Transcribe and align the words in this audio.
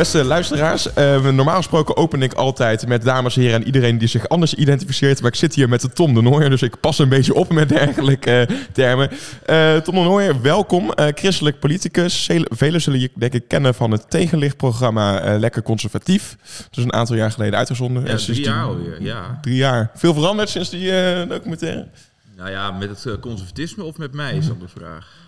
Beste 0.00 0.24
luisteraars, 0.24 0.92
eh, 0.92 1.28
normaal 1.30 1.56
gesproken 1.56 1.96
open 1.96 2.22
ik 2.22 2.32
altijd 2.32 2.86
met 2.86 3.02
dames 3.02 3.36
en 3.36 3.42
heren 3.42 3.60
en 3.60 3.66
iedereen 3.66 3.98
die 3.98 4.08
zich 4.08 4.28
anders 4.28 4.54
identificeert. 4.54 5.20
Maar 5.20 5.30
ik 5.30 5.36
zit 5.36 5.54
hier 5.54 5.68
met 5.68 5.80
de 5.80 5.88
Tom 5.88 6.14
de 6.14 6.22
Nooijer, 6.22 6.50
dus 6.50 6.62
ik 6.62 6.80
pas 6.80 6.98
een 6.98 7.08
beetje 7.08 7.34
op 7.34 7.52
met 7.52 7.68
dergelijke 7.68 8.30
eh, 8.30 8.56
termen. 8.72 9.10
Eh, 9.46 9.76
Tom 9.76 9.94
de 9.94 10.00
Nooijer, 10.00 10.42
welkom. 10.42 10.92
Eh, 10.92 11.06
christelijk 11.14 11.58
politicus. 11.58 12.30
Velen 12.44 12.80
zullen 12.80 13.00
je 13.00 13.10
denk 13.14 13.32
ik 13.32 13.48
kennen 13.48 13.74
van 13.74 13.90
het 13.90 14.10
tegenlichtprogramma 14.10 15.38
Lekker 15.38 15.62
Conservatief. 15.62 16.36
Dat 16.56 16.78
is 16.78 16.84
een 16.84 16.92
aantal 16.92 17.16
jaar 17.16 17.30
geleden 17.30 17.58
uitgezonden. 17.58 18.06
Ja, 18.06 18.16
drie 18.16 18.44
jaar 18.44 18.64
alweer, 18.64 19.02
ja. 19.02 19.38
Drie 19.40 19.56
jaar. 19.56 19.90
Veel 19.94 20.14
veranderd 20.14 20.48
sinds 20.48 20.70
die 20.70 20.92
documentaire. 21.26 21.88
Nou 22.36 22.50
ja, 22.50 22.70
met 22.70 22.88
het 22.88 23.20
conservatisme 23.20 23.84
of 23.84 23.98
met 23.98 24.12
mij 24.12 24.36
is 24.36 24.46
dan 24.46 24.58
de 24.58 24.68
vraag. 24.68 25.19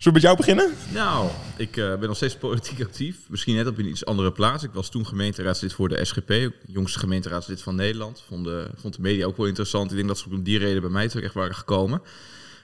Zullen 0.00 0.20
we 0.20 0.26
met 0.26 0.36
jou 0.36 0.36
beginnen? 0.36 0.76
Nou, 0.94 1.30
ik 1.56 1.76
eh, 1.76 1.98
ben 1.98 2.08
nog 2.08 2.16
steeds 2.16 2.36
politiek 2.36 2.82
actief. 2.82 3.16
Misschien 3.28 3.54
net 3.54 3.66
op 3.66 3.78
een 3.78 3.86
iets 3.86 4.04
andere 4.04 4.32
plaats. 4.32 4.62
Ik 4.62 4.72
was 4.72 4.90
toen 4.90 5.06
gemeenteraadslid 5.06 5.72
voor 5.72 5.88
de 5.88 6.04
SGP, 6.04 6.50
jongste 6.66 6.98
gemeenteraadslid 6.98 7.62
van 7.62 7.74
Nederland. 7.74 8.24
Vond 8.26 8.44
de, 8.44 8.70
vond 8.76 8.94
de 8.94 9.00
media 9.00 9.26
ook 9.26 9.36
wel 9.36 9.46
interessant. 9.46 9.90
Ik 9.90 9.96
denk 9.96 10.08
dat 10.08 10.18
ze 10.18 10.30
om 10.30 10.42
die 10.42 10.58
reden 10.58 10.80
bij 10.80 10.90
mij 10.90 11.08
terecht 11.08 11.34
waren 11.34 11.54
gekomen. 11.54 12.02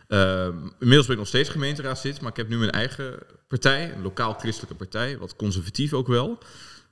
Ehm, 0.08 0.56
inmiddels 0.78 1.06
ben 1.06 1.14
ik 1.14 1.18
nog 1.18 1.26
steeds 1.26 1.48
gemeenteraadslid, 1.48 2.20
maar 2.20 2.30
ik 2.30 2.36
heb 2.36 2.48
nu 2.48 2.58
mijn 2.58 2.70
eigen 2.70 3.18
partij, 3.48 3.92
een 3.92 4.02
lokaal 4.02 4.32
christelijke 4.32 4.76
partij, 4.76 5.18
wat 5.18 5.36
conservatief 5.36 5.92
ook 5.92 6.06
wel. 6.06 6.38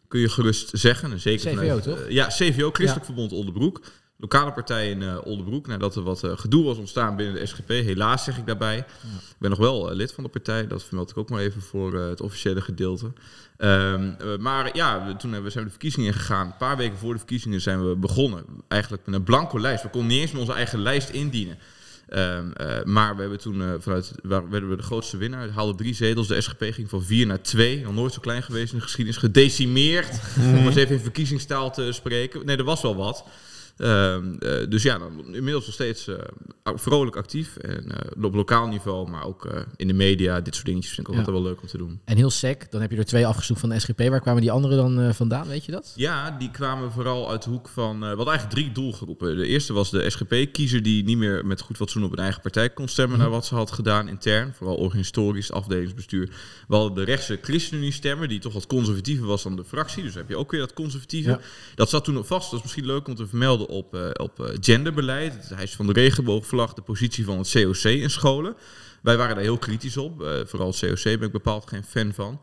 Kun 0.08 0.20
je 0.20 0.28
gerust 0.28 0.70
zeggen. 0.72 1.12
En 1.12 1.20
zeker 1.20 1.50
CVO, 1.50 1.56
vanuit, 1.56 1.82
toch? 1.82 2.04
ja, 2.08 2.26
CVO, 2.26 2.70
Christelijk 2.70 3.00
Ja. 3.00 3.04
Verbond 3.04 3.32
Oldenbroek. 3.32 3.80
Lokale 4.24 4.52
partij 4.52 4.90
in 4.90 5.02
eh 5.02 5.26
Oldenbroek. 5.26 5.66
Nadat 5.66 5.96
er 5.96 6.02
wat 6.02 6.22
eh, 6.22 6.32
gedoe 6.34 6.64
was 6.64 6.78
ontstaan 6.78 7.16
binnen 7.16 7.34
de 7.34 7.46
SGP. 7.46 7.68
Helaas 7.68 8.24
zeg 8.24 8.38
ik 8.38 8.46
daarbij. 8.46 8.78
Ik 8.78 9.36
ben 9.38 9.50
nog 9.50 9.58
wel 9.58 9.90
eh, 9.90 9.96
lid 9.96 10.12
van 10.12 10.24
de 10.24 10.30
partij. 10.30 10.66
Dat 10.66 10.84
vermeld 10.84 11.10
ik 11.10 11.16
ook 11.16 11.30
maar 11.30 11.40
even 11.40 11.62
voor 11.62 11.94
het 11.94 12.20
officiële 12.20 12.60
gedeelte. 12.60 13.12
Ehm, 13.56 14.12
eh, 14.18 14.36
maar 14.38 14.76
ja, 14.76 15.06
we, 15.06 15.16
toen 15.16 15.32
hebben 15.32 15.44
we, 15.44 15.50
zijn 15.50 15.64
we 15.64 15.70
de 15.70 15.76
verkiezingen 15.78 16.12
ingegaan. 16.12 16.46
Een 16.46 16.56
paar 16.56 16.76
weken 16.76 16.98
voor 16.98 17.12
de 17.12 17.18
verkiezingen 17.18 17.60
zijn 17.60 17.88
we 17.88 17.96
begonnen. 17.96 18.44
Eigenlijk 18.68 19.06
met 19.06 19.14
een 19.14 19.22
blanco 19.22 19.60
lijst. 19.60 19.82
We 19.82 19.88
konden 19.88 20.10
niet 20.10 20.20
eens 20.20 20.32
met 20.32 20.40
onze 20.40 20.52
eigen 20.52 20.78
lijst 20.78 21.08
indienen. 21.08 21.58
Ehm, 22.08 22.50
eh, 22.52 22.84
maar 22.84 23.14
we 23.14 23.20
hebben 23.20 23.40
toen 23.40 23.76
vanuit 23.80 24.12
waar 24.22 24.50
werden 24.50 24.70
we 24.70 24.76
de 24.76 24.82
grootste 24.82 25.16
winnaar. 25.16 25.46
We 25.46 25.52
haalden 25.52 25.76
drie 25.76 25.94
zetels. 25.94 26.28
De 26.28 26.40
SGP 26.40 26.62
ging 26.70 26.90
van 26.90 27.02
vier 27.02 27.26
naar 27.26 27.42
twee. 27.42 27.80
Nog 27.80 27.94
nooit 27.94 28.12
zo 28.12 28.20
klein 28.20 28.42
geweest 28.42 28.72
in 28.72 28.78
de 28.78 28.84
geschiedenis. 28.84 29.20
Gedecimeerd. 29.20 30.20
Om 30.56 30.66
eens 30.66 30.76
even 30.76 30.94
in 30.94 31.02
verkiezingstaal 31.02 31.72
te 31.72 31.92
spreken. 31.92 32.46
Nee, 32.46 32.56
er 32.56 32.64
was 32.64 32.82
wel 32.82 32.96
wat. 32.96 33.24
Ehm, 33.76 34.34
eh, 34.38 34.68
dus 34.68 34.82
ja, 34.82 34.98
dan, 34.98 35.34
inmiddels 35.34 35.64
nog 35.64 35.74
steeds 35.74 36.08
eh, 36.08 36.16
vrolijk 36.62 37.16
actief. 37.16 37.56
En 37.56 37.90
eh, 37.90 38.24
op 38.24 38.34
lokaal 38.34 38.66
niveau, 38.66 39.10
maar 39.10 39.24
ook 39.24 39.48
in 39.76 39.86
de 39.86 39.94
media. 39.94 40.40
Dit 40.40 40.54
soort 40.54 40.66
dingetjes 40.66 40.94
vind 40.94 41.06
ik 41.06 41.12
Ja. 41.12 41.18
altijd 41.18 41.36
wel 41.36 41.46
leuk 41.46 41.62
om 41.62 41.68
te 41.68 41.78
doen. 41.78 42.00
En 42.04 42.16
heel 42.16 42.30
sec, 42.30 42.70
dan 42.70 42.80
heb 42.80 42.90
je 42.90 42.96
er 42.96 43.04
twee 43.04 43.26
afgezocht 43.26 43.60
van 43.60 43.68
de 43.68 43.78
SGP. 43.78 43.98
Waar 43.98 44.20
kwamen 44.20 44.40
die 44.40 44.50
anderen 44.50 44.76
dan 44.76 45.14
vandaan, 45.14 45.46
weet 45.46 45.64
je 45.64 45.72
dat? 45.72 45.92
Ja, 45.96 46.30
die 46.30 46.50
kwamen 46.50 46.92
vooral 46.92 47.30
uit 47.30 47.42
de 47.42 47.50
hoek 47.50 47.68
van... 47.68 48.02
hadden 48.02 48.26
eigenlijk 48.26 48.50
drie 48.50 48.72
doelgroepen. 48.72 49.36
De 49.36 49.46
eerste 49.46 49.72
was 49.72 49.90
de 49.90 50.10
SGP-kiezer 50.10 50.82
die 50.82 51.04
niet 51.04 51.18
meer 51.18 51.46
met 51.46 51.60
goed 51.60 51.76
fatsoen 51.76 52.04
op 52.04 52.12
een 52.12 52.18
eigen 52.18 52.40
partij 52.40 52.70
kon 52.70 52.88
stemmen... 52.88 53.18
naar 53.18 53.30
wat 53.30 53.46
ze 53.46 53.54
had 53.54 53.70
gedaan 53.72 54.08
intern, 54.08 54.54
vooral 54.54 54.76
organisatorisch, 54.76 55.52
afdelingsbestuur. 55.52 56.30
We 56.68 56.74
hadden 56.74 56.94
de 56.94 57.04
rechtse 57.04 57.38
ChristenUnie-stemmer, 57.42 58.28
die 58.28 58.38
toch 58.38 58.52
wat 58.52 58.66
conservatiever 58.66 59.26
was 59.26 59.42
dan 59.42 59.56
de 59.56 59.64
fractie. 59.64 60.02
Dus 60.02 60.14
heb 60.14 60.28
je 60.28 60.36
ook 60.36 60.50
weer 60.50 60.60
dat 60.60 60.72
conservatieve. 60.72 61.30
Ja. 61.30 61.40
Dat 61.74 61.90
zat 61.90 62.04
toen 62.04 62.14
nog 62.14 62.26
vast, 62.26 62.50
dat 62.50 62.58
is 62.58 62.64
misschien 62.64 62.86
leuk 62.86 63.08
om 63.08 63.14
te 63.14 63.26
vermelden, 63.26 63.63
op, 63.66 63.94
eh, 63.94 64.10
op 64.12 64.40
eh, 64.40 64.46
genderbeleid. 64.60 65.34
Het 65.34 65.50
eis 65.52 65.74
van 65.74 65.86
de 65.86 65.92
regenboogvlag, 65.92 66.74
de 66.74 66.82
positie 66.82 67.24
van 67.24 67.38
het 67.38 67.50
COC 67.50 67.84
in 67.84 68.10
scholen. 68.10 68.56
Wij 69.02 69.16
waren 69.16 69.34
daar 69.34 69.44
heel 69.44 69.58
kritisch 69.58 69.96
op. 69.96 70.22
eh, 70.22 70.32
vooral 70.46 70.68
het 70.68 70.78
COC 70.78 71.02
ben 71.02 71.22
ik 71.22 71.32
bepaald 71.32 71.68
geen 71.68 71.84
fan 71.84 72.12
van. 72.12 72.40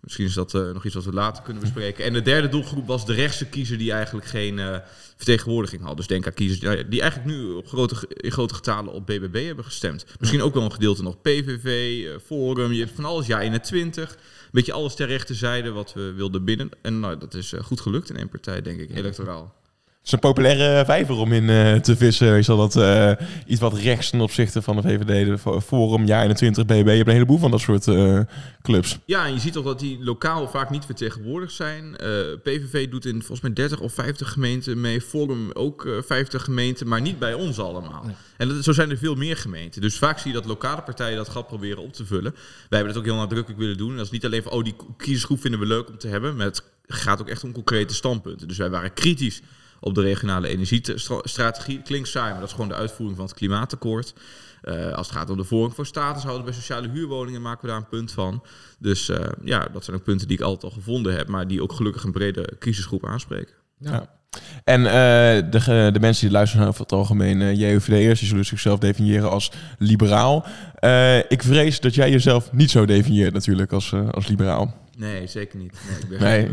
Misschien 0.00 0.24
is 0.24 0.34
dat 0.34 0.52
nog 0.52 0.84
iets 0.84 0.94
wat 0.94 1.04
we 1.04 1.12
later 1.12 1.42
kunnen 1.42 1.62
bespreken. 1.62 2.04
En 2.04 2.12
de 2.12 2.22
derde 2.22 2.48
doelgroep 2.48 2.86
was 2.86 3.06
de 3.06 3.14
rechtse 3.14 3.46
kiezer 3.46 3.78
die 3.78 3.92
eigenlijk 3.92 4.26
geen 4.26 4.80
vertegenwoordiging 5.16 5.82
had. 5.82 5.96
Dus 5.96 6.06
denk 6.06 6.26
aan 6.26 6.34
kiezers 6.34 6.60
die, 6.88 7.00
eigenlijk 7.00 7.30
nu 7.30 7.52
op 7.52 7.68
grote, 7.68 7.96
in 8.08 8.32
grote 8.32 8.54
getalen 8.54 8.92
op 8.92 9.06
BBB 9.06 9.46
hebben 9.46 9.64
gestemd. 9.64 10.04
Misschien 10.18 10.42
ook 10.42 10.54
wel 10.54 10.62
een 10.62 10.72
gedeelte 10.72 11.02
nog 11.02 11.20
PVV, 11.20 12.06
Forum, 12.24 12.72
je 12.72 12.80
hebt 12.80 12.94
van 12.94 13.04
alles, 13.04 13.26
ja 13.26 13.40
21. 13.40 14.16
Beetje 14.52 14.72
alles 14.72 14.94
ter 14.94 15.06
rechterzijde 15.06 15.70
wat 15.70 15.92
we 15.92 16.12
wilden 16.12 16.44
binnen. 16.44 16.70
En 16.82 17.00
nou, 17.00 17.18
dat 17.18 17.34
is 17.34 17.54
goed 17.62 17.80
gelukt 17.80 18.10
in 18.10 18.16
één 18.16 18.28
partij, 18.28 18.62
denk 18.62 18.80
ik, 18.80 18.96
electoraal. 18.96 19.54
Het 20.02 20.10
is 20.10 20.16
een 20.16 20.28
populaire 20.30 20.84
vijver 20.84 21.14
om 21.14 21.32
in 21.32 21.50
eh, 21.50 21.74
te 21.74 21.96
vissen. 21.96 22.36
Is 22.38 22.46
dat 22.46 22.76
eh, 22.76 23.12
iets 23.46 23.60
wat 23.60 23.74
rechts 23.78 24.10
ten 24.10 24.20
opzichte 24.20 24.62
van 24.62 24.76
de 24.76 24.82
VVD, 24.82 25.26
de 25.26 25.38
Fo- 25.38 25.60
Forum, 25.60 26.04
Jaar 26.06 26.22
21, 26.22 26.64
BB. 26.64 26.70
Je 26.70 26.74
hebt 26.90 27.06
een 27.06 27.12
heleboel 27.12 27.38
van 27.38 27.50
dat 27.50 27.60
soort 27.60 27.88
eh, 27.88 28.20
clubs. 28.62 28.98
Ja, 29.04 29.26
en 29.26 29.32
je 29.32 29.38
ziet 29.40 29.56
ook 29.56 29.64
dat 29.64 29.78
die 29.78 29.98
lokaal 30.04 30.48
vaak 30.48 30.70
niet 30.70 30.84
vertegenwoordigd 30.84 31.52
zijn. 31.52 31.96
Eh, 31.96 32.08
PVV 32.42 32.88
doet 32.88 33.04
in 33.06 33.18
volgens 33.18 33.40
mij 33.40 33.52
30 33.52 33.80
of 33.80 33.92
50 33.92 34.32
gemeenten 34.32 34.80
mee. 34.80 35.00
Forum 35.00 35.50
ook 35.52 35.86
eh 35.86 35.92
50 36.06 36.44
gemeenten, 36.44 36.88
maar 36.88 37.00
niet 37.00 37.18
bij 37.18 37.34
ons 37.34 37.58
allemaal. 37.58 38.02
Nee. 38.04 38.14
En 38.36 38.48
dat, 38.48 38.64
zo 38.64 38.72
zijn 38.72 38.90
er 38.90 38.98
veel 38.98 39.14
meer 39.14 39.36
gemeenten. 39.36 39.80
Dus 39.80 39.98
vaak 39.98 40.18
zie 40.18 40.30
je 40.32 40.36
dat 40.36 40.46
lokale 40.46 40.82
partijen 40.82 41.16
dat 41.16 41.28
gat 41.28 41.46
proberen 41.46 41.82
op 41.82 41.92
te 41.92 42.06
vullen. 42.06 42.32
Wij 42.32 42.78
hebben 42.78 42.88
dat 42.88 42.96
ook 43.02 43.08
heel 43.08 43.16
nadrukkelijk 43.20 43.60
willen 43.60 43.76
doen. 43.76 43.90
En 43.90 43.96
dat 43.96 44.06
is 44.06 44.12
niet 44.12 44.24
alleen 44.24 44.42
van, 44.42 44.52
oh, 44.52 44.64
die 44.64 44.74
kiezersgroep 44.96 45.40
vinden 45.40 45.60
we 45.60 45.66
leuk 45.66 45.88
om 45.88 45.98
te 45.98 46.08
hebben. 46.08 46.36
Maar 46.36 46.46
het 46.46 46.62
gaat 46.86 47.20
ook 47.20 47.28
echt 47.28 47.44
om 47.44 47.52
concrete 47.52 47.94
standpunten. 47.94 48.48
Dus 48.48 48.56
wij 48.58 48.70
waren 48.70 48.92
kritisch 48.94 49.42
op 49.84 49.94
de 49.94 50.00
regionale 50.00 50.48
energiestrategie. 50.48 51.82
Klinkt 51.82 52.08
saai, 52.08 52.30
maar 52.30 52.40
dat 52.40 52.48
is 52.48 52.54
gewoon 52.54 52.68
de 52.68 52.74
uitvoering 52.74 53.16
van 53.16 53.26
het 53.26 53.34
klimaatakkoord. 53.34 54.14
Eh, 54.62 54.92
als 54.92 55.06
het 55.06 55.16
gaat 55.16 55.30
om 55.30 55.36
de 55.36 55.44
voorrang 55.44 55.74
voor 55.74 55.86
statushouders 55.86 56.44
bij 56.44 56.54
sociale 56.54 56.88
huurwoningen, 56.88 57.42
maken 57.42 57.60
we 57.60 57.66
daar 57.66 57.76
een 57.76 57.88
punt 57.88 58.12
van. 58.12 58.42
Dus 58.78 59.08
eh, 59.08 59.28
ja, 59.44 59.68
dat 59.72 59.84
zijn 59.84 59.96
ook 59.96 60.04
punten 60.04 60.28
die 60.28 60.36
ik 60.36 60.42
altijd 60.42 60.64
al 60.64 60.78
gevonden 60.78 61.16
heb, 61.16 61.28
maar 61.28 61.46
die 61.46 61.62
ook 61.62 61.72
gelukkig 61.72 62.04
een 62.04 62.12
brede 62.12 62.56
kiezersgroep 62.58 63.06
aanspreken. 63.06 63.54
Ja. 63.78 64.20
En 64.64 64.86
eh, 64.86 65.50
de, 65.50 65.90
de 65.92 66.00
mensen 66.00 66.24
die 66.24 66.32
luisteren 66.32 66.60
naar 66.60 66.68
over 66.68 66.82
het 66.82 66.92
algemeen 66.92 67.40
uh, 67.40 67.54
JUVD'ers, 67.54 68.18
die 68.18 68.28
zullen 68.28 68.44
zichzelf 68.44 68.78
definiëren 68.78 69.30
als 69.30 69.52
liberaal. 69.78 70.46
Eh, 70.74 71.18
ik 71.18 71.42
vrees 71.42 71.80
dat 71.80 71.94
jij 71.94 72.10
jezelf 72.10 72.52
niet 72.52 72.70
zo 72.70 72.84
definieert 72.84 73.32
natuurlijk 73.32 73.72
als, 73.72 73.94
als 74.10 74.26
liberaal. 74.26 74.74
Nee, 74.96 75.26
zeker 75.26 75.58
niet. 75.58 75.72
Nee, 75.88 75.98
ik 75.98 76.08
ben 76.08 76.20
Nee. 76.20 76.48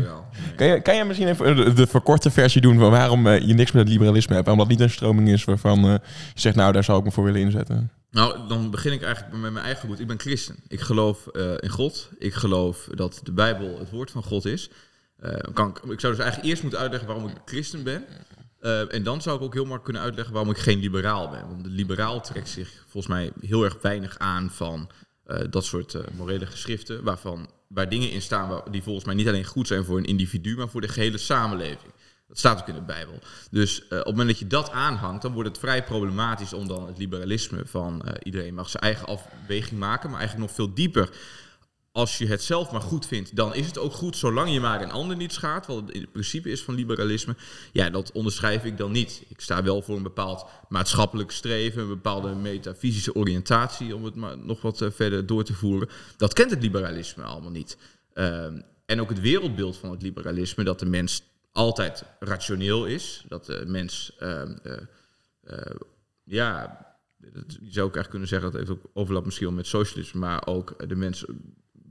Nee. 0.56 0.80
Kan 0.80 0.96
je 0.96 1.04
misschien 1.04 1.28
even 1.28 1.56
de, 1.56 1.72
de 1.72 1.86
verkorte 1.86 2.30
versie 2.30 2.60
doen 2.60 2.78
van 2.78 2.90
waarom 2.90 3.26
eh, 3.26 3.40
je 3.40 3.54
niks 3.54 3.72
met 3.72 3.82
het 3.82 3.92
liberalisme 3.92 4.34
hebt? 4.34 4.46
Waarom 4.46 4.68
dat 4.68 4.76
niet 4.76 4.86
een 4.86 4.94
stroming 4.94 5.28
is 5.28 5.44
waarvan 5.44 5.84
eh, 5.84 5.92
je 6.34 6.40
zegt, 6.40 6.56
nou 6.56 6.72
daar 6.72 6.84
zou 6.84 6.98
ik 6.98 7.04
me 7.04 7.10
voor 7.10 7.24
willen 7.24 7.40
inzetten. 7.40 7.90
Nou, 8.10 8.48
dan 8.48 8.70
begin 8.70 8.92
ik 8.92 9.02
eigenlijk 9.02 9.36
met 9.36 9.52
mijn 9.52 9.64
eigen 9.64 9.88
goed. 9.88 10.00
Ik 10.00 10.06
ben 10.06 10.20
christen. 10.20 10.56
Ik 10.68 10.80
geloof 10.80 11.26
eh, 11.26 11.52
in 11.58 11.68
God. 11.68 12.10
Ik 12.18 12.34
geloof 12.34 12.88
dat 12.94 13.20
de 13.24 13.32
Bijbel 13.32 13.78
het 13.78 13.90
woord 13.90 14.10
van 14.10 14.22
God 14.22 14.44
is. 14.44 14.70
Eh, 15.16 15.32
kan 15.52 15.68
ik, 15.68 15.76
ik 15.90 16.00
zou 16.00 16.12
dus 16.12 16.22
eigenlijk 16.22 16.50
eerst 16.50 16.62
moeten 16.62 16.80
uitleggen 16.80 17.08
waarom 17.08 17.28
ik 17.28 17.36
christen 17.44 17.82
ben. 17.82 18.04
Eh, 18.60 18.94
en 18.94 19.02
dan 19.02 19.22
zou 19.22 19.36
ik 19.36 19.42
ook 19.42 19.52
heel 19.52 19.62
makkelijk 19.62 19.84
kunnen 19.84 20.02
uitleggen 20.02 20.34
waarom 20.34 20.52
ik 20.52 20.58
geen 20.58 20.78
liberaal 20.78 21.30
ben. 21.30 21.48
Want 21.48 21.64
de 21.64 21.70
liberaal 21.70 22.20
trekt 22.20 22.48
zich 22.48 22.84
volgens 22.88 23.06
mij 23.06 23.32
heel 23.40 23.64
erg 23.64 23.76
weinig 23.82 24.18
aan 24.18 24.50
van 24.50 24.90
eh, 25.24 25.38
dat 25.50 25.64
soort 25.64 25.94
eh, 25.94 26.02
morele 26.16 26.46
geschriften. 26.46 27.04
Waarvan, 27.04 27.50
waar 27.74 27.88
dingen 27.88 28.10
in 28.10 28.22
staan 28.22 28.62
die 28.70 28.82
volgens 28.82 29.04
mij 29.04 29.14
niet 29.14 29.28
alleen 29.28 29.44
goed 29.44 29.66
zijn 29.66 29.84
voor 29.84 29.98
een 29.98 30.04
individu, 30.04 30.56
maar 30.56 30.68
voor 30.68 30.80
de 30.80 30.88
gehele 30.88 31.18
samenleving. 31.18 31.92
Dat 32.28 32.38
staat 32.38 32.60
ook 32.60 32.68
in 32.68 32.74
de 32.74 32.80
Bijbel. 32.80 33.18
Dus 33.50 33.80
eh, 33.80 33.98
op 33.98 34.04
het 34.04 34.06
moment 34.06 34.28
dat 34.28 34.38
je 34.38 34.46
dat 34.46 34.70
aanhangt, 34.70 35.22
dan 35.22 35.32
wordt 35.32 35.48
het 35.48 35.58
vrij 35.58 35.84
problematisch 35.84 36.52
om 36.52 36.68
dan 36.68 36.86
het 36.86 36.98
liberalisme 36.98 37.62
van 37.66 38.02
eh, 38.02 38.14
iedereen 38.22 38.54
mag 38.54 38.68
zijn 38.68 38.82
eigen 38.82 39.06
afweging 39.06 39.80
maken, 39.80 40.10
maar 40.10 40.18
eigenlijk 40.18 40.48
nog 40.48 40.56
veel 40.56 40.74
dieper. 40.74 41.10
Als 41.92 42.18
je 42.18 42.26
het 42.26 42.42
zelf 42.42 42.72
maar 42.72 42.80
goed 42.80 43.06
vindt, 43.06 43.36
dan 43.36 43.54
is 43.54 43.66
het 43.66 43.78
ook 43.78 43.92
goed, 43.92 44.16
zolang 44.16 44.52
je 44.52 44.60
maar 44.60 44.82
een 44.82 44.90
ander 44.90 45.16
niet 45.16 45.32
schaadt, 45.32 45.66
wat 45.66 45.76
het 45.76 45.90
in 45.90 46.00
het 46.00 46.12
principe 46.12 46.50
is 46.50 46.62
van 46.62 46.74
liberalisme. 46.74 47.36
Ja, 47.72 47.90
dat 47.90 48.12
onderschrijf 48.12 48.64
ik 48.64 48.76
dan 48.76 48.92
niet. 48.92 49.24
Ik 49.28 49.40
sta 49.40 49.62
wel 49.62 49.82
voor 49.82 49.96
een 49.96 50.02
bepaald 50.02 50.46
maatschappelijk 50.68 51.30
streven, 51.30 51.82
een 51.82 51.88
bepaalde 51.88 52.34
metafysische 52.34 53.14
oriëntatie, 53.14 53.96
om 53.96 54.04
het 54.04 54.14
maar 54.14 54.38
nog 54.38 54.62
wat 54.62 54.80
eh, 54.80 54.90
verder 54.90 55.26
door 55.26 55.44
te 55.44 55.54
voeren. 55.54 55.88
Dat 56.16 56.32
kent 56.32 56.50
het 56.50 56.62
liberalisme 56.62 57.22
allemaal 57.22 57.50
niet. 57.50 57.76
Ehm, 58.12 58.60
en 58.86 59.00
ook 59.00 59.08
het 59.08 59.20
wereldbeeld 59.20 59.76
van 59.76 59.90
het 59.90 60.02
liberalisme, 60.02 60.64
dat 60.64 60.78
de 60.78 60.86
mens 60.86 61.22
altijd 61.52 62.04
rationeel 62.20 62.86
is. 62.86 63.24
Dat 63.28 63.46
de 63.46 63.64
mens, 63.66 64.16
ehm, 64.18 64.56
eh, 64.62 64.72
eh, 65.42 65.74
ja, 66.24 66.78
je 67.60 67.72
zou 67.72 67.86
ook 67.86 67.96
echt 67.96 68.08
kunnen 68.08 68.28
zeggen, 68.28 68.50
dat 68.50 68.60
heeft 68.60 68.72
ook 68.72 68.90
overlap 68.92 69.24
misschien 69.24 69.46
wel 69.46 69.56
met 69.56 69.66
socialisme, 69.66 70.20
maar 70.20 70.46
ook 70.46 70.88
de 70.88 70.96
mens 70.96 71.24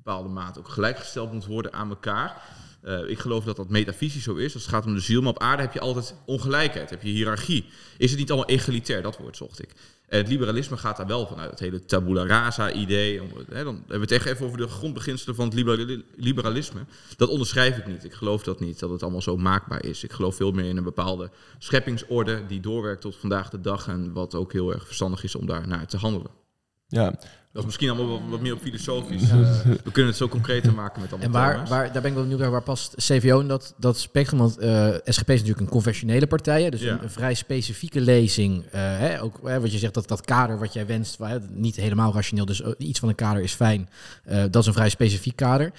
bepaalde 0.03 0.29
mate 0.29 0.59
ook 0.59 0.67
gelijkgesteld 0.69 1.33
moet 1.33 1.45
worden 1.45 1.73
aan 1.73 1.89
elkaar. 1.89 2.41
Eh, 2.81 3.09
ik 3.09 3.19
geloof 3.19 3.43
dat 3.43 3.55
dat 3.55 3.69
metafysisch 3.69 4.23
zo 4.23 4.35
is. 4.35 4.53
Als 4.53 4.63
het 4.63 4.71
gaat 4.73 4.85
om 4.85 4.93
de 4.93 4.99
ziel, 4.99 5.21
maar 5.21 5.29
op 5.29 5.39
aarde 5.39 5.61
heb 5.61 5.73
je 5.73 5.79
altijd 5.79 6.15
ongelijkheid, 6.25 6.89
heb 6.89 7.01
je 7.01 7.09
hiërarchie. 7.09 7.65
Is 7.97 8.09
het 8.09 8.19
niet 8.19 8.31
allemaal 8.31 8.49
egalitair? 8.49 9.01
Dat 9.01 9.17
woord 9.17 9.37
zocht 9.37 9.61
ik. 9.63 9.73
En 10.07 10.17
het 10.17 10.27
liberalisme 10.27 10.77
gaat 10.77 10.97
daar 10.97 11.07
wel 11.07 11.27
vanuit. 11.27 11.49
Het 11.49 11.59
hele 11.59 11.85
tabula 11.85 12.25
rasa 12.25 12.71
idee. 12.71 13.21
Om- 13.21 13.31
Hè, 13.49 13.63
dan 13.63 13.75
hebben 13.75 13.95
we 13.95 13.99
het 13.99 14.11
echt 14.11 14.25
even 14.25 14.45
over 14.45 14.57
de 14.57 14.67
grondbeginselen 14.67 15.35
van 15.35 15.45
het 15.45 15.53
libera- 15.53 16.01
liberalisme. 16.15 16.79
Dat 17.17 17.29
onderschrijf 17.29 17.77
ik 17.77 17.87
niet. 17.87 18.03
Ik 18.03 18.13
geloof 18.13 18.43
dat 18.43 18.59
niet, 18.59 18.79
dat 18.79 18.89
het 18.89 19.01
allemaal 19.03 19.21
zo 19.21 19.37
maakbaar 19.37 19.83
is. 19.85 20.03
Ik 20.03 20.11
geloof 20.11 20.35
veel 20.35 20.51
meer 20.51 20.65
in 20.65 20.77
een 20.77 20.83
bepaalde 20.83 21.29
scheppingsorde 21.57 22.45
die 22.45 22.59
doorwerkt 22.59 23.01
tot 23.01 23.15
vandaag 23.15 23.49
de 23.49 23.61
dag. 23.61 23.87
En 23.87 24.13
wat 24.13 24.35
ook 24.35 24.53
heel 24.53 24.73
erg 24.73 24.85
verstandig 24.85 25.23
is 25.23 25.35
om 25.35 25.45
daar 25.45 25.67
naar 25.67 25.87
te 25.87 25.97
handelen. 25.97 26.31
Ja, 26.87 27.19
Dat 27.51 27.61
is 27.61 27.65
misschien 27.65 27.89
allemaal 27.89 28.07
wat, 28.19 28.29
wat 28.29 28.41
meer 28.41 28.53
op 28.53 28.59
filosofisch. 28.61 29.29
eh, 29.29 29.61
we 29.83 29.91
kunnen 29.91 30.05
het 30.11 30.15
zo 30.15 30.27
concreter 30.27 30.73
maken 30.73 31.01
met 31.01 31.09
allemaal 31.11 31.27
En 31.27 31.33
waar, 31.33 31.53
thema's. 31.53 31.69
waar, 31.69 31.83
daar 31.91 32.01
ben 32.01 32.05
ik 32.05 32.13
wel 32.13 32.21
benieuwd 32.21 32.39
naar, 32.41 32.51
waar 32.51 32.63
past 32.63 32.93
CVO 32.95 33.39
in 33.39 33.47
dat, 33.47 33.73
dat 33.77 33.99
spectrum? 33.99 34.39
Want 34.39 34.57
eh, 34.57 34.87
SGP 35.05 35.29
is 35.29 35.35
natuurlijk 35.39 35.59
een 35.59 35.69
conventionele 35.69 36.27
partij, 36.27 36.69
dus 36.69 36.81
Ja. 36.81 36.91
een, 36.93 37.03
een 37.03 37.09
vrij 37.09 37.33
specifieke 37.33 38.01
lezing. 38.01 38.65
eh, 38.65 38.71
hè, 38.81 39.21
ook 39.21 39.39
hè, 39.43 39.59
wat 39.59 39.71
je 39.71 39.77
zegt, 39.77 39.93
dat, 39.93 40.07
dat 40.07 40.21
kader 40.21 40.59
wat 40.59 40.73
jij 40.73 40.85
wenst, 40.85 41.17
waar, 41.17 41.29
hè, 41.29 41.37
niet 41.49 41.75
helemaal 41.75 42.13
rationeel, 42.13 42.45
dus 42.45 42.61
iets 42.77 42.99
van 42.99 43.09
een 43.09 43.15
kader 43.15 43.43
is 43.43 43.53
fijn. 43.53 43.89
Dat 44.25 44.55
is 44.55 44.65
een 44.65 44.73
vrij 44.73 44.89
specifiek 44.89 45.35
kader. 45.35 45.71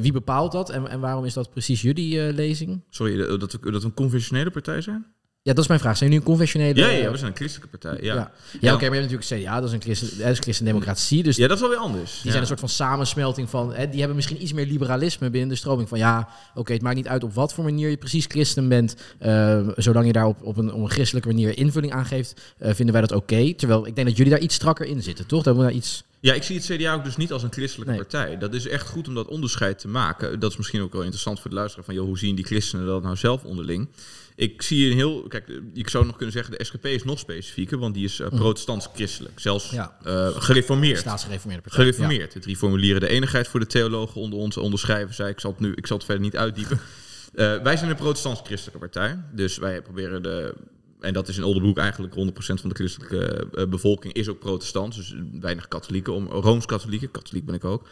Wie 0.00 0.12
bepaalt 0.12 0.52
dat 0.52 0.70
en, 0.70 0.88
en 0.88 1.00
waarom 1.00 1.24
is 1.24 1.34
dat 1.34 1.50
precies 1.50 1.82
jullie 1.82 2.32
lezing? 2.32 2.80
Sorry, 2.90 3.38
dat 3.38 3.52
we, 3.52 3.70
dat 3.70 3.80
we 3.82 3.88
een 3.88 3.94
conventionele 3.94 4.50
partij 4.50 4.80
zijn? 4.80 5.06
Ja, 5.44 5.52
dat 5.52 5.62
is 5.62 5.68
mijn 5.68 5.80
vraag. 5.80 5.96
Zijn 5.96 6.10
jullie 6.10 6.24
een 6.24 6.30
conventionele... 6.30 6.80
Ja, 6.80 6.88
ja, 6.88 7.02
ja, 7.02 7.10
we 7.10 7.16
zijn 7.16 7.30
een 7.30 7.36
christelijke 7.36 7.78
partij. 7.78 8.04
Ja, 8.04 8.14
ja. 8.14 8.14
ja. 8.14 8.30
Ja, 8.60 8.74
oké, 8.74 8.84
maar 8.84 8.94
je 8.94 9.00
hebt 9.00 9.12
natuurlijk 9.12 9.42
CDA, 9.44 9.60
dat 9.60 9.68
is 9.68 9.74
een 9.74 9.80
christen, 9.82 10.08
dat 10.18 10.30
is 10.30 10.36
een 10.36 10.42
christendemocratie, 10.42 11.22
dus 11.22 11.36
dat 11.36 11.50
is 11.50 11.60
wel 11.60 11.68
weer 11.68 11.78
anders. 11.78 12.10
Die 12.10 12.20
ja. 12.22 12.30
zijn 12.30 12.40
een 12.40 12.46
soort 12.46 12.60
van 12.60 12.68
samensmelting 12.68 13.50
van. 13.50 13.74
Hè, 13.74 13.88
die 13.88 13.98
hebben 13.98 14.16
misschien 14.16 14.42
iets 14.42 14.52
meer 14.52 14.66
liberalisme 14.66 15.30
binnen 15.30 15.48
de 15.48 15.54
stroming. 15.54 15.88
Van 15.88 15.98
ja, 15.98 16.28
oké, 16.54 16.72
het 16.72 16.82
maakt 16.82 16.96
niet 16.96 17.08
uit 17.08 17.24
op 17.24 17.34
wat 17.34 17.54
voor 17.54 17.64
manier 17.64 17.90
je 17.90 17.96
precies 17.96 18.24
christen 18.28 18.68
bent. 18.68 18.96
eh, 19.18 19.68
zolang 19.76 20.06
je 20.06 20.12
daar 20.12 20.26
op, 20.26 20.42
op, 20.42 20.56
een, 20.56 20.72
op 20.72 20.80
een 20.82 20.90
christelijke 20.90 21.28
manier 21.28 21.58
invulling 21.58 21.92
aan 21.92 22.06
geeft, 22.06 22.40
eh, 22.58 22.74
vinden 22.74 22.92
wij 22.94 23.02
dat 23.06 23.12
oké. 23.12 23.54
Terwijl 23.54 23.86
ik 23.86 23.94
denk 23.94 24.06
dat 24.06 24.16
jullie 24.16 24.32
daar 24.32 24.42
iets 24.42 24.54
strakker 24.54 24.86
in 24.86 25.02
zitten, 25.02 25.26
toch? 25.26 25.42
Dat 25.42 25.56
we 25.56 25.62
daar 25.62 25.72
iets. 25.72 26.04
Ja, 26.20 26.34
ik 26.34 26.42
zie 26.42 26.56
het 26.56 26.64
CDA 26.64 26.94
ook 26.94 27.04
dus 27.04 27.16
niet 27.16 27.32
als 27.32 27.42
een 27.42 27.52
christelijke 27.52 27.92
Nee. 27.92 28.00
partij. 28.00 28.38
Dat 28.38 28.54
is 28.54 28.68
echt 28.68 28.86
goed 28.88 29.08
om 29.08 29.14
dat 29.14 29.26
onderscheid 29.28 29.78
te 29.78 29.88
maken. 29.88 30.40
Dat 30.40 30.50
is 30.50 30.56
misschien 30.56 30.80
ook 30.82 30.92
wel 30.92 31.02
interessant 31.02 31.40
voor 31.40 31.50
de 31.50 31.56
luisteraar 31.56 31.84
van... 31.84 31.94
Joh, 31.94 32.04
hoe 32.06 32.18
zien 32.18 32.34
die 32.34 32.44
christenen 32.44 32.86
dat 32.86 33.02
nou 33.02 33.16
zelf 33.16 33.44
onderling? 33.44 33.88
Ik 34.36 34.62
zie 34.62 34.90
een 34.90 34.96
heel... 34.96 35.22
Kijk, 35.28 35.60
ik 35.74 35.88
zou 35.88 36.06
nog 36.06 36.16
kunnen 36.16 36.34
zeggen... 36.34 36.58
de 36.58 36.64
SGP 36.64 36.84
is 36.84 37.04
nog 37.04 37.18
specifieker, 37.18 37.78
want 37.78 37.94
die 37.94 38.04
is 38.04 38.20
eh, 38.20 38.28
protestants-christelijk. 38.28 39.40
Zelfs. 39.40 39.70
Ja. 39.70 39.96
eh, 40.04 40.28
gereformeerd. 40.36 40.98
Staatsgereformeerde 40.98 41.62
partij. 41.62 41.84
Gereformeerd. 41.84 42.32
De 42.32 42.38
drie 42.38 42.56
formulieren 42.56 43.00
de 43.00 43.08
enigheid 43.08 43.48
voor 43.48 43.60
de 43.60 43.66
theologen 43.66 44.20
onder 44.20 44.38
ons 44.38 44.56
onderschrijven. 44.56 45.14
Zei 45.14 45.30
ik 45.30 45.40
zal 45.40 45.50
het 45.50 45.60
nu, 45.60 45.72
ik 45.74 45.86
zal 45.86 45.96
het 45.96 46.06
verder 46.06 46.24
niet 46.24 46.36
uitdiepen. 46.36 46.80
Eh, 47.34 47.62
wij 47.62 47.76
zijn 47.76 47.90
een 47.90 47.96
protestants-christelijke 47.96 48.78
partij. 48.78 49.18
Dus 49.32 49.56
wij 49.56 49.82
proberen 49.82 50.22
de. 50.22 50.54
En 51.00 51.12
dat 51.12 51.28
is 51.28 51.36
in 51.36 51.44
Oldenbroek 51.44 51.78
eigenlijk 51.78 52.14
100% 52.14 52.16
van 52.36 52.68
de 52.68 52.74
christelijke 52.74 53.48
bevolking 53.68 54.12
is 54.12 54.28
ook 54.28 54.38
protestant. 54.38 54.94
Dus 54.94 55.14
weinig 55.40 55.68
katholieken, 55.68 56.12
om, 56.12 56.26
rooms-katholieken, 56.26 57.10
katholiek 57.10 57.44
ben 57.44 57.54
ik 57.54 57.64
ook. 57.64 57.88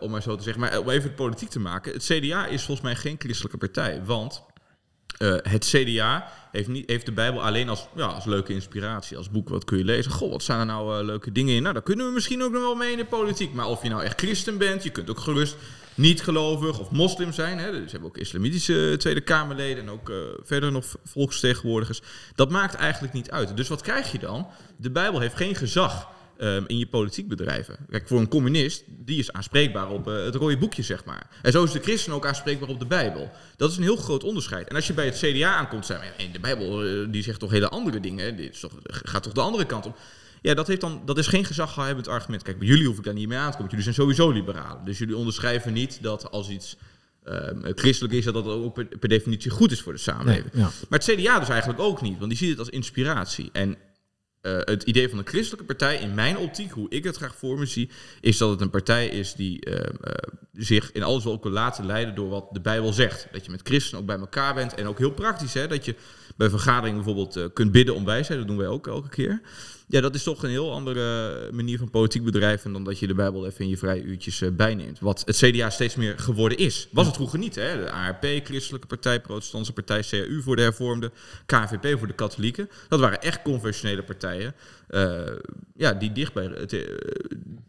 Om 0.00 0.10
maar 0.10 0.22
zo 0.22 0.36
te 0.36 0.42
zeggen. 0.42 0.62
Maar 0.62 0.78
om 0.78 0.90
even 0.90 1.02
het 1.02 1.16
politiek 1.16 1.48
te 1.48 1.60
maken. 1.60 1.92
Het 1.92 2.04
CDA 2.04 2.46
is 2.46 2.62
volgens 2.62 2.86
mij 2.86 2.96
geen 2.96 3.16
christelijke 3.18 3.58
partij. 3.58 4.04
Want 4.04 4.42
eh, 5.18 5.34
het 5.42 5.64
CDA 5.64 6.28
heeft, 6.50 6.68
niet, 6.68 6.90
heeft 6.90 7.06
de 7.06 7.12
Bijbel 7.12 7.42
alleen 7.42 7.68
als, 7.68 7.86
ja, 7.96 8.06
als 8.06 8.24
leuke 8.24 8.52
inspiratie, 8.52 9.16
als 9.16 9.30
boek. 9.30 9.48
Wat 9.48 9.64
kun 9.64 9.78
je 9.78 9.84
lezen? 9.84 10.12
Goh, 10.12 10.30
wat 10.30 10.42
staan 10.42 10.60
er 10.60 10.66
nou 10.66 10.98
eh, 10.98 11.04
leuke 11.04 11.32
dingen 11.32 11.54
in? 11.54 11.62
Nou, 11.62 11.74
daar 11.74 11.82
kunnen 11.82 12.06
we 12.06 12.12
misschien 12.12 12.42
ook 12.42 12.52
nog 12.52 12.62
wel 12.62 12.74
mee 12.74 12.92
in 12.92 12.98
de 12.98 13.04
politiek. 13.04 13.52
Maar 13.52 13.66
of 13.66 13.82
je 13.82 13.88
nou 13.88 14.02
echt 14.02 14.20
christen 14.20 14.58
bent, 14.58 14.82
je 14.82 14.90
kunt 14.90 15.10
ook 15.10 15.18
gerust 15.18 15.56
niet 15.94 16.22
gelovig 16.22 16.78
of 16.78 16.90
moslim 16.90 17.32
zijn. 17.32 17.58
Hè. 17.58 17.72
Dus 17.72 17.92
hebben 17.92 18.08
ook 18.08 18.16
islamitische 18.16 18.94
Tweede 18.98 19.20
Kamerleden 19.20 19.82
en 19.82 19.90
ook 19.90 20.10
eh, 20.10 20.16
verder 20.42 20.72
nog 20.72 20.84
volksvertegenwoordigers. 21.04 22.02
Dat 22.34 22.50
maakt 22.50 22.74
eigenlijk 22.74 23.14
niet 23.14 23.30
uit. 23.30 23.56
Dus 23.56 23.68
wat 23.68 23.82
krijg 23.82 24.12
je 24.12 24.18
dan? 24.18 24.46
De 24.76 24.90
Bijbel 24.90 25.20
heeft 25.20 25.36
geen 25.36 25.54
gezag 25.54 26.08
ehm, 26.42 26.64
in 26.66 26.78
je 26.78 26.86
politiek 26.86 27.28
bedrijven. 27.28 27.76
Kijk, 27.90 28.08
voor 28.08 28.20
een 28.20 28.28
communist, 28.28 28.84
die 28.88 29.18
is 29.18 29.32
aanspreekbaar 29.32 29.90
op 29.90 30.08
eh, 30.08 30.24
het 30.24 30.34
rode 30.34 30.58
boekje, 30.58 30.82
zeg 30.82 31.04
maar. 31.04 31.26
En 31.42 31.52
zo 31.52 31.64
is 31.64 31.72
de 31.72 31.80
christen 31.80 32.12
ook 32.12 32.26
aanspreekbaar 32.26 32.68
op 32.68 32.78
de 32.78 32.86
Bijbel. 32.86 33.30
Dat 33.56 33.70
is 33.70 33.76
een 33.76 33.82
heel 33.82 33.96
groot 33.96 34.24
onderscheid. 34.24 34.68
En 34.68 34.76
als 34.76 34.86
je 34.86 34.92
bij 34.92 35.04
het 35.04 35.16
CDA 35.18 35.54
aankomt, 35.54 35.86
zei 35.86 35.98
maar, 35.98 36.32
de 36.32 36.40
Bijbel 36.40 36.84
eh, 36.84 37.06
die 37.10 37.22
zegt 37.22 37.40
toch 37.40 37.50
hele 37.50 37.68
andere 37.68 38.00
dingen. 38.00 38.36
Dit 38.36 38.60
toch, 38.60 38.72
gaat 38.82 39.22
toch 39.22 39.32
de 39.32 39.40
andere 39.40 39.64
kant 39.66 39.86
op. 39.86 39.98
Ja, 40.42 40.54
dat, 40.54 40.66
heeft 40.66 40.80
dan, 40.80 41.02
dat 41.04 41.18
is 41.18 41.26
geen 41.26 41.44
gezaghebbend 41.44 42.08
argument. 42.08 42.42
Kijk, 42.42 42.58
bij 42.58 42.68
jullie 42.68 42.86
hoef 42.86 42.98
ik 42.98 43.04
daar 43.04 43.14
niet 43.14 43.28
mee 43.28 43.38
aan 43.38 43.50
te 43.50 43.56
komen. 43.56 43.68
Jullie 43.70 43.84
zijn 43.84 43.94
sowieso 43.94 44.30
liberalen. 44.30 44.84
Dus 44.84 44.98
jullie 44.98 45.16
onderschrijven 45.16 45.72
niet 45.72 45.98
dat 46.02 46.30
als 46.30 46.48
iets 46.48 46.76
ehm, 47.24 47.72
christelijk 47.74 48.14
is, 48.14 48.24
dat 48.24 48.34
dat 48.34 48.46
ook 48.46 48.74
per, 48.74 48.84
per 48.84 49.08
definitie 49.08 49.50
goed 49.50 49.72
is 49.72 49.80
voor 49.80 49.92
de 49.92 50.02
Nee, 50.06 50.16
samenleving. 50.16 50.52
ja. 50.54 50.70
Maar 50.88 50.98
het 50.98 51.14
CDA 51.14 51.38
dus 51.38 51.48
eigenlijk 51.48 51.80
ook 51.80 52.00
niet, 52.02 52.18
want 52.18 52.28
die 52.30 52.38
ziet 52.38 52.50
het 52.50 52.58
als 52.58 52.68
inspiratie. 52.68 53.50
En 53.52 53.76
eh, 54.42 54.56
het 54.58 54.82
idee 54.82 55.08
van 55.08 55.18
een 55.18 55.26
christelijke 55.26 55.64
partij, 55.64 55.96
in 55.96 56.14
mijn 56.14 56.36
optiek, 56.36 56.70
hoe 56.70 56.90
ik 56.90 57.04
het 57.04 57.16
graag 57.16 57.34
voor 57.36 57.58
me 57.58 57.66
zie, 57.66 57.90
is 58.20 58.38
dat 58.38 58.50
het 58.50 58.60
een 58.60 58.70
partij 58.70 59.06
is 59.06 59.34
die 59.34 59.60
eh, 59.60 59.74
eh, 59.78 60.14
zich 60.52 60.92
in 60.92 61.02
alles 61.02 61.24
wel 61.24 61.32
ook 61.32 61.42
wil 61.42 61.52
laten 61.52 61.86
leiden 61.86 62.14
door 62.14 62.28
wat 62.28 62.48
de 62.50 62.60
Bijbel 62.60 62.92
zegt. 62.92 63.28
Dat 63.32 63.44
je 63.44 63.50
met 63.50 63.60
christenen 63.64 64.00
ook 64.00 64.06
bij 64.06 64.18
elkaar 64.18 64.54
bent 64.54 64.74
en 64.74 64.86
ook 64.86 64.98
heel 64.98 65.12
praktisch, 65.12 65.54
hè, 65.54 65.66
dat 65.68 65.84
je 65.84 65.94
bij 66.36 66.50
vergaderingen 66.50 67.04
bijvoorbeeld 67.04 67.52
kunt 67.52 67.72
bidden 67.72 67.94
om 67.94 68.04
wijsheid, 68.04 68.38
dat 68.38 68.48
doen 68.48 68.56
wij 68.56 68.66
ook 68.66 68.86
elke 68.86 69.08
keer. 69.08 69.40
Ja, 69.92 70.00
dat 70.00 70.14
is 70.14 70.22
toch 70.22 70.42
een 70.42 70.50
heel 70.50 70.72
andere 70.72 71.48
manier 71.50 71.78
van 71.78 71.90
politiek 71.90 72.24
bedrijven 72.24 72.72
dan 72.72 72.84
dat 72.84 72.98
je 72.98 73.06
de 73.06 73.14
Bijbel 73.14 73.46
even 73.46 73.64
in 73.64 73.70
je 73.70 73.76
vrije 73.76 74.02
uurtjes 74.02 74.40
eh, 74.40 74.48
bijneemt. 74.52 75.00
Wat 75.00 75.22
het 75.24 75.36
CDA 75.36 75.70
steeds 75.70 75.94
meer 75.94 76.18
geworden 76.18 76.58
is. 76.58 76.88
Was 76.92 77.06
het 77.06 77.14
vroeger 77.14 77.38
niet, 77.38 77.54
hè? 77.54 77.84
De 77.84 77.90
ARP, 77.90 78.24
Christelijke 78.44 78.86
Partij, 78.86 79.20
Protestantse 79.20 79.72
Partij, 79.72 80.02
CAU 80.10 80.42
voor 80.42 80.56
de 80.56 80.62
hervormden, 80.62 81.12
KVP 81.46 81.98
voor 81.98 82.06
de 82.06 82.14
katholieken. 82.14 82.68
Dat 82.88 83.00
waren 83.00 83.22
echt 83.22 83.42
conventionele 83.42 84.02
partijen. 84.02 84.54
eh, 84.88 85.20
ja, 85.76 85.92
die 85.92 86.12
dicht 86.12 86.32
bij 86.32 86.44
het, 86.44 86.72
eh, 86.72 86.80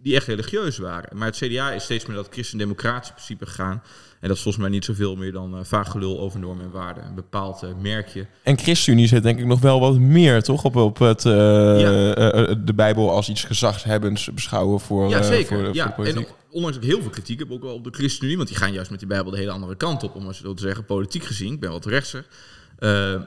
die 0.01 0.15
echt 0.15 0.27
religieus 0.27 0.77
waren. 0.77 1.17
Maar 1.17 1.27
het 1.27 1.37
CDA 1.37 1.71
is 1.71 1.83
steeds 1.83 2.05
meer 2.05 2.15
dat 2.15 2.27
christendemocratisch 2.31 3.11
principe 3.11 3.45
gegaan. 3.45 3.83
En 4.23 4.29
dat 4.29 4.37
is 4.37 4.43
volgens 4.43 4.63
mij 4.63 4.73
niet 4.73 4.85
zoveel 4.85 5.15
meer 5.15 5.31
dan 5.31 5.53
uh, 5.53 5.59
vaag 5.63 5.91
gelul 5.91 6.19
over 6.19 6.39
normen 6.39 6.65
en 6.65 6.71
waarden. 6.71 7.05
Een 7.05 7.15
bepaald 7.15 7.63
uh, 7.63 7.69
merkje. 7.81 8.25
En 8.43 8.57
ChristenUnie 8.57 9.07
zit 9.07 9.23
denk 9.23 9.39
ik 9.39 9.45
nog 9.45 9.59
wel 9.59 9.79
wat 9.79 9.97
meer, 9.97 10.43
toch? 10.43 10.63
Op, 10.63 10.75
op 10.75 10.99
het, 10.99 11.25
uh, 11.25 11.33
ja. 11.33 12.17
uh, 12.17 12.55
de 12.65 12.73
Bijbel 12.73 13.11
als 13.11 13.29
iets 13.29 13.43
gezagshebbends 13.43 14.33
beschouwen 14.33 14.79
voor, 14.79 15.09
ja, 15.09 15.23
zeker. 15.23 15.63
voor, 15.63 15.73
ja, 15.73 15.85
de 15.85 15.91
politiek. 15.91 16.27
En 16.27 16.33
ondanks 16.49 16.75
dat 16.75 16.85
ik 16.85 16.91
heel 16.91 17.01
veel 17.01 17.11
kritiek 17.11 17.39
heb, 17.39 17.51
ook 17.51 17.61
wel 17.61 17.73
op 17.73 17.83
de 17.83 17.89
ChristenUnie. 17.91 18.37
Want 18.37 18.49
die 18.49 18.57
gaan 18.57 18.73
juist 18.73 18.89
met 18.89 18.99
die 18.99 19.07
Bijbel 19.07 19.31
de 19.31 19.37
hele 19.37 19.51
andere 19.51 19.75
kant 19.75 20.03
op, 20.03 20.15
om 20.15 20.27
het 20.27 20.35
zo 20.35 20.53
te 20.53 20.61
zeggen, 20.61 20.85
politiek 20.85 21.23
gezien. 21.23 21.53
Ik 21.53 21.59
ben 21.59 21.71
wat 21.71 21.85
rechtser. 21.85 22.25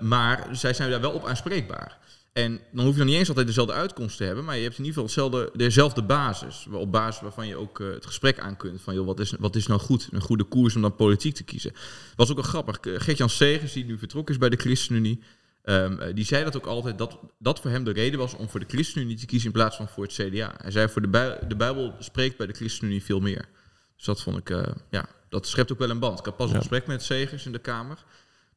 Maar 0.01 0.49
zij 0.53 0.73
zijn 0.73 0.91
daar 0.91 1.01
wel 1.01 1.13
op 1.13 1.27
aanspreekbaar. 1.27 1.99
En 2.37 2.61
dan 2.73 2.85
hoef 2.85 2.95
je 2.95 2.99
nog 2.99 3.09
niet 3.09 3.19
eens 3.19 3.29
altijd 3.29 3.47
dezelfde 3.47 3.73
uitkomst 3.73 4.17
te 4.17 4.25
hebben, 4.25 4.45
maar 4.45 4.57
je 4.57 4.63
hebt 4.63 4.79
in 4.79 4.85
ieder 4.85 5.03
geval 5.03 5.25
hetzelfde, 5.31 5.59
dezelfde 5.59 6.03
basis. 6.03 6.67
Op 6.71 6.93
basis 6.93 7.23
waarvan 7.23 7.47
je 7.47 7.57
ook 7.57 7.79
uh, 7.79 7.93
het 7.93 8.07
gesprek 8.07 8.39
aan 8.39 8.57
kunt 8.57 8.81
van, 8.81 8.95
joh, 8.95 9.07
wat 9.07 9.21
is, 9.21 9.35
wat 9.39 9.57
is 9.57 9.67
nou 9.67 9.81
goed? 9.81 10.09
Een 10.13 10.21
goede 10.21 10.45
koers 10.45 10.77
om 10.77 10.83
dan 10.83 10.95
politiek 10.95 11.35
te 11.35 11.45
kiezen. 11.45 11.73
Was 12.17 12.31
ook 12.31 12.37
wel 12.37 12.45
grappig. 12.45 12.79
Gert-Jan 12.83 13.31
Segers, 13.31 13.73
die 13.73 13.85
nu 13.85 13.99
vertrokken 13.99 14.35
is 14.35 14.41
bij 14.41 14.49
de 14.49 14.57
ChristenUnie, 14.57 15.23
um, 15.65 16.15
die 16.15 16.25
zei 16.25 16.45
dat 16.45 16.57
ook 16.57 16.67
altijd, 16.67 16.99
dat 16.99 17.19
dat 17.39 17.61
voor 17.61 17.71
hem 17.71 17.85
de 17.85 17.93
reden 17.93 18.19
was 18.19 18.35
om 18.35 18.49
voor 18.49 18.61
de 18.61 18.67
ChristenUnie 18.69 19.17
te 19.17 19.27
kiezen 19.27 19.47
in 19.47 19.53
plaats 19.53 19.77
van 19.77 19.89
voor 19.89 20.05
het 20.05 20.13
CDA. 20.13 20.55
Hij 20.57 20.71
zei, 20.71 20.89
voor 20.89 21.03
de, 21.03 21.09
bij, 21.09 21.39
de 21.49 21.57
Bijbel 21.57 21.95
spreekt 21.99 22.37
bij 22.37 22.47
de 22.47 22.53
ChristenUnie 22.53 23.03
veel 23.03 23.21
meer. 23.21 23.49
Dus 23.97 24.05
dat 24.05 24.23
vond 24.23 24.39
ik, 24.39 24.51
uh, 24.51 24.67
ja, 24.91 25.09
dat 25.29 25.47
schept 25.47 25.73
ook 25.73 25.79
wel 25.79 25.91
een 25.91 25.99
band. 25.99 26.19
Ik 26.19 26.25
had 26.25 26.37
pas 26.37 26.47
een 26.47 26.53
ja. 26.53 26.59
gesprek 26.59 26.87
met 26.87 27.03
Segers 27.03 27.47
in 27.47 27.53
de 27.53 27.59
Kamer, 27.59 28.05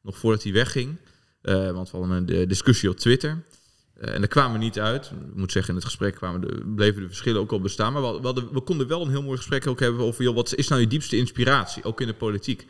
nog 0.02 0.18
voordat 0.18 0.42
hij 0.42 0.52
wegging. 0.52 0.96
Uh, 1.42 1.70
want 1.70 1.90
we 1.90 1.96
hadden 1.96 2.16
een 2.16 2.48
discussie 2.48 2.90
op 2.90 2.96
Twitter. 2.96 3.42
Uh, 4.00 4.14
en 4.14 4.18
daar 4.18 4.28
kwamen 4.28 4.58
we 4.58 4.64
niet 4.64 4.80
uit. 4.80 5.06
Ik 5.06 5.36
moet 5.36 5.52
zeggen, 5.52 5.70
in 5.70 5.78
het 5.78 5.88
gesprek 5.88 6.14
kwamen 6.14 6.40
de, 6.40 6.72
bleven 6.74 7.02
de 7.02 7.08
verschillen 7.08 7.40
ook 7.40 7.50
wel 7.50 7.60
bestaan. 7.60 7.92
Maar 7.92 8.02
we, 8.02 8.20
we, 8.20 8.26
hadden, 8.26 8.52
we, 8.52 8.60
konden 8.60 8.86
wel 8.86 9.02
een 9.02 9.10
heel 9.10 9.22
mooi 9.22 9.36
gesprek 9.36 9.66
ook 9.66 9.80
hebben 9.80 10.00
over... 10.00 10.24
Joh, 10.24 10.34
wat 10.34 10.54
is 10.54 10.68
nou 10.68 10.80
je 10.80 10.86
diepste 10.86 11.16
inspiratie, 11.16 11.84
ook 11.84 12.00
in 12.00 12.06
de 12.06 12.14
politiek? 12.14 12.66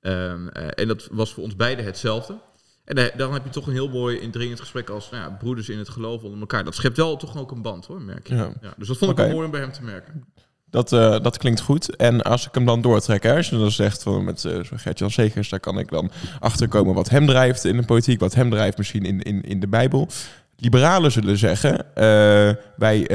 Um, 0.00 0.50
uh, 0.52 0.66
en 0.74 0.88
dat 0.88 1.08
was 1.10 1.32
voor 1.32 1.42
ons 1.42 1.56
beiden 1.56 1.84
hetzelfde. 1.84 2.38
En 2.84 2.98
uh, 2.98 3.04
dan 3.16 3.32
heb 3.32 3.44
je 3.44 3.50
toch 3.50 3.66
een 3.66 3.72
heel 3.72 3.88
mooi 3.88 4.18
indringend 4.18 4.60
gesprek 4.60 4.90
als 4.90 5.10
nou 5.10 5.22
ja, 5.22 5.30
broeders 5.30 5.68
in 5.68 5.78
het 5.78 5.88
geloof 5.88 6.22
onder 6.22 6.40
elkaar. 6.40 6.64
Dat 6.64 6.74
schept 6.74 6.96
wel 6.96 7.16
toch 7.16 7.36
ook 7.36 7.50
een 7.50 7.62
band 7.62 7.86
hoor, 7.86 8.02
merk 8.02 8.28
je. 8.28 8.34
Ja. 8.34 8.52
Ja, 8.60 8.74
dus 8.76 8.88
dat 8.88 8.96
vond 8.96 9.10
ik 9.10 9.16
okay. 9.16 9.26
wel 9.26 9.34
mooi 9.34 9.46
om 9.46 9.52
bij 9.52 9.60
hem 9.60 9.72
te 9.72 9.82
merken. 9.82 10.24
Dat, 10.70 10.92
uh, 10.92 11.20
dat 11.20 11.38
klinkt 11.38 11.60
goed. 11.60 11.96
En 11.96 12.22
als 12.22 12.46
ik 12.46 12.54
hem 12.54 12.64
dan 12.64 12.80
doortrek, 12.80 13.22
hè, 13.22 13.36
als 13.36 13.48
je 13.48 13.58
dan 13.58 13.70
zegt 13.70 14.02
van 14.02 14.24
met 14.24 14.44
uh, 14.44 14.58
Gert-Jan 14.74 15.10
Segers, 15.10 15.48
daar 15.48 15.60
kan 15.60 15.78
ik 15.78 15.88
dan 15.88 16.10
achterkomen 16.40 16.94
wat 16.94 17.08
hem 17.08 17.26
drijft 17.26 17.64
in 17.64 17.76
de 17.76 17.84
politiek, 17.84 18.20
wat 18.20 18.34
hem 18.34 18.50
drijft 18.50 18.78
misschien 18.78 19.04
in, 19.04 19.22
in, 19.22 19.42
in 19.42 19.60
de 19.60 19.68
Bijbel. 19.68 20.08
Liberalen 20.56 21.12
zullen 21.12 21.38
zeggen, 21.38 21.74
uh, 21.74 22.54
wij 22.76 23.06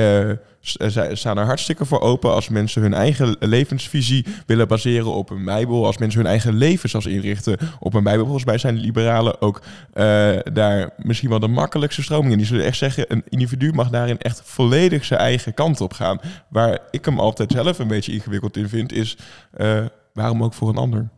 staan 1.12 1.38
er 1.38 1.45
hartstikke 1.45 1.86
voor 1.86 2.01
open 2.01 2.33
als 2.33 2.50
mensen 2.50 2.81
hun 2.81 2.93
eigen 2.93 3.36
levensvisie 3.39 4.25
willen 4.45 4.67
baseren 4.67 5.13
op 5.13 5.29
een 5.29 5.45
Bijbel, 5.45 5.86
als 5.86 5.98
mensen 5.98 6.19
hun 6.19 6.29
eigen 6.29 6.53
leven 6.53 6.89
zelfs 6.89 7.05
inrichten 7.05 7.57
op 7.79 7.93
een 7.93 8.03
Bijbel. 8.03 8.24
Volgens 8.24 8.45
mij 8.45 8.57
zijn 8.57 8.77
liberalen 8.77 9.41
ook 9.41 9.62
daar 10.53 10.89
misschien 10.98 11.29
wel 11.29 11.39
de 11.39 11.48
makkelijkste 11.48 12.03
stromingen. 12.03 12.38
Die 12.38 12.48
zullen 12.48 12.65
echt 12.65 12.77
zeggen, 12.77 13.05
een 13.07 13.24
individu 13.29 13.74
mag 13.74 13.89
daarin 13.89 14.17
echt 14.17 14.41
volledig 14.45 15.05
zijn 15.05 15.19
eigen 15.19 15.53
kant 15.53 15.81
op 15.81 15.93
gaan. 15.93 16.19
Waar 16.50 16.79
ik 16.91 17.05
hem 17.05 17.19
altijd 17.19 17.51
zelf 17.51 17.79
een 17.79 17.88
beetje 17.88 18.13
ingewikkeld 18.13 18.57
in 18.57 18.69
vind, 18.69 18.91
is 18.91 19.17
waarom 20.13 20.43
ook 20.43 20.53
voor 20.53 20.69
een 20.69 20.77
ander? 20.77 21.10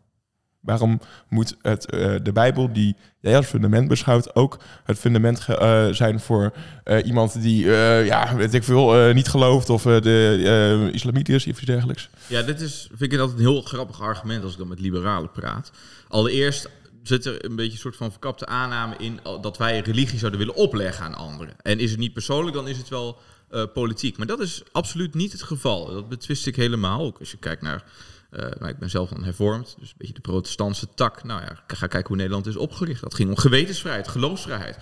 Waarom 0.64 1.00
moet 1.30 1.56
het, 1.62 1.94
uh, 1.94 2.16
de 2.24 2.32
Bijbel, 2.32 2.74
die 2.74 2.96
jij 3.20 3.36
als 3.36 3.46
fundament 3.46 3.88
beschouwt, 3.88 4.36
ook 4.36 4.60
het 4.84 5.00
fundament 5.00 5.46
uh, 5.50 5.88
zijn 5.88 6.20
voor 6.20 6.54
uh, 6.86 7.06
iemand 7.06 7.42
die, 7.42 7.66
ja, 8.06 8.36
weet 8.36 8.54
ik 8.54 8.64
veel, 8.64 9.14
niet 9.14 9.28
gelooft 9.28 9.70
of 9.70 9.84
de 9.84 10.90
is 10.92 11.06
of 11.06 11.46
iets 11.46 11.62
dergelijks? 11.62 12.10
Ja, 12.28 12.42
dit 12.42 12.62
is, 12.62 12.90
vind 12.94 13.14
ik 13.14 13.20
altijd 13.20 13.40
een 13.40 13.46
heel 13.46 13.62
grappig 13.62 14.02
argument 14.02 14.44
als 14.44 14.52
ik 14.52 14.58
dan 14.58 14.68
met 14.68 14.80
liberalen 14.80 15.32
praat. 15.32 15.72
Allereerst 16.08 16.70
zit 17.04 17.26
er 17.26 17.46
een 17.46 17.56
beetje 17.56 17.72
een 17.72 17.78
soort 17.78 17.96
van 17.96 18.12
verkapte 18.12 18.46
aanname 18.46 18.96
in 18.98 19.20
dat 19.42 19.58
wij 19.58 19.80
religie 19.80 20.20
zouden 20.20 20.40
willen 20.40 20.56
opleggen 20.56 21.06
aan 21.06 21.16
anderen. 21.16 21.54
En 21.62 21.80
is 21.80 21.92
het 21.92 22.00
niet 22.00 22.14
persoonlijk, 22.14 22.56
dan 22.56 22.68
is 22.68 22.78
het 22.78 22.90
wel 22.90 23.20
eh, 23.54 23.64
politiek. 23.74 24.18
Maar 24.18 24.28
dat 24.28 24.40
is 24.40 24.64
absoluut 24.72 25.14
niet 25.14 25.32
het 25.32 25.44
geval. 25.44 25.94
Dat 25.94 26.10
betwist 26.10 26.48
ik 26.48 26.56
helemaal. 26.56 27.00
Ook 27.00 27.20
als 27.20 27.32
je 27.32 27.38
kijkt 27.38 27.62
naar. 27.62 27.84
Eh, 28.34 28.60
nou, 28.60 28.68
ik 28.72 28.78
ben 28.78 28.90
zelf 28.90 29.10
dan 29.10 29.24
hervormd, 29.24 29.76
dus 29.80 29.90
een 29.90 29.96
beetje 29.98 30.14
de 30.14 30.22
protestantse 30.22 30.88
tak. 30.96 31.24
Nou 31.24 31.42
ja, 31.42 31.64
ga 31.68 31.88
kijken 31.88 32.08
hoe 32.08 32.18
Nederland 32.18 32.46
is 32.46 32.56
opgericht. 32.56 33.02
Dat 33.02 33.14
ging 33.14 33.30
om 33.30 33.38
gewetensvrijheid, 33.38 34.08
geloofsvrijheid. 34.08 34.78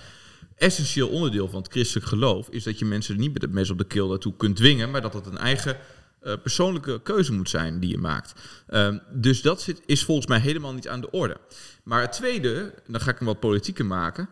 Essentieel 0.56 1.10
onderdeel 1.10 1.48
van 1.48 1.62
het 1.62 1.72
christelijk 1.72 2.08
geloof 2.08 2.50
is 2.50 2.64
dat 2.64 2.80
je 2.80 2.86
mensen 2.86 3.18
niet 3.18 3.34
met 3.34 3.42
het 3.42 3.52
mes 3.52 3.70
op 3.70 3.78
de 3.78 3.84
keel 3.84 4.08
daartoe 4.08 4.34
kunt 4.38 4.56
dwingen, 4.56 4.92
maar 4.92 5.02
dat 5.02 5.14
het 5.14 5.26
een 5.26 5.38
eigen 5.38 5.78
eh, 6.20 6.34
persoonlijke 6.42 7.02
keuze 7.02 7.34
moet 7.34 7.50
zijn 7.50 7.80
die 7.80 7.90
je 7.90 7.98
maakt. 7.98 8.34
Ehm, 8.68 8.98
dus 9.12 9.42
dat 9.42 9.62
zit, 9.62 9.82
is 9.86 10.04
volgens 10.04 10.28
mij 10.28 10.40
helemaal 10.40 10.74
niet 10.74 10.88
aan 10.88 11.02
de 11.02 11.12
orde. 11.12 11.38
Maar 11.84 12.02
het 12.02 12.12
tweede, 12.12 12.74
dan 12.88 13.02
ga 13.02 13.12
ik 13.12 13.18
hem 13.18 13.28
wat 13.28 13.40
politieker 13.40 13.86
maken. 13.86 14.30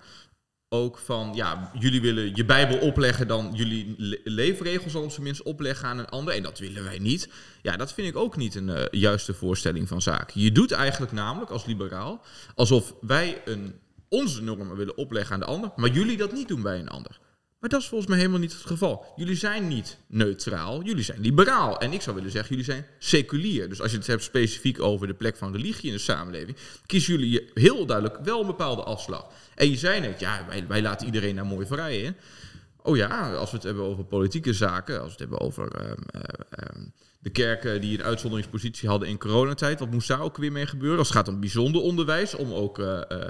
Ook 0.71 0.97
van, 0.97 1.31
ja, 1.35 1.71
jullie 1.79 2.01
willen 2.01 2.35
je 2.35 2.45
Bijbel 2.45 2.77
opleggen, 2.77 3.27
dan 3.27 3.51
jullie 3.53 3.95
le- 3.97 4.19
leefregels 4.23 4.95
al 4.95 5.01
op 5.01 5.39
opleggen 5.43 5.87
aan 5.87 5.97
een 5.97 6.09
ander. 6.09 6.33
En 6.33 6.43
dat 6.43 6.59
willen 6.59 6.83
wij 6.83 6.99
niet. 6.99 7.29
Ja, 7.61 7.77
dat 7.77 7.93
vind 7.93 8.07
ik 8.07 8.15
ook 8.15 8.37
niet 8.37 8.55
een 8.55 8.69
eh, 8.69 8.99
juiste 8.99 9.33
voorstelling 9.33 9.87
van 9.87 10.01
zaken. 10.01 10.41
Je 10.41 10.51
doet 10.51 10.71
eigenlijk 10.71 11.11
namelijk 11.11 11.51
als 11.51 11.65
liberaal 11.65 12.21
alsof 12.55 12.93
wij 13.01 13.41
een, 13.45 13.75
onze 14.09 14.43
normen 14.43 14.75
willen 14.75 14.97
opleggen 14.97 15.33
aan 15.33 15.39
de 15.39 15.45
ander, 15.45 15.71
maar 15.75 15.89
jullie 15.89 16.17
dat 16.17 16.33
niet 16.33 16.47
doen 16.47 16.61
bij 16.61 16.79
een 16.79 16.89
ander. 16.89 17.19
Maar 17.59 17.69
dat 17.69 17.81
is 17.81 17.87
volgens 17.87 18.09
mij 18.09 18.19
helemaal 18.19 18.39
niet 18.39 18.53
het 18.53 18.65
geval. 18.65 19.05
Jullie 19.15 19.35
zijn 19.35 19.67
niet 19.67 19.97
neutraal, 20.07 20.83
jullie 20.83 21.03
zijn 21.03 21.21
liberaal. 21.21 21.79
En 21.79 21.93
ik 21.93 22.01
zou 22.01 22.15
willen 22.15 22.31
zeggen, 22.31 22.49
jullie 22.49 22.71
zijn 22.71 22.85
seculier. 22.99 23.69
Dus 23.69 23.81
als 23.81 23.91
je 23.91 23.97
het 23.97 24.07
hebt 24.07 24.23
specifiek 24.23 24.81
over 24.81 25.07
de 25.07 25.13
plek 25.13 25.37
van 25.37 25.51
religie 25.51 25.89
in 25.89 25.95
de 25.95 26.01
samenleving, 26.01 26.57
kiezen 26.85 27.13
jullie 27.13 27.49
heel 27.53 27.85
duidelijk 27.85 28.19
wel 28.23 28.39
een 28.39 28.47
bepaalde 28.47 28.83
afslag. 28.83 29.31
En 29.55 29.69
je 29.69 29.77
zei 29.77 29.99
net, 29.99 30.19
ja, 30.19 30.45
wij, 30.67 30.81
laten 30.81 31.05
iedereen 31.05 31.35
daar 31.35 31.45
mooi 31.45 31.65
vrij 31.65 32.01
in. 32.01 32.15
Oh 32.81 32.97
ja, 32.97 33.33
als 33.33 33.49
we 33.49 33.55
het 33.55 33.65
hebben 33.65 33.83
over 33.83 34.03
politieke 34.03 34.53
zaken, 34.53 35.01
als 35.01 35.05
we 35.05 35.11
het 35.11 35.19
hebben 35.19 35.39
over 35.39 35.71
ehm, 35.71 36.01
eh, 36.11 36.21
ehm, 36.49 36.85
de 37.19 37.29
kerken 37.29 37.81
die 37.81 37.97
een 37.97 38.05
uitzonderingspositie 38.05 38.89
hadden 38.89 39.07
in 39.07 39.17
coronatijd, 39.17 39.79
wat 39.79 39.91
moest 39.91 40.07
daar 40.07 40.21
ook 40.21 40.37
weer 40.37 40.51
mee 40.51 40.65
gebeuren? 40.65 40.97
Als 40.97 41.07
het 41.07 41.17
gaat 41.17 41.27
om 41.27 41.39
bijzonder 41.39 41.81
onderwijs, 41.81 42.35
om 42.35 42.53
ook 42.53 42.79
eh, 42.79 43.01
eh, 43.11 43.27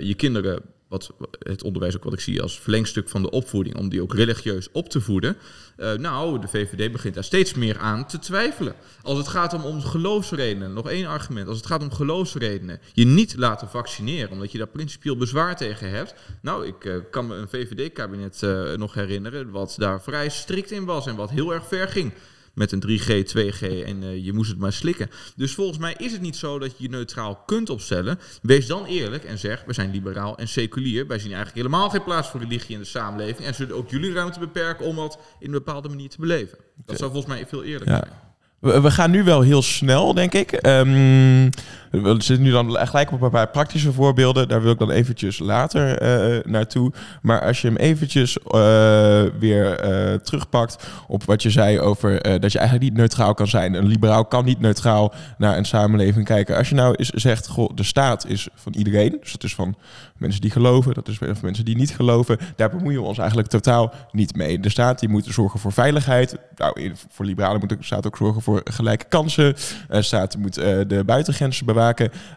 je 0.00 0.14
kinderen, 0.14 0.62
wat 0.92 1.10
het 1.38 1.62
onderwijs 1.62 1.96
ook 1.96 2.04
wat 2.04 2.12
ik 2.12 2.20
zie 2.20 2.42
als 2.42 2.60
verlengstuk 2.60 3.08
van 3.08 3.22
de 3.22 3.30
opvoeding, 3.30 3.76
om 3.76 3.88
die 3.88 4.02
ook 4.02 4.14
religieus 4.14 4.68
op 4.72 4.88
te 4.88 5.00
voeden. 5.00 5.36
Eh, 5.76 5.92
nou, 5.92 6.40
de 6.40 6.48
VVD 6.48 6.92
begint 6.92 7.14
daar 7.14 7.24
steeds 7.24 7.54
meer 7.54 7.78
aan 7.78 8.06
te 8.06 8.18
twijfelen. 8.18 8.74
Als 9.02 9.18
het 9.18 9.28
gaat 9.28 9.64
om, 9.64 9.80
geloofsredenen, 9.80 10.72
nog 10.72 10.88
één 10.88 11.06
argument. 11.06 11.48
Als 11.48 11.56
het 11.56 11.66
gaat 11.66 11.82
om 11.82 11.92
geloofsredenen, 11.92 12.80
je 12.92 13.04
niet 13.04 13.36
laten 13.36 13.68
vaccineren, 13.68 14.30
omdat 14.30 14.52
je 14.52 14.58
daar 14.58 14.66
principieel 14.66 15.16
bezwaar 15.16 15.56
tegen 15.56 15.90
hebt. 15.90 16.14
Nou, 16.42 16.66
ik 16.66 16.84
eh, 16.84 16.94
kan 17.10 17.26
me 17.26 17.34
een 17.34 17.48
VVD-kabinet 17.48 18.42
eh, 18.42 18.72
nog 18.72 18.94
herinneren, 18.94 19.50
wat 19.50 19.74
daar 19.78 20.02
vrij 20.02 20.28
strikt 20.28 20.70
in 20.70 20.84
was 20.84 21.06
en 21.06 21.16
wat 21.16 21.30
heel 21.30 21.52
erg 21.52 21.66
ver 21.66 21.88
ging 21.88 22.12
met 22.54 22.72
een 22.72 22.82
3G, 22.88 23.24
2G 23.36 23.84
en 23.86 24.02
eh, 24.02 24.24
je 24.24 24.32
moest 24.32 24.50
het 24.50 24.58
maar 24.58 24.72
slikken. 24.72 25.10
Dus 25.36 25.54
volgens 25.54 25.78
mij 25.78 25.94
is 25.98 26.12
het 26.12 26.20
niet 26.20 26.36
zo 26.36 26.58
dat 26.58 26.70
je 26.70 26.82
je 26.82 26.88
neutraal 26.88 27.36
kunt 27.46 27.70
opstellen. 27.70 28.18
Wees 28.42 28.66
dan 28.66 28.84
eerlijk 28.84 29.24
en 29.24 29.38
zeg, 29.38 29.62
we 29.66 29.72
zijn 29.72 29.90
liberaal 29.90 30.38
en 30.38 30.48
seculier. 30.48 31.06
Wij 31.06 31.18
zien 31.18 31.32
eigenlijk 31.32 31.56
helemaal 31.66 31.90
geen 31.90 32.04
plaats 32.04 32.28
voor 32.28 32.40
religie 32.40 32.74
in 32.74 32.78
de 32.80 32.86
samenleving 32.86 33.46
en 33.46 33.54
zullen 33.54 33.76
ook 33.76 33.90
jullie 33.90 34.12
ruimte 34.12 34.38
beperken 34.38 34.86
om 34.86 34.96
dat 34.96 35.18
in 35.38 35.46
een 35.46 35.52
bepaalde 35.52 35.88
manier 35.88 36.08
te 36.08 36.20
beleven. 36.20 36.58
Dat 36.84 36.98
zou 36.98 37.10
volgens 37.12 37.34
mij 37.34 37.46
veel 37.46 37.62
eerlijker 37.64 37.92
Ja. 37.92 38.04
zijn. 38.06 38.20
We, 38.58 38.80
we 38.80 38.90
gaan 38.90 39.10
nu 39.10 39.24
wel 39.24 39.40
heel 39.40 39.62
snel, 39.62 40.14
denk 40.14 40.32
ik. 40.32 40.52
Ehm, 40.52 41.48
we 41.92 42.14
zitten 42.18 42.42
nu 42.42 42.50
dan 42.50 42.76
gelijk 42.86 43.12
op 43.12 43.22
een 43.22 43.30
paar 43.30 43.48
praktische 43.48 43.92
voorbeelden. 43.92 44.48
Daar 44.48 44.62
wil 44.62 44.72
ik 44.72 44.78
dan 44.78 44.90
eventjes 44.90 45.38
later 45.38 45.98
eh, 45.98 46.44
naartoe. 46.44 46.92
Maar 47.22 47.40
als 47.40 47.60
je 47.60 47.66
hem 47.66 47.76
eventjes 47.76 48.38
eh, 48.38 49.22
weer 49.38 49.80
terugpakt 50.22 50.86
op 51.08 51.24
wat 51.24 51.42
je 51.42 51.50
zei 51.50 51.80
over 51.80 52.40
dat 52.40 52.52
je 52.52 52.58
eigenlijk 52.58 52.90
niet 52.90 52.98
neutraal 52.98 53.34
kan 53.34 53.48
zijn. 53.48 53.74
Een 53.74 53.86
liberaal 53.86 54.24
kan 54.24 54.44
niet 54.44 54.60
neutraal 54.60 55.12
naar 55.38 55.56
een 55.56 55.64
samenleving 55.64 56.24
kijken. 56.24 56.56
Als 56.56 56.68
je 56.68 56.74
nou 56.74 56.94
eens 56.94 57.08
zegt, 57.08 57.48
goh, 57.48 57.70
de 57.74 57.82
staat 57.82 58.26
is 58.26 58.48
van 58.54 58.74
iedereen. 58.74 59.16
Dus 59.20 59.32
dat 59.32 59.44
is 59.44 59.54
van 59.54 59.76
mensen 60.16 60.40
die 60.40 60.50
geloven, 60.50 60.94
dat 60.94 61.08
is 61.08 61.18
van 61.18 61.36
mensen 61.42 61.64
die 61.64 61.76
niet 61.76 61.94
geloven. 61.94 62.38
Daar 62.56 62.70
bemoeien 62.70 63.00
we 63.00 63.06
ons 63.06 63.18
eigenlijk 63.18 63.48
totaal 63.48 63.92
niet 64.12 64.36
mee. 64.36 64.60
De 64.60 64.68
staat 64.68 64.98
die 64.98 65.08
moet 65.08 65.24
zorgen 65.24 65.60
voor 65.60 65.72
veiligheid. 65.72 66.36
Nou, 66.56 66.92
voor 67.08 67.24
liberalen 67.24 67.60
moet 67.60 67.68
de 67.68 67.76
staat 67.80 68.06
ook 68.06 68.16
zorgen 68.16 68.42
voor 68.42 68.60
gelijke 68.64 69.04
kansen. 69.08 69.54
De 69.88 70.02
staat 70.02 70.36
moet 70.36 70.54
de 70.54 71.02
buitengrenzen 71.06 71.66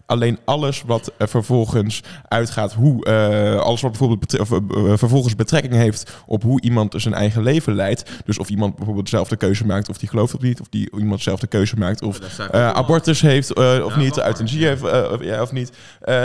Alleen 0.06 0.40
alles 0.46 0.84
wat 0.86 1.12
eh, 1.18 1.28
vervolgens 1.28 2.02
uitgaat 2.28 2.74
hoe, 2.74 3.06
eh, 3.06 3.60
alles 3.60 3.82
wat 3.82 3.92
bijvoorbeeld 3.92 4.20
betre- 4.20 4.42
of, 4.42 4.52
eh, 4.52 4.94
vervolgens 4.96 5.36
betrekking 5.36 5.74
heeft 5.74 6.12
op 6.25 6.44
hoe 6.44 6.62
iemand 6.62 6.94
zijn 6.98 7.14
eigen 7.14 7.44
leven 7.44 7.75
leidt. 7.75 8.12
Dus 8.25 8.38
of 8.38 8.50
iemand 8.50 8.75
bijvoorbeeld 8.75 9.10
zelf 9.10 9.28
de 9.28 9.36
keuze 9.36 9.66
maakt 9.66 9.90
of 9.90 9.98
die 9.98 10.10
gelooft 10.10 10.36
of 10.36 10.42
niet. 10.42 10.62
Of 10.62 10.68
die, 10.70 10.90
iemand 10.98 11.22
zelf 11.22 11.40
de 11.40 11.48
keuze 11.48 11.75
maakt 11.75 12.02
of 12.02 12.20
abortus 12.52 13.22
heeft 13.22 13.54
of 13.56 13.94
Ja, 13.94 13.98
niet, 13.98 14.18
euthanasie 14.18 14.66
heeft 14.66 14.84
eh, 14.84 15.12
of, 15.12 15.24
ja, 15.24 15.42
of 15.42 15.52
niet. 15.52 15.72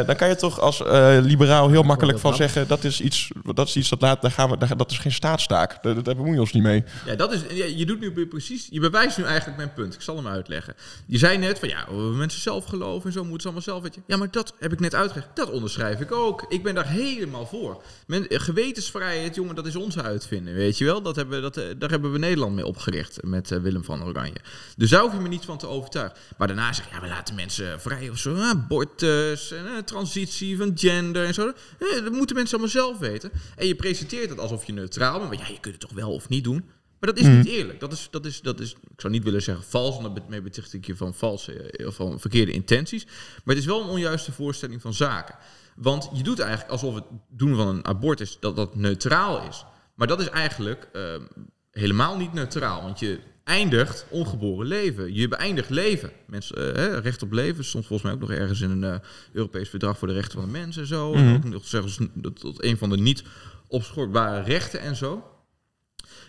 Dan 0.06 0.16
kan 0.16 0.28
je 0.28 0.36
toch 0.36 0.60
als 0.60 0.82
liberaal 1.22 1.68
heel 1.68 1.82
makkelijk 1.82 2.18
van 2.18 2.34
zeggen 2.34 2.68
dat 2.68 2.84
is 2.84 3.00
iets, 3.00 3.30
dat 3.54 3.68
is 3.68 3.76
iets 3.76 3.88
dat 3.88 4.00
laat, 4.00 4.22
daar 4.22 4.30
gaan 4.30 4.50
we, 4.50 4.56
daar, 4.56 4.76
dat 4.76 4.90
is 4.90 4.98
geen 4.98 5.12
staatstaak. 5.12 5.82
Daar, 5.82 6.02
daar 6.02 6.14
bemoeien 6.14 6.34
we 6.34 6.40
ons 6.40 6.52
niet 6.52 6.62
mee. 6.62 6.84
Ja, 7.06 7.14
dat 7.14 7.32
is, 7.32 7.40
ja, 7.50 7.64
je 7.76 7.86
doet 7.86 8.00
nu 8.00 8.26
precies, 8.26 8.68
je 8.70 8.80
bewijst 8.80 9.18
nu 9.18 9.24
eigenlijk 9.24 9.56
mijn 9.56 9.72
punt. 9.72 9.94
Ik 9.94 10.00
zal 10.00 10.16
hem 10.16 10.26
uitleggen. 10.26 10.74
Je 11.06 11.18
zei 11.18 11.38
net 11.38 11.58
van 11.58 11.68
ja, 11.68 11.84
mensen 12.16 12.40
zelf 12.40 12.64
geloven 12.64 13.09
zo 13.12 13.20
moeten 13.20 13.40
ze 13.40 13.46
allemaal 13.46 13.62
zelf 13.62 13.82
weten. 13.82 14.02
Ja, 14.06 14.16
maar 14.16 14.30
dat 14.30 14.54
heb 14.58 14.72
ik 14.72 14.80
net 14.80 14.94
uitgelegd. 14.94 15.28
Dat 15.34 15.50
onderschrijf 15.50 16.00
ik 16.00 16.12
ook. 16.12 16.44
Ik 16.48 16.62
ben 16.62 16.74
daar 16.74 16.88
helemaal 16.88 17.46
voor. 17.46 17.82
Men, 18.06 18.26
gewetensvrijheid, 18.28 19.34
jongen, 19.34 19.54
dat 19.54 19.66
is 19.66 19.76
onze 19.76 20.02
uitvinding, 20.02 20.56
weet 20.56 20.78
je 20.78 20.84
wel. 20.84 21.02
Dat 21.02 21.16
hebben, 21.16 21.42
dat, 21.42 21.56
eh, 21.56 21.64
daar 21.78 21.90
hebben 21.90 22.12
we 22.12 22.18
Nederland 22.18 22.54
mee 22.54 22.66
opgericht 22.66 23.22
met 23.22 23.50
eh, 23.50 23.58
Willem 23.58 23.84
van 23.84 24.04
Oranje. 24.04 24.40
Dus 24.76 24.90
daar 24.90 25.02
hoef 25.02 25.12
je 25.12 25.20
me 25.20 25.28
niet 25.28 25.44
van 25.44 25.58
te 25.58 25.66
overtuigen. 25.66 26.18
Maar 26.38 26.46
daarna 26.46 26.72
zeg 26.72 26.88
je, 26.88 26.94
ja, 26.94 27.00
we 27.00 27.08
laten 27.08 27.34
mensen 27.34 27.80
vrij 27.80 28.10
of 28.10 28.18
zo. 28.18 28.36
Abortus 28.36 29.52
en 29.52 29.66
eh, 29.66 29.82
transitie 29.84 30.56
van 30.56 30.72
gender 30.74 31.24
en 31.24 31.34
zo. 31.34 31.52
Dat 31.78 32.12
moeten 32.12 32.36
mensen 32.36 32.58
allemaal 32.58 32.74
zelf 32.74 32.98
weten. 32.98 33.30
En 33.56 33.66
je 33.66 33.74
presenteert 33.74 34.30
het 34.30 34.38
alsof 34.38 34.64
je 34.64 34.72
neutraal 34.72 35.18
bent. 35.18 35.30
Maar 35.30 35.38
ja, 35.38 35.48
je 35.48 35.60
kunt 35.60 35.74
het 35.74 35.80
toch 35.80 35.92
wel 35.92 36.12
of 36.12 36.28
niet 36.28 36.44
doen. 36.44 36.64
Maar 37.00 37.14
dat 37.14 37.18
is 37.18 37.26
niet 37.26 37.46
eerlijk. 37.46 37.80
Dat 37.80 37.92
is, 37.92 38.08
dat 38.10 38.26
is, 38.26 38.40
dat 38.40 38.60
is, 38.60 38.70
ik 38.72 39.00
zou 39.00 39.12
niet 39.12 39.24
willen 39.24 39.42
zeggen 39.42 39.64
vals, 39.64 40.00
want 40.00 40.16
daarmee 40.16 40.42
beticht 40.42 40.72
ik 40.72 40.86
je 40.86 40.96
van 40.96 41.14
valse 41.14 41.52
eh, 41.52 41.86
of 41.86 41.94
van 41.94 42.20
verkeerde 42.20 42.52
intenties. 42.52 43.04
Maar 43.04 43.54
het 43.54 43.58
is 43.58 43.64
wel 43.64 43.82
een 43.82 43.88
onjuiste 43.88 44.32
voorstelling 44.32 44.80
van 44.80 44.94
zaken. 44.94 45.34
Want 45.76 46.10
je 46.12 46.22
doet 46.22 46.38
eigenlijk 46.38 46.70
alsof 46.70 46.94
het 46.94 47.04
doen 47.30 47.56
van 47.56 47.68
een 47.68 47.84
abortus 47.86 48.36
dat 48.40 48.56
dat 48.56 48.74
neutraal 48.76 49.48
is. 49.48 49.64
Maar 49.94 50.06
dat 50.06 50.20
is 50.20 50.28
eigenlijk 50.28 50.88
ehm, 50.92 51.22
helemaal 51.70 52.16
niet 52.16 52.32
neutraal. 52.32 52.82
Want 52.82 52.98
je 52.98 53.18
eindigt 53.44 54.06
ongeboren 54.10 54.66
leven. 54.66 55.14
Je 55.14 55.28
beëindigt 55.28 55.70
leven. 55.70 56.10
Mensen, 56.26 56.76
eh, 56.76 56.98
recht 56.98 57.22
op 57.22 57.32
leven 57.32 57.64
stond 57.64 57.86
volgens 57.86 58.08
mij 58.10 58.20
ook 58.20 58.28
nog 58.28 58.38
ergens 58.38 58.60
in 58.60 58.70
een 58.70 58.84
eh, 58.84 58.98
Europees 59.32 59.68
verdrag 59.68 59.98
voor 59.98 60.08
de 60.08 60.14
rechten 60.14 60.38
van 60.40 60.52
de 60.52 60.58
mens 60.58 60.76
en 60.76 60.86
zo. 60.86 61.12
En 61.12 61.34
ook 61.36 61.44
nog 61.44 61.66
zelfs 61.66 61.98
tot- 62.22 62.40
tot 62.40 62.64
een 62.64 62.78
van 62.78 62.90
de 62.90 62.96
niet 62.96 63.22
opschortbare 63.68 64.42
rechten 64.42 64.80
en 64.80 64.96
zo. 64.96 65.24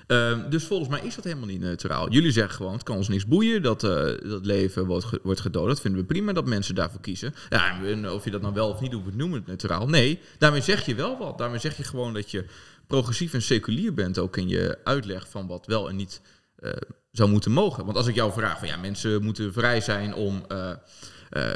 Ehm, 0.08 0.50
dus 0.50 0.64
volgens 0.64 0.90
mij 0.90 1.02
is 1.02 1.16
dat 1.16 1.24
helemaal 1.24 1.48
niet 1.48 1.60
neutraal. 1.60 2.10
Jullie 2.12 2.32
zeggen 2.32 2.56
gewoon, 2.56 2.74
het 2.74 2.84
kan 2.84 2.96
ons 2.98 3.08
niks 3.08 3.26
boeien 3.26 3.62
dat 3.62 3.84
eh, 3.84 3.90
dat 4.30 4.46
leven 4.46 4.86
wordt, 4.86 5.06
ge- 5.06 5.20
wordt 5.24 5.40
gedood. 5.40 5.68
Dat 5.68 5.82
vinden 5.82 6.00
we 6.02 6.06
prima 6.08 6.34
dat 6.34 6.46
mensen 6.46 6.76
daarvoor 6.76 7.02
kiezen. 7.02 7.34
Ja, 7.50 7.80
of 8.14 8.24
je 8.24 8.32
dat 8.32 8.42
nou 8.42 8.54
wel 8.54 8.70
of 8.70 8.82
niet 8.82 8.92
doet, 8.92 9.06
we 9.06 9.12
noemen 9.16 9.38
het 9.38 9.48
neutraal. 9.48 9.88
Nee, 9.88 10.20
daarmee 10.38 10.62
zeg 10.62 10.86
je 10.86 10.96
wel 10.96 11.18
wat. 11.18 11.38
Daarmee 11.38 11.60
zeg 11.60 11.78
je 11.78 11.84
gewoon 11.84 12.14
dat 12.14 12.32
je 12.32 12.46
progressief 12.88 13.34
en 13.34 13.42
seculier 13.42 13.94
bent 13.94 14.20
ook 14.20 14.38
in 14.38 14.48
je 14.48 14.78
uitleg 14.84 15.30
van 15.30 15.48
wat 15.48 15.66
wel 15.66 15.90
en 15.90 15.96
niet 15.96 16.22
eh, 16.56 16.72
zou 17.12 17.30
moeten 17.30 17.52
mogen. 17.52 17.86
Want 17.86 17.98
als 17.98 18.08
ik 18.08 18.16
jou 18.16 18.32
vraag 18.32 18.60
van 18.60 18.68
ja, 18.68 18.78
mensen 18.78 19.24
moeten 19.24 19.54
vrij 19.54 19.82
zijn 19.82 20.14
om 20.14 20.44
eh, 20.48 20.72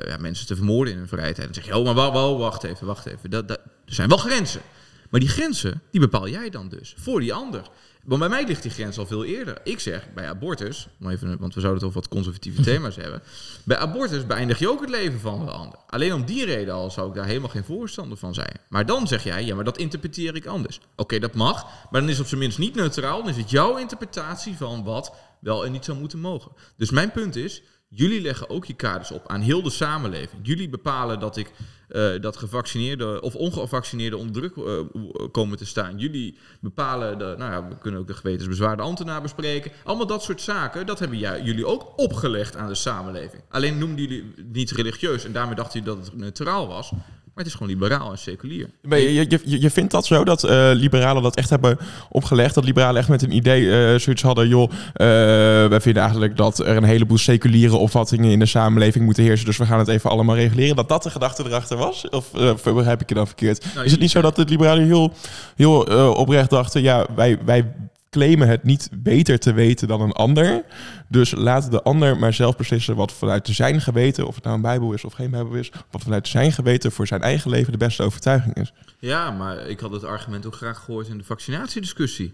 ja, 0.08 0.18
mensen 0.20 0.48
te 0.48 0.56
vermoorden 0.56 0.94
in 0.94 1.00
hun 1.00 1.08
vrijheid. 1.08 1.36
Dan 1.36 1.54
zeg 1.54 1.66
je, 1.66 1.78
oh, 1.78 1.86
maar 1.86 1.94
wa- 1.94 2.12
wa- 2.12 2.34
wacht 2.36 2.64
even, 2.64 2.88
wacht 2.88 3.06
even. 3.06 3.30
Dat, 3.30 3.48
dat, 3.48 3.58
er 3.86 3.94
zijn 3.94 4.10
wel 4.10 4.18
grenzen. 4.18 4.62
Maar 5.10 5.20
die 5.20 5.30
grenzen, 5.30 5.82
die 5.92 6.00
bepaal 6.02 6.28
jij 6.28 6.50
dan 6.50 6.70
dus. 6.70 6.94
Voor 6.98 7.20
die 7.20 7.34
ander. 7.34 7.62
Want 8.06 8.20
bij 8.20 8.30
mij 8.30 8.46
ligt 8.46 8.62
die 8.62 8.72
grens 8.72 8.98
al 8.98 9.06
veel 9.06 9.26
eerder. 9.26 9.58
Ik 9.64 9.80
zeg, 9.80 10.14
bij 10.14 10.28
abortus, 10.28 10.88
even, 11.02 11.38
want 11.40 11.54
we 11.54 11.60
zouden 11.60 11.74
het 11.74 11.84
over 11.84 12.00
wat 12.00 12.08
conservatieve 12.08 12.62
thema's 12.72 12.96
hebben. 12.96 13.22
Bij 13.64 13.78
abortus 13.78 14.26
beëindig 14.26 14.60
je 14.60 14.70
ook 14.70 14.82
het 14.82 14.90
leven 14.90 15.20
van 15.20 15.46
de 15.46 15.52
ander. 15.52 15.80
Alleen 15.88 16.14
om 16.14 16.26
die 16.26 16.46
reden 16.46 16.74
al 16.74 16.92
zou 16.92 17.10
ik 17.10 17.16
daar 17.16 17.26
helemaal 17.26 17.50
geen 17.50 17.64
voorstander 17.64 18.18
van 18.18 18.34
zijn. 18.34 18.60
Maar 18.70 18.86
dan 18.86 19.08
zeg 19.08 19.24
jij, 19.24 19.46
ja, 19.46 19.56
maar 19.56 19.64
dat 19.64 19.78
interpreteer 19.78 20.36
ik 20.36 20.46
anders. 20.46 20.80
Oké, 20.96 21.20
dat 21.20 21.34
mag, 21.34 21.64
maar 21.64 22.02
dan 22.02 22.10
is 22.10 22.16
het 22.16 22.22
op 22.22 22.28
zijn 22.28 22.40
minst 22.40 22.58
niet 22.58 22.76
neutraal. 22.76 23.20
Dan 23.20 23.30
is 23.30 23.38
het 23.38 23.50
jouw 23.50 23.78
interpretatie 23.78 24.56
van 24.56 24.84
wat 24.84 25.14
wel 25.40 25.66
en 25.66 25.72
niet 25.72 25.86
zou 25.86 25.98
moeten 25.98 26.20
mogen. 26.20 26.52
Dus 26.78 26.90
mijn 26.90 27.12
punt 27.12 27.36
is, 27.36 27.62
jullie 27.96 28.22
leggen 28.22 28.50
ook 28.50 28.66
je 28.66 28.74
kaders 28.74 29.12
op 29.12 29.28
aan 29.28 29.42
heel 29.42 29.62
de 29.62 29.70
samenleving. 29.70 30.42
Jullie 30.44 30.70
bepalen 30.70 31.20
dat 31.20 31.38
ik 31.38 31.52
eh, 31.88 32.10
dat 32.22 32.38
gevaccineerden 32.38 33.22
of 33.22 33.36
ongevaccineerden 33.36 34.20
onder 34.20 34.34
druk 34.34 34.56
eh, 34.56 35.28
komen 35.32 35.58
te 35.58 35.66
staan. 35.66 35.98
Jullie 35.98 36.38
bepalen, 36.60 37.18
de, 37.18 37.36
nou 37.38 37.52
ja, 37.52 37.68
we 37.68 37.78
kunnen 37.78 38.00
ook 38.00 38.08
de 38.08 38.14
gewetensbezwaarde 38.14 38.84
ambtenaar 38.84 39.22
bespreken. 39.22 39.72
Allemaal 39.84 40.08
dat 40.08 40.24
soort 40.24 40.42
zaken, 40.42 40.86
dat 40.86 41.00
hebben 41.00 41.18
jullie 41.18 41.66
ook 41.66 41.94
opgelegd 41.96 42.56
aan 42.56 42.68
de 42.68 42.76
samenleving. 42.76 43.44
Alleen 43.50 43.78
noemden 43.78 44.02
jullie 44.02 44.32
het 44.36 44.54
niet 44.54 44.72
religieus 44.72 45.26
en 45.26 45.32
daarmee 45.32 45.56
dachten 45.56 45.80
jullie 45.80 45.96
dat 45.96 46.06
het 46.06 46.18
neutraal 46.18 46.68
was. 46.68 46.92
Het 47.36 47.46
is 47.54 47.54
gewoon 47.54 47.68
liberaal 47.68 48.12
en 48.12 48.18
seculier. 48.18 48.70
Maar 48.82 49.00
je, 49.00 49.14
je, 49.14 49.40
je- 49.46 49.62
je 49.62 49.70
vindt 49.72 49.92
dat 49.92 50.06
zo, 50.06 50.24
dat 50.24 50.44
eh, 50.44 50.70
liberalen 50.74 51.24
dat 51.24 51.36
echt 51.36 51.50
hebben 51.50 51.78
opgelegd? 52.10 52.56
Dat 52.56 52.64
liberalen 52.66 53.00
echt 53.00 53.10
met 53.10 53.22
een 53.24 53.32
idee 53.36 53.92
eh, 53.94 54.00
zoiets 54.00 54.22
hadden... 54.22 54.48
joh, 54.48 54.72
eh, 54.94 55.08
wij 55.70 55.82
vinden 55.82 56.02
eigenlijk 56.02 56.38
dat 56.38 56.60
er 56.60 56.78
een 56.78 56.84
heleboel 56.84 57.18
seculiere 57.18 57.76
opvattingen 57.76 58.32
in 58.32 58.40
de 58.40 58.46
samenleving 58.46 59.06
moeten 59.06 59.24
heersen... 59.24 59.46
dus 59.46 59.58
we 59.58 59.66
gaan 59.66 59.80
het 59.80 59.88
even 59.88 60.10
allemaal 60.10 60.36
reguleren. 60.36 60.76
Dat 60.76 60.90
dat 60.90 61.04
de 61.04 61.10
gedachte 61.10 61.44
erachter 61.46 61.78
was? 61.78 62.10
Of 62.10 62.32
begrijp 62.64 63.02
ik 63.02 63.10
je 63.10 63.16
dan 63.16 63.28
verkeerd? 63.28 63.66
Nou, 63.74 63.86
Is 63.86 63.92
het 63.92 64.00
niet 64.00 64.12
zo 64.12 64.22
dat 64.22 64.36
de 64.36 64.46
liberalen 64.46 64.86
heel, 64.86 65.14
heel 65.56 65.80
oprecht 66.14 66.50
dachten... 66.50 66.82
ja, 66.82 67.06
wij, 67.16 67.38
wij 67.46 67.72
claimen 68.16 68.48
het 68.48 68.64
niet 68.64 68.90
beter 68.94 69.40
te 69.40 69.54
weten 69.54 69.88
dan 69.88 70.02
een 70.02 70.12
ander... 70.12 70.64
dus 71.10 71.32
laat 71.32 71.72
de 71.72 71.84
ander 71.84 72.18
maar 72.18 72.34
zelf 72.34 72.56
beslissen 72.56 72.96
wat 72.96 73.12
vanuit 73.12 73.48
zijn 73.52 73.82
geweten... 73.82 74.28
of 74.28 74.36
het 74.36 74.44
nou 74.44 74.56
een 74.56 74.62
bijbel 74.62 74.94
is 74.94 75.04
of 75.04 75.14
geen 75.14 75.32
bijbel 75.32 75.54
is... 75.54 75.72
wat 75.92 76.02
vanuit 76.04 76.28
zijn 76.28 76.52
geweten 76.52 76.92
voor 76.92 77.08
zijn 77.08 77.22
eigen 77.22 77.50
leven 77.50 77.72
de 77.72 77.78
beste 77.78 78.04
overtuiging 78.04 78.56
is? 78.56 78.74
Ja, 79.00 79.32
maar 79.32 79.68
ik 79.68 79.80
had 79.80 79.92
het 79.92 80.04
argument 80.04 80.46
ook 80.46 80.56
graag 80.56 80.84
gehoord 80.84 81.08
in 81.08 81.18
de 81.18 81.24
vaccinatiediscussie. 81.24 82.34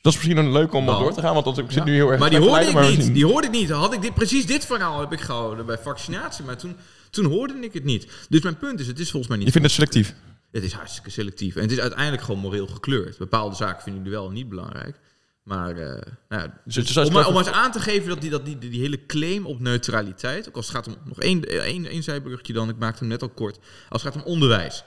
Dat 0.00 0.12
is 0.12 0.18
misschien 0.18 0.36
een 0.46 0.52
leuk 0.52 0.72
om 0.72 0.84
Nou. 0.84 1.02
door 1.02 1.12
te 1.12 1.20
gaan, 1.20 1.34
want 1.34 1.58
ik 1.58 1.70
zit 1.70 1.84
nu 1.84 1.94
heel 1.94 2.10
erg... 2.10 2.20
Maar 2.20 2.30
die 2.30 2.38
hoorde 2.38 2.64
ik 2.66 2.72
maar 2.72 2.90
niet. 2.90 3.14
Die 3.14 3.26
hoorde 3.26 3.46
ik 3.46 3.52
niet. 3.52 3.70
Had 3.70 3.94
ik 3.94 4.02
dit, 4.02 4.14
precies 4.14 4.46
dit 4.46 4.66
verhaal 4.66 5.00
heb 5.00 5.12
ik 5.12 5.20
gehouden 5.20 5.66
bij 5.66 5.78
vaccinatie. 5.78 6.44
Maar 6.44 6.56
toen, 6.56 6.76
toen 7.10 7.24
hoorde 7.24 7.54
ik 7.60 7.72
het 7.72 7.84
niet. 7.84 8.08
Dus 8.28 8.40
mijn 8.42 8.56
punt 8.56 8.80
is, 8.80 8.86
het 8.86 8.98
is 8.98 9.10
volgens 9.10 9.28
mij 9.30 9.38
Je 9.38 9.44
niet... 9.44 9.52
vindt 9.52 9.68
het 9.68 9.76
selectief. 9.76 10.14
Het 10.50 10.62
is 10.62 10.72
hartstikke 10.72 11.10
selectief. 11.10 11.56
En 11.56 11.62
het 11.62 11.70
is 11.70 11.78
uiteindelijk 11.80 12.22
gewoon 12.22 12.40
moreel 12.40 12.66
gekleurd. 12.66 13.18
Bepaalde 13.18 13.56
zaken 13.56 13.82
vinden 13.82 14.02
jullie 14.02 14.18
wel 14.18 14.30
niet 14.30 14.48
belangrijk. 14.48 14.96
Maar 15.48 15.76
eh, 15.76 16.02
nou 16.28 16.48
Dus 16.64 16.96
om, 16.96 17.36
eens 17.36 17.50
aan 17.50 17.72
te 17.72 17.80
geven 17.80 18.08
dat 18.08 18.20
die, 18.20 18.30
dat 18.30 18.44
die, 18.44 18.58
die, 18.58 18.80
hele 18.80 19.06
claim 19.06 19.46
op 19.46 19.60
neutraliteit... 19.60 20.48
ook 20.48 20.56
als 20.56 20.66
het 20.66 20.76
gaat 20.76 20.86
om 20.86 20.96
nog 21.04 21.20
één, 21.20 21.44
één, 21.44 21.86
één 21.86 22.02
zijbruggetje 22.02 22.52
dan, 22.52 22.68
ik 22.68 22.78
maakte 22.78 22.98
hem 22.98 23.08
net 23.08 23.22
al 23.22 23.28
kort. 23.28 23.58
Als 23.88 24.02
het 24.02 24.12
gaat 24.12 24.24
om 24.24 24.32
onderwijs. 24.32 24.84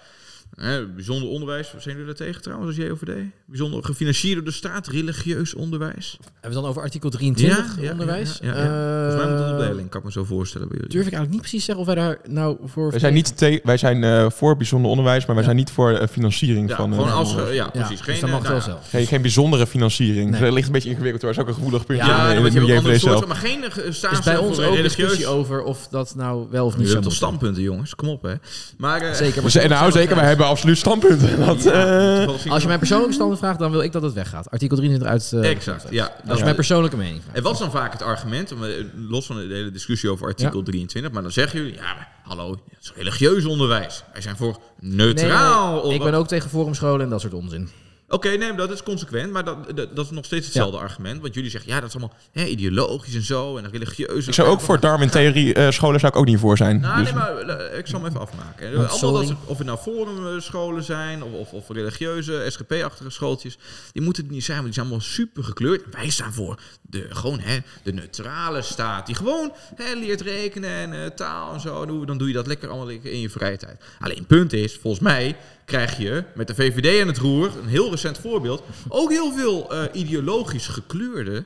Hè, 0.56 0.88
bijzonder 0.88 1.30
onderwijs, 1.30 1.70
zijn 1.70 1.84
jullie 1.96 2.06
daar 2.06 2.16
tegen 2.28 2.42
trouwens 2.42 2.78
als 2.78 2.86
JOVD? 2.88 3.12
Bijzonder 3.46 3.84
gefinancierd 3.84 4.36
door 4.36 4.44
de 4.44 4.52
staat, 4.52 4.88
religieus 4.88 5.54
onderwijs. 5.54 6.18
Hebben 6.22 6.32
we 6.42 6.48
het 6.48 6.54
dan 6.54 6.66
over 6.66 6.82
artikel 6.82 7.10
23 7.10 7.92
onderwijs? 7.92 8.40
Ja, 8.42 8.48
ja, 8.56 8.64
ja. 8.64 9.00
Volgens 9.00 9.16
mij 9.24 9.32
moet 9.32 9.40
het 9.40 9.52
op 9.52 9.58
de 9.76 9.82
Eh, 9.84 9.90
kan 9.90 10.00
ik 10.00 10.06
me 10.06 10.12
zo 10.12 10.24
voorstellen 10.24 10.68
bij 10.68 10.78
jullie. 10.78 10.92
Durf 10.94 11.06
ik 11.06 11.14
eigenlijk 11.14 11.32
niet 11.32 11.50
precies 11.50 11.66
zeggen 11.66 11.86
of 11.88 11.94
wij 11.94 12.04
daar 12.04 12.18
nou 12.30 12.58
voor... 12.66 12.90
Wij 12.92 13.00
zijn, 13.00 13.14
niet 13.14 13.38
te- 13.38 13.60
wij 13.64 13.78
zijn 13.78 14.04
eh, 14.04 14.30
voor 14.30 14.58
bijzonder 14.58 14.90
onderwijs, 14.92 15.26
maar 15.26 15.36
wij 15.36 15.44
zijn 15.44 15.56
niet 15.56 15.72
voor 15.72 15.92
eh, 15.92 16.08
financiering 16.08 16.70
Ja, 16.70 16.76
van... 16.76 16.92
eh, 16.92 16.98
gewoon 16.98 17.12
als, 17.14 17.30
onderwijs. 17.30 17.56
ja, 17.58 17.64
Ja, 17.64 17.70
precies. 17.70 18.02
dus 18.06 18.20
Geen, 18.20 18.30
mag 18.30 18.30
eh, 18.30 18.36
het 18.36 18.42
wel 18.48 18.58
nou 18.58 18.64
ja, 18.70 18.76
zelf. 18.76 18.90
geen, 18.90 19.08
geen 19.08 19.22
bijzondere 19.22 19.68
financiering. 19.68 20.24
Nee. 20.30 20.32
Dus 20.32 20.40
dat 20.40 20.54
ligt 20.54 20.68
een 20.68 20.74
beetje 20.74 20.90
ingewikkeld. 20.90 21.22
Dat 21.22 21.32
is 21.32 21.40
ook 21.40 21.48
een 21.48 21.54
gevoelig 21.54 21.86
puntje 21.86 22.06
Ja, 22.08 22.32
in, 22.32 22.46
in, 22.46 22.86
in 22.86 23.00
soorten, 23.00 23.28
maar 23.28 23.38
geen 23.38 23.64
eh, 23.64 23.86
is 23.86 23.98
staan 23.98 24.22
bij 24.24 24.38
ons 24.38 24.60
ook 24.60 24.64
religieus. 24.76 24.82
discussie 24.96 25.28
over 25.28 25.64
of 25.64 25.88
dat 25.88 26.16
nou 26.16 26.48
wel 26.50 26.66
of 26.66 26.78
niet 26.78 26.82
Je 26.88 26.92
zou 26.92 27.04
hebt 27.04 27.04
toch 27.04 27.04
moeten. 27.04 27.12
standpunten, 27.12 27.64
jongens? 27.64 27.96
Kom 27.96 28.10
op, 28.10 28.22
hè. 28.24 28.34
Maar, 28.78 29.02
eh, 29.02 29.14
Zeker. 29.14 29.42
Dus, 29.42 29.56
en 29.56 29.70
nou 29.70 29.92
zeker, 29.92 30.16
wij 30.16 30.26
hebben 30.28 30.41
absoluut 30.46 30.78
standpunten. 30.78 31.40
Dat, 31.46 31.64
ja, 31.64 32.22
eh, 32.22 32.52
Als 32.52 32.62
je 32.62 32.68
mijn 32.68 32.80
persoonlijke 32.80 33.14
stand 33.14 33.38
vraagt, 33.38 33.60
dan 33.60 33.72
wil 33.72 33.82
ik 33.82 33.92
dat 33.92 34.02
het 34.02 34.14
weggaat. 34.14 34.50
Artikel 34.52 34.78
23 34.78 35.12
uit... 35.14 35.32
eh, 35.46 35.50
Exact, 35.52 35.86
ja. 35.90 36.16
Dat 36.24 36.38
is 36.38 36.44
mijn 36.44 36.56
persoonlijke 36.56 36.98
mening. 36.98 37.22
En 37.32 37.44
wat 37.44 37.54
is 37.54 37.60
dan 37.60 37.72
vaak 37.72 37.92
het 37.92 38.02
argument, 38.02 38.52
om, 38.52 38.64
eh, 38.66 38.70
los 39.10 39.26
van 39.26 39.36
de 39.36 39.42
hele 39.54 39.72
discussie 39.72 40.10
over 40.10 40.28
artikel 40.28 40.58
Ja. 40.60 40.66
23, 40.66 41.12
maar 41.12 41.22
dan 41.22 41.32
zeggen 41.32 41.60
jullie, 41.60 41.74
ja, 41.76 41.82
maar 41.94 42.10
hallo, 42.24 42.50
het 42.52 42.62
is 42.82 42.92
religieus 42.96 43.46
onderwijs. 43.46 44.04
Wij 44.14 44.22
zijn 44.22 44.38
voor 44.38 44.58
Nee, 44.80 44.96
neutraal 44.96 45.84
nee, 45.88 45.94
ik 45.94 46.04
ben 46.04 46.14
ook 46.14 46.28
tegen 46.28 46.50
forumscholen 46.50 47.02
en 47.02 47.10
dat 47.10 47.22
soort 47.22 47.34
onzin. 47.34 47.70
Oké, 48.12 48.30
nee, 48.30 48.54
dat 48.56 48.72
is 48.72 48.84
consequent, 48.84 49.32
maar 49.32 49.44
dat, 49.44 49.76
dat, 49.76 49.96
dat 49.96 50.06
is 50.06 50.12
nog 50.12 50.26
steeds 50.26 50.46
hetzelfde 50.46 50.78
argument. 50.78 51.22
Want 51.22 51.34
jullie 51.34 51.50
zeggen, 51.50 51.70
ja, 51.70 51.80
dat 51.80 51.90
is 51.90 51.96
allemaal 51.96 52.18
hè, 52.32 52.46
ideologisch 52.46 53.16
en 53.16 53.22
zo, 53.22 53.58
en 53.58 53.70
religieus. 53.72 54.28
ik 54.28 54.34
zou 54.34 54.48
ook 54.50 54.62
voor 54.62 54.80
Darwin-theorie 54.80 55.54
eh, 55.54 55.72
scholen 55.72 56.00
zou 56.00 56.12
ik 56.14 56.18
ook 56.20 56.26
niet 56.26 56.40
voor 56.40 56.58
zijn. 56.58 56.80
Nou, 56.80 56.96
Dus- 57.00 57.06
nee, 57.06 57.14
maar 57.14 57.38
eh, 57.38 57.78
ik 57.78 57.88
zal 57.88 58.00
hem 58.00 58.10
even 58.10 58.22
afmaken. 58.22 58.66
Want 58.76 58.76
Allemaal 58.90 58.98
sorry. 58.98 59.28
dat 59.28 59.28
ze- 59.28 59.52
of 59.52 59.58
het 59.58 59.68
nou 59.68 59.80
forumscholen 59.80 60.84
zijn, 60.84 61.24
of, 61.24 61.32
of, 61.34 61.52
of 61.52 61.70
religieuze, 61.70 62.46
SGP-achtige 62.50 63.10
schooltjes, 63.10 63.58
die 63.92 64.02
moeten 64.02 64.24
het 64.24 64.32
niet 64.32 64.44
zijn, 64.44 64.58
want 64.62 64.68
die 64.74 64.76
zijn 64.84 64.88
allemaal 64.88 65.06
super 65.08 65.44
gekleurd. 65.44 65.82
Wij 65.92 66.10
staan 66.10 66.34
voor 66.34 66.60
de, 66.82 67.06
gewoon, 67.10 67.40
hè, 67.40 67.58
de 67.84 67.94
neutrale 67.94 68.62
staat, 68.62 69.06
die 69.06 69.16
gewoon 69.16 69.52
hè, 69.76 69.94
leert 69.94 70.22
rekenen 70.22 70.70
en 70.70 70.94
eh, 71.04 71.10
taal 71.10 71.54
en 71.54 71.60
zo. 71.60 71.86
Dan 72.06 72.18
doe- 72.18 72.28
je 72.28 72.34
dat 72.34 72.48
lekker 72.48 72.70
allemaal 72.70 72.90
in 72.90 73.20
je 73.20 73.30
vrije 73.30 73.58
tijd. 73.58 73.84
Alleen 74.00 74.26
punt 74.26 74.54
is, 74.54 74.78
volgens 74.82 75.04
mij 75.04 75.36
krijg 75.66 75.98
je 75.98 76.24
met 76.34 76.48
de 76.48 76.56
VVD 76.56 77.02
aan 77.02 77.08
het 77.08 77.18
roer, 77.18 77.52
een 77.58 77.68
heel 77.68 77.90
recent 77.90 78.18
voorbeeld, 78.18 78.64
ook 78.88 79.10
heel 79.10 79.32
veel 79.32 79.72
eh, 79.72 79.84
ideologisch 79.94 80.68
gekleurde 80.68 81.46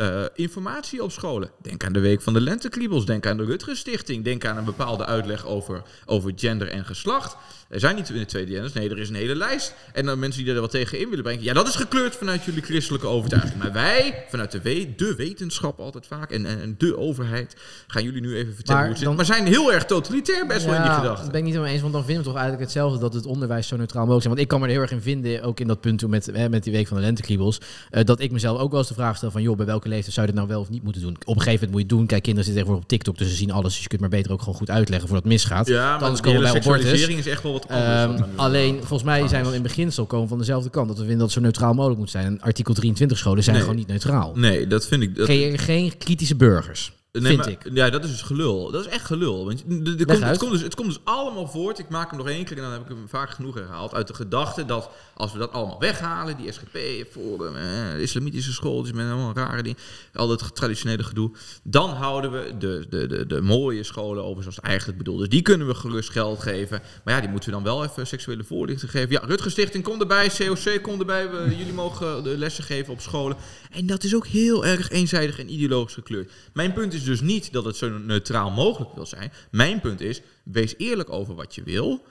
eh, 0.00 0.24
informatie 0.34 1.02
op 1.02 1.12
scholen. 1.12 1.50
Denk 1.62 1.84
aan 1.84 1.92
de 1.92 2.00
Week 2.00 2.22
van 2.22 2.32
de 2.32 2.40
Lentekriebels. 2.40 3.06
Denk 3.06 3.26
aan 3.26 3.36
de 3.36 3.44
Rutgers 3.44 3.78
Stichting. 3.78 4.24
Denk 4.24 4.44
aan 4.44 4.56
een 4.56 4.64
bepaalde 4.64 5.06
uitleg 5.06 5.46
over, 5.46 5.82
over 6.06 6.32
gender 6.36 6.68
en 6.68 6.84
geslacht. 6.84 7.36
Er 7.68 7.80
zijn 7.80 7.96
niet 7.96 8.08
in 8.08 8.18
de 8.18 8.24
tweede 8.24 8.52
genders. 8.52 8.72
Nee, 8.72 8.90
er 8.90 8.98
is 8.98 9.08
een 9.08 9.14
hele 9.14 9.34
lijst. 9.34 9.74
En 9.92 10.06
dan 10.06 10.18
mensen 10.18 10.44
die 10.44 10.54
er 10.54 10.60
wat 10.60 10.70
tegen 10.70 10.98
in 10.98 11.08
willen 11.08 11.24
brengen. 11.24 11.42
Ja, 11.42 11.52
dat 11.52 11.68
is 11.68 11.74
gekleurd 11.74 12.16
vanuit 12.16 12.44
jullie 12.44 12.62
christelijke 12.62 13.06
overtuiging. 13.06 13.58
Maar 13.58 13.72
wij, 13.72 14.24
vanuit 14.28 14.50
de, 14.50 14.60
we 14.60 14.94
de 14.96 15.14
wetenschap 15.14 15.80
altijd 15.80 16.06
vaak. 16.06 16.30
En, 16.30 16.46
en, 16.46 16.74
de 16.78 16.98
overheid. 16.98 17.56
Gaan 17.86 18.02
jullie 18.02 18.20
nu 18.20 18.36
even 18.36 18.54
vertellen 18.54 18.80
Maar 18.80 18.90
hoe 18.90 18.98
het 18.98 19.08
zit. 19.08 19.16
Maar 19.16 19.24
zijn 19.24 19.46
heel 19.46 19.72
erg 19.72 19.84
totalitair 19.84 20.46
best 20.46 20.64
wel 20.64 20.74
in 20.74 20.80
die 20.80 20.90
dat 20.90 20.98
gedachten. 20.98 21.30
ben 21.30 21.38
ik 21.38 21.44
niet 21.44 21.52
helemaal 21.52 21.72
eens, 21.72 21.82
want 21.82 21.92
dan 21.92 22.04
vinden 22.04 22.22
we 22.22 22.28
toch 22.28 22.38
eigenlijk 22.38 22.68
hetzelfde 22.68 22.98
dat 22.98 23.14
het 23.14 23.26
onderwijs 23.26 23.66
zo 23.66 23.76
neutraal 23.76 24.06
mogelijk 24.06 24.24
is. 24.24 24.30
Want 24.30 24.40
ik 24.40 24.48
kan 24.48 24.60
me 24.60 24.66
er 24.66 24.72
heel 24.72 24.82
erg 24.82 24.90
in 24.90 25.02
vinden, 25.02 25.42
ook 25.42 25.60
in 25.60 25.66
dat 25.66 25.80
punt 25.80 25.98
toen 25.98 26.10
met, 26.10 26.26
hè, 26.26 26.48
met 26.48 26.62
die 26.62 26.72
week 26.72 26.86
van 26.86 26.96
de 26.96 27.02
lentekriebels, 27.02 27.60
eh, 27.90 28.04
dat 28.04 28.20
ik 28.20 28.30
mezelf 28.30 28.58
ook 28.58 28.70
wel 28.70 28.78
eens 28.78 28.88
de 28.88 28.94
vraag 28.94 29.16
stel 29.16 29.30
van, 29.30 29.42
joh, 29.42 29.56
bij 29.56 29.66
welke 29.66 29.88
leeftijd 29.90 30.14
zou 30.14 30.26
je 30.26 30.32
dit 30.32 30.40
nou 30.42 30.52
wel 30.52 30.60
of 30.60 30.70
niet 30.70 30.82
moeten 30.82 31.02
doen? 31.02 31.12
Op 31.24 31.36
een 31.36 31.42
gegeven 31.42 31.52
moment 31.52 31.70
moet 31.70 31.80
je 31.80 31.86
het 31.86 31.96
doen. 31.96 32.06
Kijk, 32.06 32.22
kinderen 32.22 32.46
zitten 32.46 32.62
tegenwoordig 32.64 32.82
op 32.82 32.88
TikTok, 32.88 33.18
dus 33.18 33.28
ze 33.28 33.34
zien 33.34 33.50
alles, 33.50 33.72
dus 33.72 33.82
je 33.82 33.88
kunt 33.88 34.00
maar 34.00 34.10
beter 34.10 34.32
ook 34.32 34.40
gewoon 34.40 34.54
goed 34.54 34.70
uitleggen 34.70 35.08
voordat 35.08 35.24
het 35.24 35.32
misgaat. 35.34 35.66
Ja, 35.66 35.90
maar 35.90 36.00
Anders 36.02 36.20
de 36.20 36.26
komen 36.26 36.42
bij 36.42 36.60
abortus. 36.60 37.06
is 37.08 37.26
echt 37.26 37.42
wel 37.42 37.52
wat 37.52 37.68
anders. 37.68 37.88
Ehm, 37.88 38.14
nu. 38.30 38.36
alleen, 38.36 38.76
volgens 38.78 39.02
mij 39.02 39.28
zijn 39.28 39.46
we 39.46 39.54
in 39.54 39.62
beginsel 39.62 40.06
komen 40.06 40.28
van 40.28 40.38
dezelfde 40.38 40.70
kant. 40.70 40.88
Dat 40.88 40.96
we 40.96 41.02
vinden 41.02 41.20
dat 41.20 41.30
zo 41.32 41.40
neutraal 41.40 41.74
mogelijk 41.74 41.98
moet 42.00 42.10
zijn. 42.10 42.24
En 42.26 42.40
artikel 42.40 42.74
23 42.74 43.18
scholen 43.18 43.42
zijn 43.42 43.54
Nee. 43.56 43.64
gewoon 43.64 43.78
niet 43.78 43.88
neutraal. 43.88 44.32
Nee, 44.34 44.66
dat 44.66 44.86
vind 44.86 45.02
ik... 45.02 45.16
Dat, 45.16 45.26
Geen, 45.26 45.58
geen 45.58 45.98
kritische 45.98 46.36
burgers, 46.36 46.92
Nee, 47.12 47.22
vind 47.22 47.38
maar- 47.38 47.48
ik. 47.48 47.76
Ja, 47.76 47.90
dat 47.90 48.04
is 48.04 48.10
dus 48.10 48.22
gelul. 48.22 48.70
Dat 48.70 48.86
is 48.86 48.92
echt 48.92 49.04
gelul. 49.04 49.44
Want 49.44 49.62
de, 49.66 49.82
de, 49.82 49.94
de 49.94 50.04
Leg 50.06 50.16
komt, 50.18 50.30
het, 50.30 50.38
komt 50.38 50.52
dus, 50.52 50.62
het 50.62 50.74
komt 50.74 50.88
dus 50.88 51.00
allemaal 51.04 51.46
voort. 51.46 51.78
Ik 51.78 51.88
maak 51.88 52.10
hem 52.10 52.18
nog 52.18 52.28
één 52.28 52.44
keer 52.44 52.56
en 52.56 52.62
dan 52.62 52.72
heb 52.72 52.80
ik 52.80 52.88
hem 52.88 53.08
vaak 53.08 53.30
genoeg 53.30 53.54
herhaald. 53.54 53.94
Uit 53.94 54.06
de 54.06 54.14
gedachte 54.14 54.64
dat 54.64 54.90
als 55.14 55.32
we 55.32 55.38
dat 55.38 55.52
allemaal 55.52 55.78
weghalen, 55.78 56.36
die 56.36 56.52
SGP, 56.52 56.78
Forum, 57.10 57.56
eh, 57.56 58.00
islamitische 58.00 58.52
schooltjes 58.52 58.96
met 58.96 59.06
allemaal 59.06 59.34
rare 59.34 59.62
dingen, 59.62 59.78
al 60.14 60.28
dat 60.28 60.54
traditionele 60.54 61.02
gedoe, 61.02 61.30
dan 61.62 61.90
houden 61.90 62.32
we 62.32 62.56
de, 62.58 62.86
de, 62.88 63.06
de, 63.06 63.26
de 63.26 63.40
mooie 63.40 63.82
scholen 63.82 64.24
over 64.24 64.42
zoals 64.42 64.56
het 64.56 64.64
eigenlijk 64.64 64.98
bedoeld 64.98 65.20
is. 65.20 65.28
Die 65.28 65.42
kunnen 65.42 65.66
we 65.66 65.74
gerust 65.74 66.10
geld 66.10 66.42
geven. 66.42 66.82
Maar 67.04 67.14
ja, 67.14 67.20
die 67.20 67.30
moeten 67.30 67.48
we 67.48 67.54
dan 67.54 67.64
wel 67.64 67.84
even 67.84 68.06
seksuele 68.06 68.44
voorlichting 68.44 68.90
geven. 68.90 69.10
Ja, 69.10 69.22
Rutgers 69.24 69.52
Stichting 69.52 69.84
komt 69.84 70.00
erbij, 70.00 70.30
COC 70.36 70.82
komt 70.82 71.00
erbij. 71.00 71.30
We, 71.30 71.56
jullie 71.58 71.72
mogen 71.72 72.24
de 72.24 72.38
lessen 72.38 72.64
geven 72.64 72.92
op 72.92 73.00
scholen. 73.00 73.36
En 73.70 73.86
dat 73.86 74.04
is 74.04 74.14
ook 74.14 74.26
heel 74.26 74.66
erg 74.66 74.90
eenzijdig 74.90 75.38
en 75.38 75.52
ideologisch 75.52 75.94
gekleurd. 75.94 76.32
Mijn 76.52 76.72
punt 76.72 76.92
is 76.92 76.99
dus 77.04 77.20
niet 77.20 77.52
dat 77.52 77.64
het 77.64 77.76
zo 77.76 77.98
neutraal 77.98 78.50
mogelijk 78.50 78.94
wil 78.94 79.06
zijn. 79.06 79.32
Mijn 79.50 79.80
punt 79.80 80.00
is, 80.00 80.20
wees 80.44 80.74
eerlijk 80.76 81.10
over 81.10 81.34
wat 81.34 81.54
je 81.54 81.62
wil. 81.62 82.04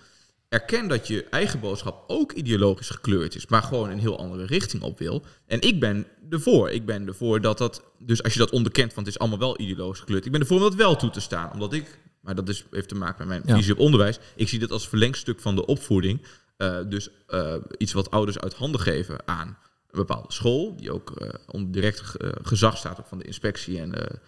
Erken 0.50 0.88
dat 0.88 1.08
je 1.08 1.24
eigen 1.24 1.60
boodschap 1.60 2.04
ook 2.08 2.32
ideologisch 2.32 2.90
gekleurd 2.90 3.36
is, 3.36 3.48
maar 3.48 3.64
gewoon 3.64 3.90
een 3.90 4.00
heel 4.00 4.18
andere 4.18 4.46
richting 4.46 4.82
op 4.84 5.00
wil. 5.00 5.24
En 5.48 5.62
ik 5.62 5.80
ben 5.80 6.06
ervoor. 6.30 6.70
Ik 6.70 6.86
ben 6.86 7.08
ervoor 7.08 7.42
dat 7.42 7.58
dat, 7.58 7.84
dus 8.00 8.24
als 8.24 8.34
je 8.34 8.40
dat 8.40 8.50
onderkent, 8.52 8.94
want 8.94 9.06
het 9.06 9.16
is 9.16 9.22
allemaal 9.22 9.40
wel 9.40 9.60
ideologisch 9.60 10.00
gekleurd. 10.00 10.26
Ik 10.26 10.32
ben 10.32 10.42
ervoor 10.42 10.58
om 10.58 10.64
dat 10.64 10.76
wel 10.76 10.96
toe 10.96 11.10
te 11.10 11.20
staan, 11.20 11.52
omdat 11.54 11.74
ik, 11.74 12.00
maar 12.22 12.36
dat 12.36 12.50
is, 12.50 12.66
heeft 12.72 12.88
te 12.88 12.96
maken 12.96 13.28
met 13.28 13.38
mijn 13.38 13.50
Ja. 13.50 13.56
visie 13.56 13.74
op 13.74 13.80
onderwijs. 13.80 14.20
Ik 14.36 14.48
zie 14.50 14.60
dat 14.60 14.72
als 14.72 14.88
verlengstuk 14.88 15.40
van 15.40 15.56
de 15.56 15.66
opvoeding. 15.66 16.22
Eh, 16.58 16.78
dus 16.88 17.10
eh, 17.28 17.56
iets 17.78 17.94
wat 17.94 18.12
ouders 18.12 18.40
uit 18.40 18.54
handen 18.54 18.82
geven 18.82 19.28
aan 19.28 19.48
een 19.48 20.00
bepaalde 20.00 20.34
school, 20.34 20.76
die 20.76 20.92
ook 20.92 21.12
eh, 21.12 21.30
onder 21.48 21.72
direct 21.72 22.02
gezag 22.42 22.78
staat 22.78 23.00
ook 23.00 23.08
van 23.08 23.18
de 23.18 23.26
inspectie 23.26 23.80
en, 23.80 24.20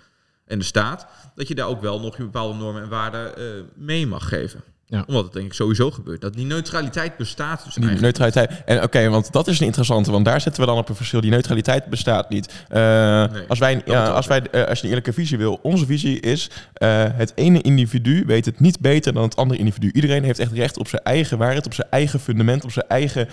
en 0.51 0.59
de 0.59 0.65
staat, 0.65 1.07
dat 1.35 1.47
je 1.47 1.55
daar 1.55 1.67
ook 1.67 1.81
wel 1.81 1.99
nog 1.99 2.17
je 2.17 2.23
bepaalde 2.23 2.57
normen 2.57 2.81
en 2.81 2.89
waarden 2.89 3.37
eh, 3.37 3.43
mee 3.75 4.07
mag 4.07 4.27
geven. 4.27 4.63
Ja. 4.91 5.03
Omdat 5.07 5.23
het 5.23 5.33
denk 5.33 5.45
ik 5.45 5.53
sowieso 5.53 5.91
gebeurt. 5.91 6.21
Dat 6.21 6.33
die 6.33 6.45
neutraliteit 6.45 7.17
bestaat 7.17 7.63
dus 7.63 7.73
Die 7.73 7.83
eigenlijk. 7.83 8.17
neutraliteit. 8.17 8.63
En 8.65 8.83
oké, 8.83 9.09
want 9.09 9.31
dat 9.31 9.47
is 9.47 9.59
een 9.59 9.65
interessante, 9.65 10.11
want 10.11 10.25
daar 10.25 10.41
zitten 10.41 10.61
we 10.61 10.67
dan 10.67 10.77
op 10.77 10.89
een 10.89 10.95
verschil. 10.95 11.21
Die 11.21 11.31
neutraliteit 11.31 11.85
bestaat 11.85 12.29
niet. 12.29 12.65
Eh, 12.67 13.25
als, 13.47 13.59
wij, 13.59 13.85
als, 13.85 14.27
wij 14.27 14.41
eh, 14.41 14.63
als 14.63 14.77
je 14.77 14.83
een 14.83 14.89
eerlijke 14.89 15.13
visie 15.13 15.37
wil, 15.37 15.59
onze 15.61 15.85
visie 15.85 16.19
is: 16.19 16.49
eh, 16.73 17.03
het 17.13 17.31
ene 17.35 17.61
individu 17.61 18.23
weet 18.25 18.45
het 18.45 18.59
niet 18.59 18.79
beter 18.79 19.13
dan 19.13 19.23
het 19.23 19.35
andere 19.35 19.59
individu. 19.59 19.91
Iedereen 19.91 20.23
heeft 20.23 20.39
echt 20.39 20.51
recht 20.51 20.77
op 20.77 20.87
zijn 20.87 21.03
eigen 21.03 21.37
waarheid, 21.37 21.65
op 21.65 21.73
zijn 21.73 21.87
eigen 21.89 22.19
fundament, 22.19 22.63
op 22.63 22.71
zijn 22.71 22.87
eigen 22.87 23.27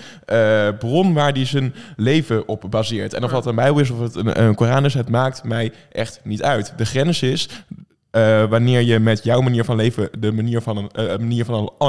bron 0.79 1.15
waar 1.15 1.33
hij 1.33 1.47
zijn 1.47 1.75
leven 1.97 2.49
op 2.49 2.65
baseert. 2.71 3.15
En 3.15 3.25
of 3.25 3.31
dat 3.31 3.47
een 3.47 3.55
Bijbel 3.55 3.81
is 3.81 3.91
of 3.91 4.01
het 4.01 4.15
een, 4.15 4.43
een 4.43 4.55
Koran 4.55 4.85
is, 4.85 4.95
het 4.95 5.09
maakt 5.09 5.45
mij 5.45 5.73
echt 5.93 6.21
niet 6.25 6.43
uit. 6.43 6.73
De 6.77 6.87
grens 6.87 7.23
is. 7.23 7.49
Eh, 8.11 8.45
wanneer 8.49 8.81
je 8.83 8.99
met 8.99 9.25
jouw 9.25 9.41
manier 9.41 9.65
van 9.65 9.77
leven 9.77 10.09
de 10.19 10.33
manier 10.33 10.63
van 10.63 10.77
een, 10.77 10.91
eh, 10.91 11.07
manier 11.19 11.45
van 11.45 11.73
een 11.79 11.89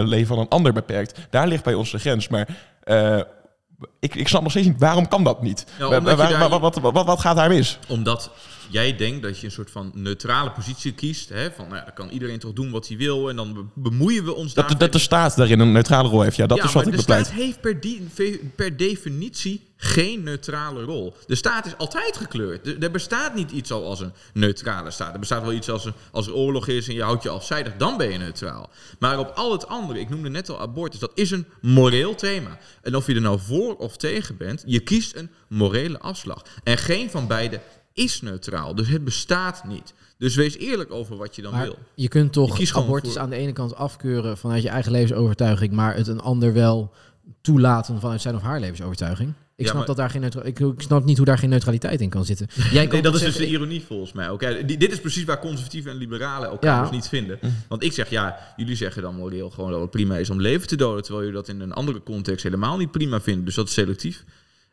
eh, 0.00 0.06
leven 0.06 0.26
van 0.26 0.38
een 0.38 0.48
ander 0.48 0.72
beperkt. 0.72 1.18
Daar 1.30 1.48
ligt 1.48 1.64
bij 1.64 1.74
ons 1.74 1.90
de 1.90 1.98
grens. 1.98 2.28
Maar 2.28 2.48
eh, 2.82 3.20
ik, 4.00 4.14
ik 4.14 4.28
snap 4.28 4.42
nog 4.42 4.50
steeds 4.50 4.66
niet, 4.66 4.78
waarom 4.80 5.08
kan 5.08 5.24
dat 5.24 5.42
niet? 5.42 5.66
Je 5.78 5.84
waar- 5.88 6.04
daar- 6.16 6.48
wat, 6.48 6.60
wat, 6.60 6.92
wat, 6.92 7.06
wat 7.06 7.20
gaat 7.20 7.36
daar 7.36 7.48
mis? 7.48 7.78
Omdat 7.88 8.30
jij 8.70 8.96
denkt 8.96 9.22
dat 9.22 9.38
je 9.38 9.46
een 9.46 9.52
soort 9.52 9.70
van 9.70 9.90
neutrale 9.94 10.50
positie 10.50 10.92
kiest. 10.92 11.28
Hè? 11.28 11.50
Van, 11.50 11.64
nou 11.64 11.76
ja, 11.78 11.84
dan 11.84 11.94
kan 11.94 12.08
iedereen 12.08 12.38
toch 12.38 12.52
doen 12.52 12.70
wat 12.70 12.88
hij 12.88 12.96
wil. 12.96 13.28
En 13.28 13.36
dan 13.36 13.52
be- 13.54 13.64
bemoeien 13.90 14.24
we 14.24 14.34
ons 14.34 14.54
Dat, 14.54 14.68
daar. 14.68 14.78
dat 14.78 14.92
de 14.92 14.98
staat 14.98 15.36
daarin 15.36 15.60
een 15.60 15.72
neutrale 15.72 16.08
rol 16.08 16.22
heeft. 16.22 16.36
Ja, 16.36 16.46
dat 16.46 16.58
ja, 16.58 16.64
is 16.64 16.72
wat 16.72 16.84
maar 16.84 16.92
ik 16.92 16.98
de 16.98 17.04
bepleit. 17.06 17.26
staat 17.26 17.38
heeft 17.38 17.60
per, 17.60 18.38
per 18.56 18.76
definitie 18.76 19.71
geen 19.84 20.22
neutrale 20.22 20.82
rol. 20.82 21.14
De 21.26 21.34
staat 21.34 21.66
is 21.66 21.76
altijd 21.76 22.16
gekleurd. 22.16 22.82
Er- 22.82 22.90
bestaat 22.90 23.34
niet 23.34 23.50
iets 23.50 23.68
zoals 23.68 24.00
een 24.00 24.12
neutrale 24.34 24.90
staat. 24.90 25.12
Er 25.12 25.18
bestaat 25.18 25.42
wel 25.42 25.52
iets 25.52 25.70
als, 25.70 25.84
een, 25.84 25.92
als 26.10 26.26
er 26.26 26.34
oorlog 26.34 26.68
is 26.68 26.88
en 26.88 26.94
je 26.94 27.02
houdt 27.02 27.22
je 27.22 27.28
afzijdig, 27.28 27.76
dan 27.76 27.96
ben 27.96 28.10
je 28.12 28.18
neutraal. 28.18 28.70
Maar 28.98 29.18
op 29.18 29.32
al 29.34 29.52
het 29.52 29.66
andere, 29.68 30.00
ik 30.00 30.08
noemde 30.08 30.28
net 30.28 30.48
al 30.50 30.60
abortus, 30.60 31.00
dat 31.00 31.10
is 31.14 31.30
een 31.30 31.46
moreel 31.60 32.14
thema. 32.14 32.58
En 32.82 32.96
of 32.96 33.06
je 33.06 33.14
er 33.14 33.20
nou 33.20 33.38
voor 33.40 33.76
of 33.76 33.96
tegen 33.96 34.36
bent, 34.36 34.62
je 34.66 34.80
kiest 34.80 35.16
een 35.16 35.30
morele 35.48 35.98
afslag. 35.98 36.42
En 36.64 36.78
geen 36.78 37.10
van 37.10 37.26
beide 37.26 37.60
is 37.92 38.20
neutraal. 38.20 38.74
Dus 38.74 38.88
het 38.88 39.04
bestaat 39.04 39.64
niet. 39.64 39.94
Dus 40.18 40.34
wees 40.34 40.56
eerlijk 40.56 40.92
over 40.92 41.16
wat 41.16 41.36
je 41.36 41.42
dan 41.42 41.52
Maar 41.52 41.62
wil. 41.64 41.78
je 41.94 42.08
kunt 42.08 42.32
toch 42.32 42.74
abortus 42.74 43.12
voor- 43.12 43.20
aan 43.20 43.30
de 43.30 43.36
ene 43.36 43.52
kant 43.52 43.74
afkeuren 43.74 44.38
vanuit 44.38 44.62
je 44.62 44.68
eigen 44.68 44.92
levensovertuiging, 44.92 45.72
maar 45.72 45.94
het 45.96 46.06
een 46.06 46.20
ander 46.20 46.52
wel 46.52 46.92
toelaten 47.40 48.00
vanuit 48.00 48.20
zijn 48.20 48.34
of 48.34 48.42
haar 48.42 48.60
levensovertuiging. 48.60 49.32
Ik 49.56 49.64
Ja, 49.64 49.64
snap 49.64 49.76
maar- 49.76 49.86
dat 49.86 49.96
daar 49.96 50.10
geen 50.10 50.44
ik, 50.46 50.58
ik 50.60 50.80
snap 50.80 51.04
niet 51.04 51.16
hoe 51.16 51.26
daar 51.26 51.38
geen 51.38 51.48
neutraliteit 51.50 52.00
in 52.00 52.08
kan 52.08 52.24
zitten. 52.24 52.46
Jij 52.70 52.82
kan 52.84 52.92
Nee, 52.92 53.02
dat 53.02 53.14
is 53.14 53.20
zeggen, 53.20 53.40
dus 53.40 53.48
de 53.50 53.54
ironie 53.56 53.82
volgens 53.82 54.12
mij. 54.12 54.30
Oké, 54.30 54.64
die- 54.64 54.76
dit 54.76 54.92
is 54.92 55.00
precies 55.00 55.24
waar 55.24 55.38
conservatieven 55.40 55.90
en 55.90 55.96
liberalen 55.96 56.48
elkaar 56.50 56.74
Ja. 56.74 56.80
dus 56.82 56.90
niet 56.90 57.08
vinden. 57.08 57.38
Want 57.68 57.82
ik 57.82 57.92
zeg, 57.92 58.10
ja, 58.10 58.54
jullie 58.56 58.76
zeggen 58.76 59.02
dan 59.02 59.14
moreel 59.14 59.50
gewoon 59.50 59.70
dat 59.70 59.80
het 59.80 59.90
prima 59.90 60.16
is 60.16 60.30
om 60.30 60.40
leven 60.40 60.68
te 60.68 60.76
doden, 60.76 61.02
terwijl 61.02 61.24
jullie 61.26 61.40
dat 61.40 61.48
in 61.48 61.60
een 61.60 61.72
andere 61.72 62.02
context 62.02 62.42
helemaal 62.42 62.76
niet 62.78 62.90
prima 62.90 63.20
vinden. 63.20 63.44
Dus 63.44 63.54
dat 63.54 63.68
is 63.68 63.74
selectief. 63.74 64.24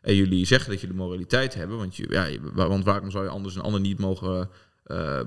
En 0.01 0.15
jullie 0.15 0.45
zeggen 0.45 0.69
dat 0.71 0.81
jullie 0.81 0.95
moraliteit 0.95 1.53
hebben, 1.53 1.77
want, 1.77 1.95
je, 1.95 2.05
ja, 2.09 2.27
want 2.53 2.85
waarom 2.85 3.11
zou 3.11 3.23
je 3.23 3.29
anders 3.29 3.55
een 3.55 3.61
ander 3.61 3.79
niet 3.81 3.99
mogen 3.99 4.49
eh, 4.89 5.19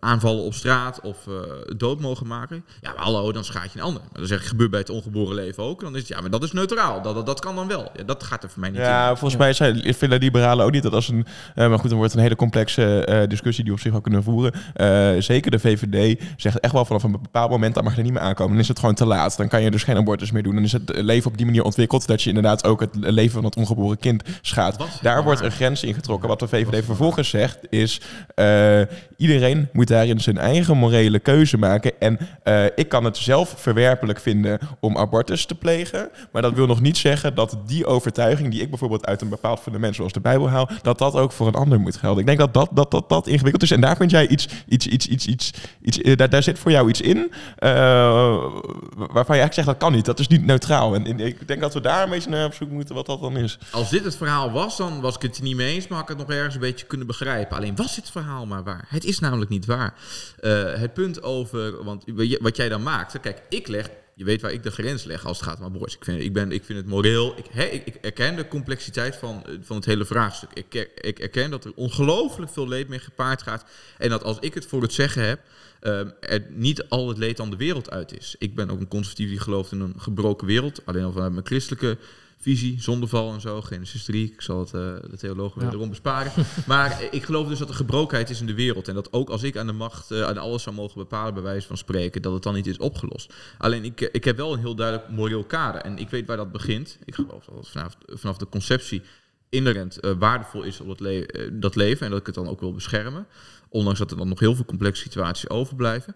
aanvallen 0.00 0.44
op 0.44 0.54
straat 0.54 1.00
of 1.00 1.26
eh, 1.26 1.34
dood 1.76 2.00
mogen 2.00 2.26
maken? 2.26 2.64
Ja, 2.80 2.92
maar 2.92 3.04
hallo, 3.04 3.32
dan 3.32 3.44
schaadt 3.44 3.72
je 3.72 3.78
een 3.78 3.84
ander. 3.84 4.02
Maar 4.02 4.18
dan 4.18 4.26
zeg 4.26 4.40
ik, 4.40 4.46
gebeurt 4.46 4.70
bij 4.70 4.80
het 4.80 4.90
ongeboren 4.90 5.34
leven 5.34 5.62
ook. 5.62 5.80
Dan 5.80 5.94
is 5.94 5.98
het, 5.98 6.08
ja, 6.08 6.20
maar 6.20 6.30
dat 6.30 6.42
is 6.42 6.52
neutraal. 6.52 7.02
Dat, 7.02 7.14
dat, 7.14 7.26
dat 7.26 7.40
kan 7.40 7.54
dan 7.54 7.68
wel. 7.68 7.90
Ja, 7.96 8.02
dat 8.02 8.22
gaat 8.22 8.42
er 8.42 8.50
voor 8.50 8.60
mij 8.60 8.70
niet 8.70 8.78
in. 8.78 8.84
Ja, 8.84 9.08
volgens 9.08 9.36
mij 9.36 9.52
zijn, 9.52 9.94
vinden 9.94 10.18
liberalen 10.18 10.64
ook 10.64 10.70
niet 10.70 10.82
dat 10.82 10.92
als 10.92 11.08
een... 11.08 11.26
eh, 11.54 11.68
maar 11.68 11.78
goed, 11.78 11.88
dan 11.88 11.98
wordt 11.98 12.12
het 12.12 12.14
een 12.14 12.26
hele 12.26 12.36
complexe 12.36 13.04
eh, 13.04 13.28
discussie 13.28 13.64
die 13.64 13.72
we 13.72 13.78
op 13.78 13.82
zich 13.82 13.92
wel 13.92 14.00
kunnen 14.00 14.22
voeren. 14.22 14.52
Eh, 14.74 15.10
zeker 15.18 15.50
de 15.50 15.58
VVD 15.58 16.22
zegt 16.36 16.60
echt 16.60 16.72
wel 16.72 16.84
vanaf 16.84 17.02
een 17.02 17.12
bepaald 17.12 17.50
moment... 17.50 17.74
dat 17.74 17.84
mag 17.84 17.96
er 17.96 18.02
niet 18.02 18.12
meer 18.12 18.22
aankomen. 18.22 18.52
Dan 18.52 18.62
is 18.62 18.68
het 18.68 18.78
gewoon 18.78 18.94
te 18.94 19.06
laat. 19.06 19.36
Dan 19.36 19.48
kan 19.48 19.62
je 19.62 19.70
dus 19.70 19.82
geen 19.82 19.96
abortus 19.96 20.30
meer 20.30 20.42
doen. 20.42 20.54
Dan 20.54 20.64
is 20.64 20.72
het 20.72 20.92
leven 20.94 21.30
op 21.30 21.36
die 21.36 21.46
manier 21.46 21.62
ontwikkeld... 21.62 22.06
dat 22.06 22.22
je 22.22 22.28
inderdaad 22.28 22.64
ook 22.64 22.80
het 22.80 22.90
leven 22.94 23.32
van 23.32 23.44
het 23.44 23.56
ongeboren 23.56 23.98
kind 23.98 24.22
schaadt. 24.40 25.02
Daar 25.02 25.24
wordt 25.24 25.40
een 25.40 25.50
grens 25.50 25.82
in 25.82 25.94
getrokken. 25.94 26.28
Wat 26.28 26.40
de 26.40 26.48
VVD 26.48 26.84
vervolgens 26.84 27.28
zegt 27.28 27.58
is... 27.70 28.00
eh, 28.88 28.96
iedereen 29.16 29.68
moet 29.72 29.88
daarin 29.88 30.20
zijn 30.20 30.38
eigen 30.38 30.76
morele 30.76 31.18
keuze 31.18 31.58
maken. 31.58 31.92
En 31.98 32.18
eh, 32.42 32.64
ik 32.74 32.88
kan 32.88 33.04
het 33.04 33.16
zelf 33.16 33.54
verwerpelijk 33.56 34.20
vinden 34.20 34.58
om 34.80 34.98
abortus 34.98 35.46
te 35.46 35.54
plegen. 35.54 36.08
Maar 36.32 36.42
dat 36.42 36.54
wil 36.54 36.66
nog 36.66 36.80
niet 36.80 36.96
zeggen 36.96 37.34
dat 37.34 37.56
die 37.66 37.86
overtuiging... 37.86 38.50
die 38.50 38.60
ik 38.60 38.68
bijvoorbeeld 38.68 39.06
uit 39.06 39.20
een 39.20 39.28
bepaald 39.28 39.60
fundament 39.60 39.94
zoals 39.94 40.12
de 40.12 40.20
Bijbel 40.20 40.48
haal... 40.48 40.68
dat 40.82 40.98
dat 40.98 41.14
ook 41.14 41.32
voor 41.32 41.46
een 41.46 41.54
ander 41.54 41.80
moet 41.80 41.96
gelden. 41.96 42.20
Ik 42.20 42.26
denk 42.26 42.38
dat 42.38 42.54
dat, 42.54 42.68
dat, 42.72 42.90
dat, 42.90 43.08
dat 43.08 43.26
ingewikkeld 43.26 43.62
is. 43.62 43.70
En 43.70 43.80
daar 43.80 43.96
vind 43.96 44.10
jij 44.10 44.28
iets... 44.28 44.48
iets, 44.68 44.86
iets, 44.86 45.06
iets, 45.06 45.26
iets, 45.26 45.52
iets 45.82 46.00
eh, 46.00 46.16
daar, 46.16 46.28
daar 46.30 46.42
zit 46.42 46.58
voor 46.58 46.70
jou 46.70 46.88
iets 46.88 47.00
in... 47.00 47.32
waarvan 47.58 49.36
je 49.36 49.42
eigenlijk 49.42 49.54
zegt 49.54 49.66
dat 49.66 49.76
kan 49.76 49.92
niet. 49.92 50.04
Dat 50.04 50.18
is 50.18 50.28
niet 50.28 50.44
neutraal. 50.46 50.94
En, 50.94 51.20
ik 51.20 51.48
denk 51.48 51.60
dat 51.60 51.74
we 51.74 51.80
daar 51.80 52.02
een 52.02 52.10
beetje 52.10 52.30
naar 52.30 52.46
op 52.46 52.54
zoek 52.54 52.70
moeten 52.70 52.94
wat 52.94 53.06
dat 53.06 53.20
dan 53.20 53.36
is. 53.36 53.58
Als 53.70 53.90
dit 53.90 54.04
het 54.04 54.16
verhaal 54.16 54.50
was, 54.50 54.76
dan 54.76 55.00
was 55.00 55.14
ik 55.14 55.22
het 55.22 55.42
niet 55.42 55.56
mee 55.56 55.74
eens, 55.74 55.88
maar 55.88 55.98
had 55.98 56.10
ik 56.10 56.16
het 56.16 56.26
nog 56.26 56.36
ergens 56.36 56.54
een 56.54 56.60
beetje 56.60 56.86
kunnen 56.86 57.06
begrijpen. 57.06 57.56
Alleen 57.56 57.76
was 57.76 57.94
dit 57.94 58.10
verhaal 58.10 58.46
maar 58.46 58.64
waar? 58.64 58.73
Het 58.86 59.04
is 59.04 59.18
namelijk 59.18 59.50
niet 59.50 59.66
waar. 59.66 59.94
Eh, 60.40 60.74
het 60.74 60.94
punt 60.94 61.22
over, 61.22 61.84
want 61.84 62.04
wat 62.40 62.56
jij 62.56 62.68
dan 62.68 62.82
maakt, 62.82 63.20
kijk, 63.20 63.42
ik 63.48 63.68
leg, 63.68 63.90
je 64.14 64.24
weet 64.24 64.42
waar 64.42 64.52
ik 64.52 64.62
de 64.62 64.70
grens 64.70 65.04
leg 65.04 65.26
als 65.26 65.38
het 65.38 65.48
gaat 65.48 65.58
om 65.58 65.64
abortus. 65.64 65.94
Ik 65.94 66.04
vind, 66.04 66.22
ik 66.22 66.32
ben, 66.32 66.52
ik 66.52 66.64
vind 66.64 66.78
het 66.78 66.88
moreel, 66.88 67.38
ik, 67.38 67.46
hè, 67.50 67.64
ik, 67.64 67.86
ik 67.86 67.94
erken 67.94 68.36
de 68.36 68.48
complexiteit 68.48 69.16
van, 69.16 69.42
eh, 69.46 69.54
van 69.60 69.76
het 69.76 69.84
hele 69.84 70.04
vraagstuk. 70.04 70.50
Ik, 70.52 70.90
ik 70.94 71.18
erken 71.18 71.50
dat 71.50 71.64
er 71.64 71.72
ongelooflijk 71.74 72.52
veel 72.52 72.68
leed 72.68 72.88
mee 72.88 72.98
gepaard 72.98 73.42
gaat. 73.42 73.64
En 73.98 74.08
dat 74.08 74.22
als 74.22 74.38
ik 74.40 74.54
het 74.54 74.66
voor 74.66 74.82
het 74.82 74.92
zeggen 74.92 75.26
heb, 75.26 75.40
ehm, 75.80 76.10
er 76.20 76.46
niet 76.50 76.88
al 76.88 77.08
het 77.08 77.18
leed 77.18 77.40
aan 77.40 77.50
de 77.50 77.56
wereld 77.56 77.90
uit 77.90 78.18
is. 78.18 78.36
Ik 78.38 78.54
ben 78.54 78.70
ook 78.70 78.80
een 78.80 78.88
conservatief 78.88 79.28
die 79.28 79.40
gelooft 79.40 79.72
in 79.72 79.80
een 79.80 79.94
gebroken 79.96 80.46
wereld. 80.46 80.80
Alleen 80.84 81.04
al 81.04 81.12
vanuit 81.12 81.32
mijn 81.32 81.46
christelijke 81.46 81.98
visie, 82.44 82.82
zondeval 82.82 83.32
en 83.32 83.40
zo, 83.40 83.60
Genesis 83.62 84.04
3. 84.04 84.32
Ik 84.32 84.40
zal 84.40 84.58
het 84.58 84.66
eh, 84.74 84.80
de 85.10 85.16
theologen 85.16 85.62
Ja. 85.62 85.70
erom 85.72 85.88
besparen. 85.88 86.32
maar 86.66 87.02
ik 87.10 87.22
geloof 87.24 87.48
dus 87.48 87.58
dat 87.58 87.68
er 87.68 87.74
gebrokenheid 87.74 88.30
is 88.30 88.40
in 88.40 88.46
de 88.46 88.54
wereld. 88.54 88.88
En 88.88 88.94
dat 88.94 89.12
ook 89.12 89.28
als 89.30 89.42
ik 89.42 89.56
aan 89.56 89.66
de 89.66 89.72
macht, 89.72 90.10
eh, 90.10 90.22
aan 90.22 90.38
alles 90.38 90.62
zou 90.62 90.74
mogen 90.76 90.98
bepalen, 90.98 91.34
bij 91.34 91.42
wijze 91.42 91.66
van 91.66 91.76
spreken, 91.76 92.22
dat 92.22 92.32
het 92.32 92.42
dan 92.42 92.54
niet 92.54 92.66
is 92.66 92.78
opgelost. 92.78 93.32
Alleen 93.58 93.84
ik, 93.84 94.00
eh, 94.00 94.08
ik 94.12 94.24
heb 94.24 94.36
wel 94.36 94.52
een 94.52 94.58
heel 94.58 94.74
duidelijk 94.74 95.08
moreel 95.08 95.44
kader. 95.44 95.80
En 95.80 95.98
ik 95.98 96.10
weet 96.10 96.26
waar 96.26 96.36
dat 96.36 96.52
begint. 96.52 96.98
Ik 97.04 97.14
geloof 97.14 97.44
dat 97.44 97.54
het 97.56 97.68
vanaf, 97.68 97.96
vanaf 98.06 98.36
de 98.36 98.48
conceptie 98.48 99.02
inherent 99.48 99.98
waardevol 100.18 100.62
is 100.62 100.80
op 100.80 100.86
dat, 100.88 101.00
le- 101.00 101.26
dat 101.52 101.74
leven. 101.76 102.04
En 102.04 102.10
dat 102.10 102.20
ik 102.20 102.26
het 102.26 102.34
dan 102.34 102.48
ook 102.48 102.60
wil 102.60 102.72
beschermen. 102.72 103.26
Ondanks 103.68 103.98
dat 103.98 104.10
er 104.10 104.16
dan 104.16 104.28
nog 104.28 104.40
heel 104.40 104.54
veel 104.54 104.64
complexe 104.64 105.02
situaties 105.02 105.48
overblijven. 105.48 106.14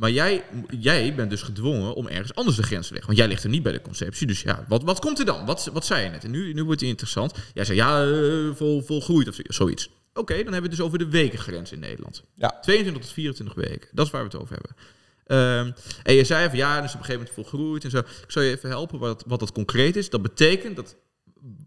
Maar 0.00 0.10
jij, 0.10 0.44
jij 0.78 1.14
bent 1.14 1.30
dus 1.30 1.42
gedwongen 1.42 1.94
om 1.94 2.06
ergens 2.06 2.34
anders 2.34 2.56
de 2.56 2.62
grens 2.62 2.86
te 2.86 2.92
leggen. 2.92 3.06
Want 3.06 3.18
jij 3.18 3.28
ligt 3.28 3.44
er 3.44 3.50
niet 3.50 3.62
bij 3.62 3.72
de 3.72 3.82
conceptie. 3.82 4.26
Dus 4.26 4.42
ja, 4.42 4.64
wat, 4.68 4.82
wat 4.82 4.98
komt 5.00 5.18
er 5.18 5.24
dan? 5.24 5.46
Wat, 5.46 5.70
wat 5.72 5.86
zei 5.86 6.04
je 6.04 6.10
net? 6.10 6.24
En 6.24 6.30
nu, 6.30 6.52
nu 6.52 6.64
wordt 6.64 6.80
het 6.80 6.90
interessant. 6.90 7.34
Jij 7.54 7.64
zei 7.64 7.78
ja, 7.78 8.04
eh, 8.04 8.54
vol, 8.54 8.82
volgroeid 8.82 9.28
of 9.28 9.34
zo- 9.34 9.42
zoiets. 9.46 9.90
Oké, 10.14 10.34
dan 10.34 10.36
hebben 10.36 10.54
we 10.54 10.68
het 10.68 10.70
dus 10.70 10.80
over 10.80 10.98
de 10.98 11.08
wekengrens 11.08 11.72
in 11.72 11.78
Nederland. 11.78 12.22
Ja. 12.34 12.58
22 12.62 13.02
tot 13.02 13.12
24 13.12 13.54
weken. 13.54 13.88
Dat 13.92 14.06
is 14.06 14.12
waar 14.12 14.20
we 14.22 14.28
het 14.28 14.40
over 14.40 14.54
hebben. 14.54 14.76
Ehm, 15.24 15.72
en 16.02 16.14
je 16.14 16.24
zei 16.24 16.48
van 16.48 16.58
ja, 16.58 16.80
dus 16.80 16.94
op 16.94 16.98
een 16.98 17.04
gegeven 17.04 17.26
moment 17.26 17.34
volgroeid 17.50 17.84
en 17.84 17.90
zo. 17.90 17.98
Ik 17.98 18.24
zou 18.26 18.44
je 18.44 18.50
even 18.50 18.68
helpen 18.68 18.98
wat, 18.98 19.24
wat 19.26 19.40
dat 19.40 19.52
concreet 19.52 19.96
is. 19.96 20.10
Dat 20.10 20.22
betekent 20.22 20.76
dat 20.76 20.96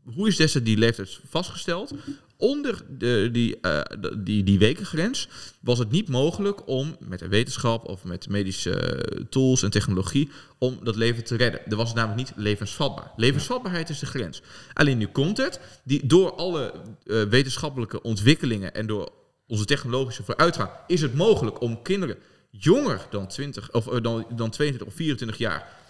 hoe 0.06 0.28
is 0.28 0.36
destijds 0.36 0.67
die 0.67 0.78
leeftijd 0.78 1.19
vastgesteld? 1.30 1.93
Onder 2.43 2.82
de, 2.89 3.29
die, 3.32 3.60
eh, 3.60 3.82
die, 4.17 4.43
die 4.43 4.60
wekengrens 4.60 5.27
was 5.60 5.79
het 5.79 5.91
niet 5.91 6.10
mogelijk 6.10 6.67
om 6.67 6.95
met 6.99 7.19
de 7.19 7.27
wetenschap 7.27 7.88
of 7.88 8.03
met 8.03 8.29
medische 8.29 8.79
eh, 8.79 9.23
tools 9.29 9.63
en 9.63 9.69
technologie 9.69 10.29
om 10.58 10.79
dat 10.84 10.95
leven 10.95 11.23
te 11.23 11.36
redden. 11.36 11.65
Er 11.65 11.75
was 11.75 11.93
namelijk 11.93 12.19
niet 12.19 12.34
levensvatbaar. 12.36 13.12
Levensvatbaarheid 13.15 13.89
is 13.89 13.99
de 13.99 14.06
grens. 14.06 14.41
Alleen 14.73 14.97
nu 14.97 15.08
komt 15.08 15.38
het, 15.38 15.60
die, 15.84 16.06
door 16.06 16.34
alle 16.34 16.73
eh, 17.06 17.23
wetenschappelijke 17.23 18.01
ontwikkelingen 18.01 18.73
en 18.73 18.88
door 18.88 19.12
onze 19.47 19.65
technologische 19.65 20.23
vooruitgang 20.23 20.69
is 20.88 21.01
het 21.01 21.13
mogelijk 21.13 21.62
om 21.62 21.82
kinderen 21.82 22.17
jonger 22.49 23.06
dan, 23.10 23.27
20, 23.27 23.71
of, 23.71 23.86
dan, 23.86 24.25
dan 24.36 24.49
22 24.49 24.88
of 24.88 24.93
24 24.93 25.38
jaar 25.38 25.83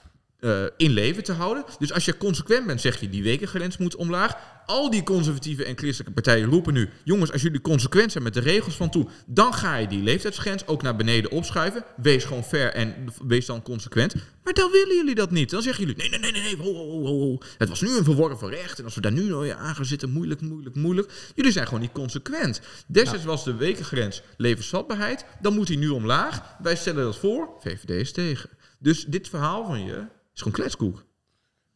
eh, 0.43 0.63
in 0.77 0.91
leven 0.91 1.23
te 1.23 1.31
houden. 1.31 1.63
Dus 1.79 1.93
als 1.93 2.05
je 2.05 2.17
consequent 2.17 2.65
bent, 2.65 2.81
zeg 2.81 2.99
je 2.99 3.09
die 3.09 3.23
wekengrens 3.23 3.77
moet 3.77 3.95
omlaag. 3.95 4.35
Al 4.65 4.89
die 4.89 5.03
conservatieve 5.03 5.65
en 5.65 5.77
christelijke 5.77 6.13
partijen 6.13 6.49
roepen 6.49 6.73
nu... 6.73 6.89
jongens, 7.03 7.31
als 7.31 7.41
jullie 7.41 7.61
consequent 7.61 8.11
zijn 8.11 8.23
met 8.23 8.33
de 8.33 8.39
regels 8.39 8.75
van 8.75 8.89
toen... 8.89 9.09
dan 9.25 9.53
ga 9.53 9.75
je 9.75 9.87
die 9.87 10.03
leeftijdsgrens 10.03 10.67
ook 10.67 10.81
naar 10.81 10.95
beneden 10.95 11.31
opschuiven. 11.31 11.83
Wees 11.97 12.23
gewoon 12.23 12.43
fair 12.43 12.73
en 12.73 12.95
wees 13.27 13.45
dan 13.45 13.61
consequent. 13.61 14.15
Maar 14.43 14.53
dan 14.53 14.71
willen 14.71 14.95
jullie 14.95 15.15
dat 15.15 15.31
niet. 15.31 15.49
Dan 15.49 15.61
zeggen 15.61 15.85
jullie, 15.85 15.97
nee, 15.97 16.09
nee, 16.09 16.19
nee, 16.19 16.31
nee, 16.31 16.41
nee 16.41 16.57
ho, 16.57 16.73
ho, 16.73 17.05
ho, 17.05 17.19
ho. 17.19 17.37
Het 17.57 17.69
was 17.69 17.81
nu 17.81 17.97
een 17.97 18.03
verworven 18.03 18.49
recht. 18.49 18.79
En 18.79 18.85
als 18.85 18.95
we 18.95 19.01
daar 19.01 19.11
nu 19.11 19.23
nou 19.23 19.49
aan 19.49 19.75
gaan 19.75 19.85
zitten, 19.85 20.09
moeilijk, 20.09 20.41
moeilijk, 20.41 20.75
moeilijk. 20.75 21.11
Jullie 21.35 21.51
zijn 21.51 21.65
gewoon 21.65 21.81
niet 21.81 21.91
consequent. 21.91 22.61
Destijds 22.87 23.25
was 23.25 23.43
de 23.43 23.55
wekengrens 23.55 24.21
levensvatbaarheid. 24.37 25.25
Dan 25.41 25.53
moet 25.53 25.67
die 25.67 25.77
nu 25.77 25.89
omlaag. 25.89 26.55
Wij 26.61 26.75
stellen 26.75 27.03
dat 27.03 27.17
voor. 27.17 27.49
VVD 27.59 27.89
is 27.89 28.11
tegen. 28.11 28.49
Dus 28.79 29.05
dit 29.05 29.29
verhaal 29.29 29.65
van 29.65 29.85
je 29.85 30.05
is 30.33 30.41
gewoon 30.41 30.53
kletskoek. 30.53 31.05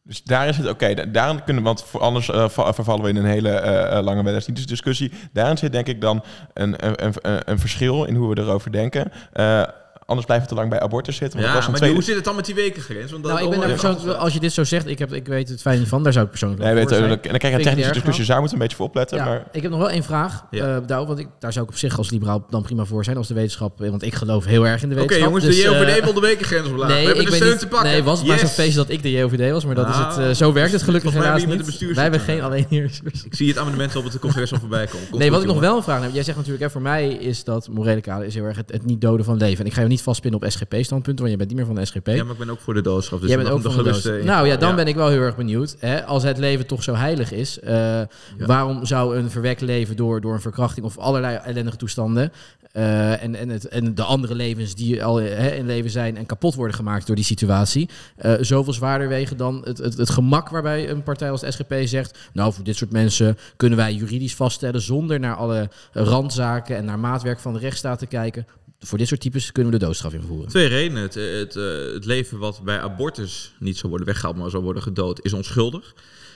Dus 0.02 0.22
daar 0.22 0.48
is 0.48 0.56
het 0.56 0.68
oké. 0.68 0.94
da- 0.94 1.04
daarin 1.04 1.44
kunnen, 1.44 1.62
want 1.62 1.84
anders 1.98 2.30
eh, 2.30 2.48
va- 2.48 2.72
vervallen 2.74 3.02
we 3.02 3.08
in 3.08 3.16
een 3.16 3.24
hele 3.24 3.50
eh, 3.50 3.96
eh, 3.98 4.04
lange 4.04 4.22
wederzijdsdiscussie. 4.22 5.12
Daarin 5.32 5.58
zit 5.58 5.72
denk 5.72 5.86
ik 5.86 6.00
dan 6.00 6.24
een, 6.54 6.86
een, 6.86 7.04
een, 7.06 7.50
een 7.50 7.58
verschil 7.58 8.04
in 8.04 8.14
hoe 8.14 8.34
we 8.34 8.40
erover 8.40 8.72
denken. 8.72 9.12
Eh, 9.32 9.62
anders 10.08 10.26
blijven 10.26 10.48
we 10.48 10.54
te 10.54 10.60
lang 10.60 10.70
bij 10.70 10.80
abortus 10.80 11.16
zitten. 11.16 11.38
Want 11.40 11.50
Ja, 11.52 11.54
dat 11.54 11.60
was 11.62 11.70
maar 11.70 11.76
tweede... 11.80 11.94
hoe 11.96 12.04
zit 12.04 12.14
het 12.14 12.24
dan 12.24 12.36
met 12.36 12.44
die 12.44 12.54
wekengrens? 12.54 13.10
Want 13.10 13.22
dat 13.22 13.32
Nou, 13.32 13.44
ik 13.44 13.50
ben 13.50 13.60
daar 13.60 13.68
persoonlijk, 13.68 14.18
als 14.18 14.32
je 14.32 14.40
dit 14.40 14.52
zo 14.52 14.64
zegt, 14.64 14.86
ik, 14.86 14.98
heb, 14.98 15.12
ik 15.12 15.26
weet 15.26 15.48
het 15.48 15.60
fijn 15.60 15.78
niet 15.78 15.88
van, 15.88 16.02
daar 16.02 16.12
zou 16.12 16.24
ik 16.24 16.30
persoonlijk 16.30 16.62
Nee, 16.62 16.74
weet, 16.74 16.88
zijn. 16.88 17.00
dan 17.00 17.08
dan 17.08 17.18
krijg 17.38 17.42
je 17.42 17.48
een 17.58 17.64
technische 17.64 17.92
discussie. 17.92 18.26
Daar 18.26 18.40
moeten 18.40 18.56
we 18.58 18.62
een 18.62 18.68
beetje 18.68 18.76
voor 18.76 18.86
opletten. 18.86 19.18
Ja, 19.18 19.24
Maar 19.24 19.44
ik 19.52 19.62
heb 19.62 19.70
nog 19.70 19.80
wel 19.80 19.90
één 19.90 20.02
vraag, 20.04 20.44
Ja. 20.50 20.80
eh 20.88 21.06
want 21.06 21.18
ik, 21.18 21.28
daar 21.38 21.52
zou 21.52 21.64
ik 21.64 21.70
op 21.70 21.76
zich 21.78 21.98
als 21.98 22.10
liberaal 22.10 22.46
dan 22.50 22.62
prima 22.62 22.84
voor 22.84 23.04
zijn, 23.04 23.16
als 23.16 23.28
de 23.28 23.34
wetenschap, 23.34 23.78
want 23.78 24.02
ik 24.02 24.14
geloof 24.14 24.44
heel 24.44 24.66
erg 24.66 24.82
in 24.82 24.88
de 24.88 24.94
Oké 24.94 25.02
wetenschap. 25.02 25.26
jongens, 25.28 25.44
dus, 25.44 25.56
de 25.56 25.62
JOVD 25.62 25.98
eh, 25.98 26.04
wil 26.04 26.12
de 26.12 26.20
wekengrens 26.20 26.68
omlaag. 26.68 26.88
Nee, 26.88 26.98
we 27.00 27.04
hebben 27.06 27.24
ik 27.24 27.30
de 27.30 27.36
steun 27.36 27.50
niet, 27.50 27.58
te 27.58 27.66
pakken. 27.68 27.90
nee, 27.90 28.02
was 28.02 28.18
het 28.18 28.28
maar 28.28 28.38
zo'n 28.38 28.48
feest 28.48 28.76
dat 28.76 28.88
ik 28.90 29.02
de 29.02 29.10
JOVD 29.10 29.50
was, 29.50 29.64
maar 29.64 29.74
dat 29.74 29.88
is 29.88 29.96
het, 29.96 30.16
Nou, 30.16 30.28
eh, 30.28 30.34
zo 30.34 30.52
werkt 30.52 30.72
het 30.72 30.82
gelukkig 30.82 31.12
helaas 31.12 31.44
niet. 31.44 31.48
Wij 31.48 31.54
hebben 31.54 32.20
geen 32.20 32.36
bestuursvoorzitter. 32.36 32.42
alleen 32.42 32.66
hier. 32.68 32.84
Ik 33.24 33.34
zie 33.34 33.48
het 33.48 33.58
amendement 33.58 33.96
op 33.96 34.04
het 34.04 34.18
congres 34.18 34.52
al 34.52 34.58
voorbij 34.58 34.86
komen. 34.86 35.06
Komt 35.08 35.20
Nee, 35.20 35.30
wat 35.30 35.40
ik 35.40 35.46
nog 35.46 35.60
wel 35.60 35.76
een 35.76 35.82
vraag 35.82 36.02
heb. 36.02 36.12
Jij 36.12 36.22
zegt 36.22 36.36
natuurlijk, 36.36 36.64
hè, 36.64 36.70
voor 36.70 36.82
mij 36.82 37.08
is 37.08 37.44
dat 37.44 37.68
morele 37.68 38.00
kader 38.00 38.26
is 38.26 38.34
heel 38.34 38.44
erg 38.44 38.56
het, 38.56 38.72
het 38.72 38.84
niet 38.84 39.00
doden 39.00 39.24
van 39.24 39.36
leven. 39.36 39.58
En 39.60 39.66
ik 39.66 39.72
ga 39.72 39.80
je 39.80 39.86
niet 39.86 39.97
niet 39.98 40.06
vastpinnen 40.06 40.42
op 40.42 40.50
SGP-standpunten, 40.50 41.24
want 41.24 41.30
je 41.30 41.36
bent 41.36 41.48
niet 41.48 41.58
meer 41.58 41.66
van 41.66 41.74
de 41.74 41.84
SGP. 41.84 42.06
Ja, 42.06 42.24
maar 42.24 42.32
ik 42.32 42.38
ben 42.38 42.50
ook 42.50 42.60
voor 42.60 42.74
de 42.74 42.80
doodstraf. 42.80 43.20
Dus 43.20 43.28
Jij 43.28 43.38
bent 43.38 43.50
ook 43.50 43.62
van 43.62 43.84
de 43.84 44.18
eh, 44.18 44.24
Nou 44.24 44.46
ja, 44.46 44.56
dan 44.56 44.68
ja. 44.68 44.74
ben 44.74 44.86
ik 44.86 44.94
wel 44.94 45.08
heel 45.08 45.20
erg 45.20 45.36
benieuwd. 45.36 45.76
Hè? 45.78 46.04
Als 46.04 46.22
het 46.22 46.38
leven 46.38 46.66
toch 46.66 46.82
zo 46.82 46.94
heilig 46.94 47.32
is, 47.32 47.60
eh, 47.60 48.00
waarom 48.38 48.86
zou 48.86 49.16
een 49.16 49.30
verwekt 49.30 49.60
leven 49.60 49.96
door, 49.96 50.20
door 50.20 50.34
een 50.34 50.40
verkrachting 50.40 50.86
of 50.86 50.98
allerlei 50.98 51.36
ellendige 51.36 51.76
toestanden 51.76 52.32
eh, 52.72 53.22
en, 53.22 53.34
en, 53.34 53.48
het, 53.48 53.68
en 53.68 53.94
de 53.94 54.02
andere 54.02 54.34
levens 54.34 54.74
die 54.74 55.04
al 55.04 55.16
hè, 55.16 55.50
in 55.50 55.66
leven 55.66 55.90
zijn 55.90 56.16
en 56.16 56.26
kapot 56.26 56.54
worden 56.54 56.76
gemaakt 56.76 57.06
door 57.06 57.16
die 57.16 57.24
situatie, 57.24 57.88
eh, 58.16 58.34
zoveel 58.40 58.72
zwaarder 58.72 59.08
wegen 59.08 59.36
dan 59.36 59.62
het, 59.64 59.78
het, 59.78 59.96
het 59.96 60.10
gemak 60.10 60.48
waarbij 60.48 60.90
een 60.90 61.02
partij 61.02 61.30
als 61.30 61.40
de 61.40 61.50
SGP 61.50 61.74
zegt, 61.84 62.18
nou 62.32 62.52
voor 62.52 62.64
dit 62.64 62.76
soort 62.76 62.92
mensen 62.92 63.38
kunnen 63.56 63.78
wij 63.78 63.94
juridisch 63.94 64.34
vaststellen 64.34 64.80
zonder 64.80 65.20
naar 65.20 65.34
alle 65.34 65.68
randzaken 65.92 66.76
en 66.76 66.84
naar 66.84 66.98
maatwerk 66.98 67.38
van 67.38 67.52
de 67.52 67.58
rechtsstaat 67.58 67.98
te 67.98 68.06
kijken. 68.06 68.46
Voor 68.78 68.98
dit 68.98 69.08
soort 69.08 69.20
types 69.20 69.52
kunnen 69.52 69.72
we 69.72 69.78
de 69.78 69.84
doodstraf 69.84 70.12
invoeren. 70.12 70.48
Twee 70.48 70.66
redenen. 70.66 71.02
Het, 71.02 71.16
eh, 71.16 71.38
het, 71.38 71.56
eh, 71.56 71.92
het 71.92 72.04
leven 72.04 72.38
wat 72.38 72.60
bij 72.64 72.80
abortus 72.80 73.54
niet 73.58 73.76
zou 73.76 73.88
worden 73.88 74.06
weggehaald, 74.06 74.36
maar 74.36 74.50
zou 74.50 74.62
worden 74.62 74.82
gedood, 74.82 75.24
is 75.24 75.32
onschuldig. 75.32 75.94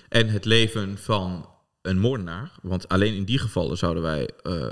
En 0.09 0.29
het 0.29 0.45
leven 0.45 0.99
van 0.99 1.49
een 1.83 1.99
moordenaar, 1.99 2.53
want 2.63 2.89
alleen 2.89 3.15
in 3.15 3.25
die 3.25 3.39
gevallen 3.39 3.77
zouden 3.77 4.03
wij 4.03 4.31
eh, 4.43 4.69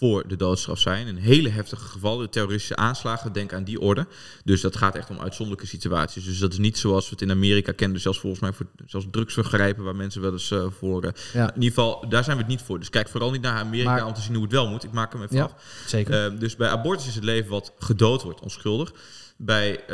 voor 0.00 0.28
de 0.28 0.36
doodstraf 0.36 0.78
zijn. 0.78 1.06
In 1.06 1.16
hele 1.16 1.48
heftige 1.48 1.84
gevallen, 1.84 2.24
de 2.24 2.30
terroristische 2.30 2.76
aanslagen, 2.76 3.32
denk 3.32 3.52
aan 3.52 3.64
die 3.64 3.80
orde. 3.80 4.06
Dus 4.44 4.60
dat 4.60 4.76
gaat 4.76 4.94
echt 4.94 5.10
om 5.10 5.18
uitzonderlijke 5.20 5.70
situaties. 5.70 6.24
Dus 6.24 6.38
dat 6.38 6.52
is 6.52 6.58
niet 6.58 6.78
zoals 6.78 7.04
we 7.04 7.10
het 7.10 7.22
in 7.22 7.30
Amerika 7.30 7.72
kenden, 7.72 8.00
zelfs 8.00 8.18
volgens 8.20 8.42
mij 8.42 8.52
voor 8.52 8.66
zelfs 8.86 9.06
drugsvergrijpen, 9.10 9.84
waar 9.84 9.96
mensen 9.96 10.20
wel 10.20 10.32
eens 10.32 10.50
eh, 10.50 10.66
voor... 10.78 11.02
eh, 11.04 11.10
Ja. 11.32 11.48
In 11.54 11.62
ieder 11.62 11.68
geval, 11.68 12.08
daar 12.08 12.24
zijn 12.24 12.36
we 12.36 12.42
het 12.42 12.50
niet 12.52 12.62
voor. 12.62 12.78
Dus 12.78 12.90
kijk 12.90 13.08
vooral 13.08 13.30
niet 13.30 13.42
naar 13.42 13.58
Amerika 13.58 13.90
Maar- 13.90 14.06
om 14.06 14.14
te 14.14 14.20
zien 14.20 14.34
hoe 14.34 14.42
het 14.42 14.52
wel 14.52 14.68
moet. 14.68 14.84
Ik 14.84 14.92
maak 14.92 15.12
hem 15.12 15.22
even 15.22 15.36
Ja, 15.36 15.42
af. 15.42 15.54
zeker. 15.86 16.24
Eh, 16.32 16.38
dus 16.40 16.56
bij 16.56 16.68
abortus 16.68 17.06
is 17.06 17.14
het 17.14 17.24
leven 17.24 17.50
wat 17.50 17.72
gedood 17.78 18.22
wordt 18.22 18.40
onschuldig. 18.40 18.92
Bij 19.36 19.80
eh, 19.80 19.86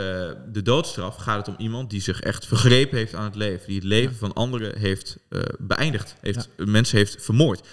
de 0.53 0.63
doodstraf 0.63 1.17
gaat 1.17 1.47
het 1.47 1.57
om 1.57 1.65
iemand 1.65 1.91
die 1.91 2.01
zich 2.01 2.21
echt 2.21 2.47
vergrepen 2.47 2.97
heeft 2.99 3.15
aan 3.15 3.25
het 3.25 3.35
leven. 3.37 3.67
Die 3.67 3.75
het 3.77 3.85
leven 3.85 4.17
van 4.17 4.33
anderen 4.33 4.79
heeft 4.79 5.17
beëindigd. 5.59 6.17
Heeft, 6.21 6.49
Mensen 6.57 6.97
heeft 6.99 7.23
vermoord. 7.25 7.67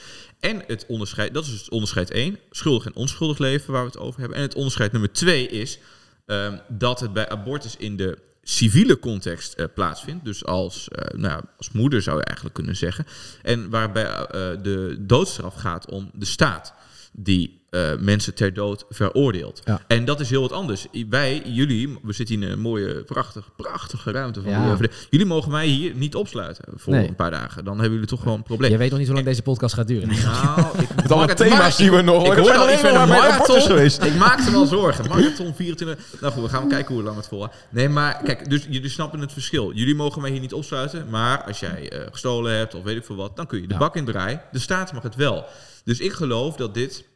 En 0.43 0.63
het 0.67 0.85
onderscheid, 0.87 1.33
dat 1.33 1.43
is 1.43 1.49
dus 1.49 1.59
het 1.59 1.69
onderscheid 1.69 2.11
1. 2.11 2.39
Schuldig 2.51 2.85
en 2.85 2.95
onschuldig 2.95 3.37
leven 3.37 3.73
waar 3.73 3.81
we 3.81 3.87
het 3.87 3.99
over 3.99 4.19
hebben. 4.19 4.37
En 4.37 4.43
het 4.43 4.55
onderscheid 4.55 4.91
nummer 4.91 5.11
2 5.11 5.47
is 5.47 5.79
ehm, 6.25 6.57
dat 6.67 6.99
het 6.99 7.13
bij 7.13 7.29
abortus 7.29 7.77
in 7.77 7.97
de 7.97 8.17
civiele 8.43 8.99
context 8.99 9.53
eh, 9.53 9.65
plaatsvindt. 9.73 10.25
Dus 10.25 10.45
als, 10.45 10.87
eh, 10.87 11.19
nou 11.19 11.43
als 11.57 11.71
moeder 11.71 12.01
zou 12.01 12.17
je 12.17 12.23
eigenlijk 12.23 12.55
kunnen 12.55 12.75
zeggen. 12.75 13.05
En 13.41 13.69
waarbij 13.69 14.05
eh, 14.05 14.27
de 14.61 14.95
doodstraf 14.99 15.55
gaat 15.55 15.89
om 15.89 16.11
de 16.13 16.25
staat 16.25 16.73
die 17.13 17.61
eh, 17.69 17.81
mensen 17.99 18.33
ter 18.33 18.53
dood 18.53 18.85
veroordeelt. 18.89 19.61
Ja. 19.65 19.81
En 19.87 20.05
dat 20.05 20.19
is 20.19 20.29
heel 20.29 20.41
wat 20.41 20.51
anders. 20.51 20.87
Wij, 21.09 21.41
jullie, 21.45 21.97
we 22.03 22.13
zitten 22.13 22.35
in 22.41 22.49
een 22.51 22.59
mooie, 22.59 23.03
prachtig, 23.03 23.49
prachtige 23.55 24.11
ruimte 24.11 24.41
van 24.41 24.51
Ja. 24.51 24.75
de 24.75 24.83
UvD. 24.83 25.07
Jullie 25.09 25.25
mogen 25.25 25.51
mij 25.51 25.67
hier 25.67 25.95
niet 25.95 26.15
opsluiten 26.15 26.63
voor 26.75 26.93
Nee. 26.93 27.07
een 27.07 27.15
paar 27.15 27.31
dagen. 27.31 27.63
Dan 27.65 27.73
hebben 27.73 27.91
jullie 27.93 28.07
toch 28.07 28.19
gewoon 28.21 28.37
een 28.37 28.43
probleem. 28.43 28.71
Je 28.71 28.77
weet 28.77 28.89
nog 28.89 28.97
niet 28.97 29.07
hoe 29.07 29.15
lang 29.15 29.27
deze 29.27 29.41
podcast 29.41 29.73
gaat 29.75 29.87
duren. 29.87 30.07
Nou, 30.07 30.59
ik 30.83 30.95
Met 30.95 31.11
alle 31.11 31.19
maak 31.19 31.29
het- 31.29 31.37
thema's 31.37 31.77
die 31.77 31.91
we 31.91 32.01
nog... 32.01 32.25
Ik 32.25 32.31
Er 32.33 32.39
hoor 32.39 32.51
al 32.53 32.71
iets 32.73 32.81
met 32.81 32.93
een 32.95 33.07
marathon. 33.07 33.61
geweest. 33.61 34.03
Ik 34.03 34.15
maakte 34.15 34.51
me 34.51 34.57
al 34.57 34.65
zorgen. 34.65 35.07
Marathon 35.15 35.55
24. 35.55 36.05
Nou 36.21 36.33
goed, 36.33 36.43
we 36.43 36.49
gaan 36.49 36.67
kijken 36.69 36.93
hoe 36.95 37.03
lang 37.03 37.15
het 37.17 37.27
volhoudt. 37.27 37.55
Nee, 37.69 37.89
maar 37.89 38.21
kijk, 38.23 38.49
dus 38.49 38.65
jullie 38.69 38.89
snappen 38.89 39.19
het 39.19 39.31
verschil. 39.33 39.71
Jullie 39.73 39.95
mogen 39.95 40.21
mij 40.21 40.31
hier 40.31 40.39
niet 40.39 40.53
opsluiten. 40.53 41.09
Maar 41.09 41.43
als 41.43 41.59
jij 41.59 41.89
eh, 41.91 41.99
gestolen 42.11 42.57
hebt 42.57 42.75
of 42.75 42.83
weet 42.83 42.97
ik 42.97 43.05
veel 43.05 43.15
wat, 43.15 43.35
dan 43.35 43.45
kun 43.47 43.61
je 43.61 43.67
de 43.67 43.73
Ja. 43.73 43.79
bak 43.79 43.95
in 43.95 44.05
draaien. 44.05 44.41
De 44.51 44.59
staat 44.59 44.93
mag 44.93 45.03
het 45.03 45.15
wel. 45.15 45.45
Dus 45.83 45.99
ik 45.99 46.11
geloof 46.11 46.55
dat 46.55 46.73
dit 46.73 47.11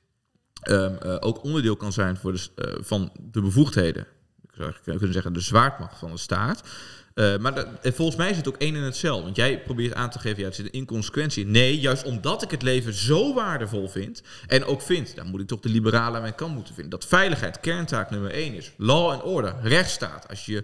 ehm, 0.62 0.96
eh, 0.96 1.18
ook 1.20 1.44
onderdeel 1.44 1.76
kan 1.76 1.94
zijn 1.94 2.18
voor 2.18 2.34
de, 2.34 2.48
eh, 2.56 2.74
van 2.80 3.12
de 3.32 3.42
bevoegdheden. 3.42 4.08
Ik 4.44 4.54
zou 4.54 4.72
kunnen 4.84 5.14
zeggen 5.14 5.34
de 5.34 5.40
zwaardmacht 5.40 6.00
van 6.00 6.12
de 6.12 6.18
staat. 6.18 6.64
Eh, 7.14 7.38
maar 7.38 7.66
volgens 7.84 8.18
mij 8.18 8.30
is 8.30 8.38
het 8.38 8.48
ook 8.48 8.58
één 8.58 8.76
en 8.76 8.82
hetzelfde. 8.82 9.24
Want 9.24 9.36
jij 9.36 9.62
probeert 9.62 9.94
aan 9.94 10.10
te 10.10 10.20
geven, 10.20 10.40
ja, 10.40 10.48
er 10.48 10.54
zit 10.54 10.66
een 10.66 10.72
inconsequentie 10.72 11.46
in. 11.46 11.52
Nee, 11.52 11.80
juist 11.80 12.04
omdat 12.04 12.44
ik 12.44 12.52
het 12.52 12.62
leven 12.62 12.94
zo 12.94 13.34
waardevol 13.34 13.88
vind. 13.88 14.22
En 14.48 14.66
ook 14.66 14.82
vind, 14.82 15.16
dan 15.16 15.28
moet 15.28 15.42
ik 15.42 15.48
toch 15.48 15.60
de 15.60 15.70
liberalen 15.70 16.16
aan 16.16 16.22
mijn 16.22 16.36
kant 16.36 16.54
moeten 16.56 16.74
vinden. 16.74 17.00
Dat 17.00 17.10
veiligheid 17.10 17.60
kerntaak 17.60 18.10
nummer 18.10 18.32
één 18.32 18.54
is. 18.54 18.72
Law 18.78 19.10
and 19.10 19.24
order, 19.24 19.56
rechtsstaat. 19.62 20.30
Als 20.30 20.46
je 20.46 20.64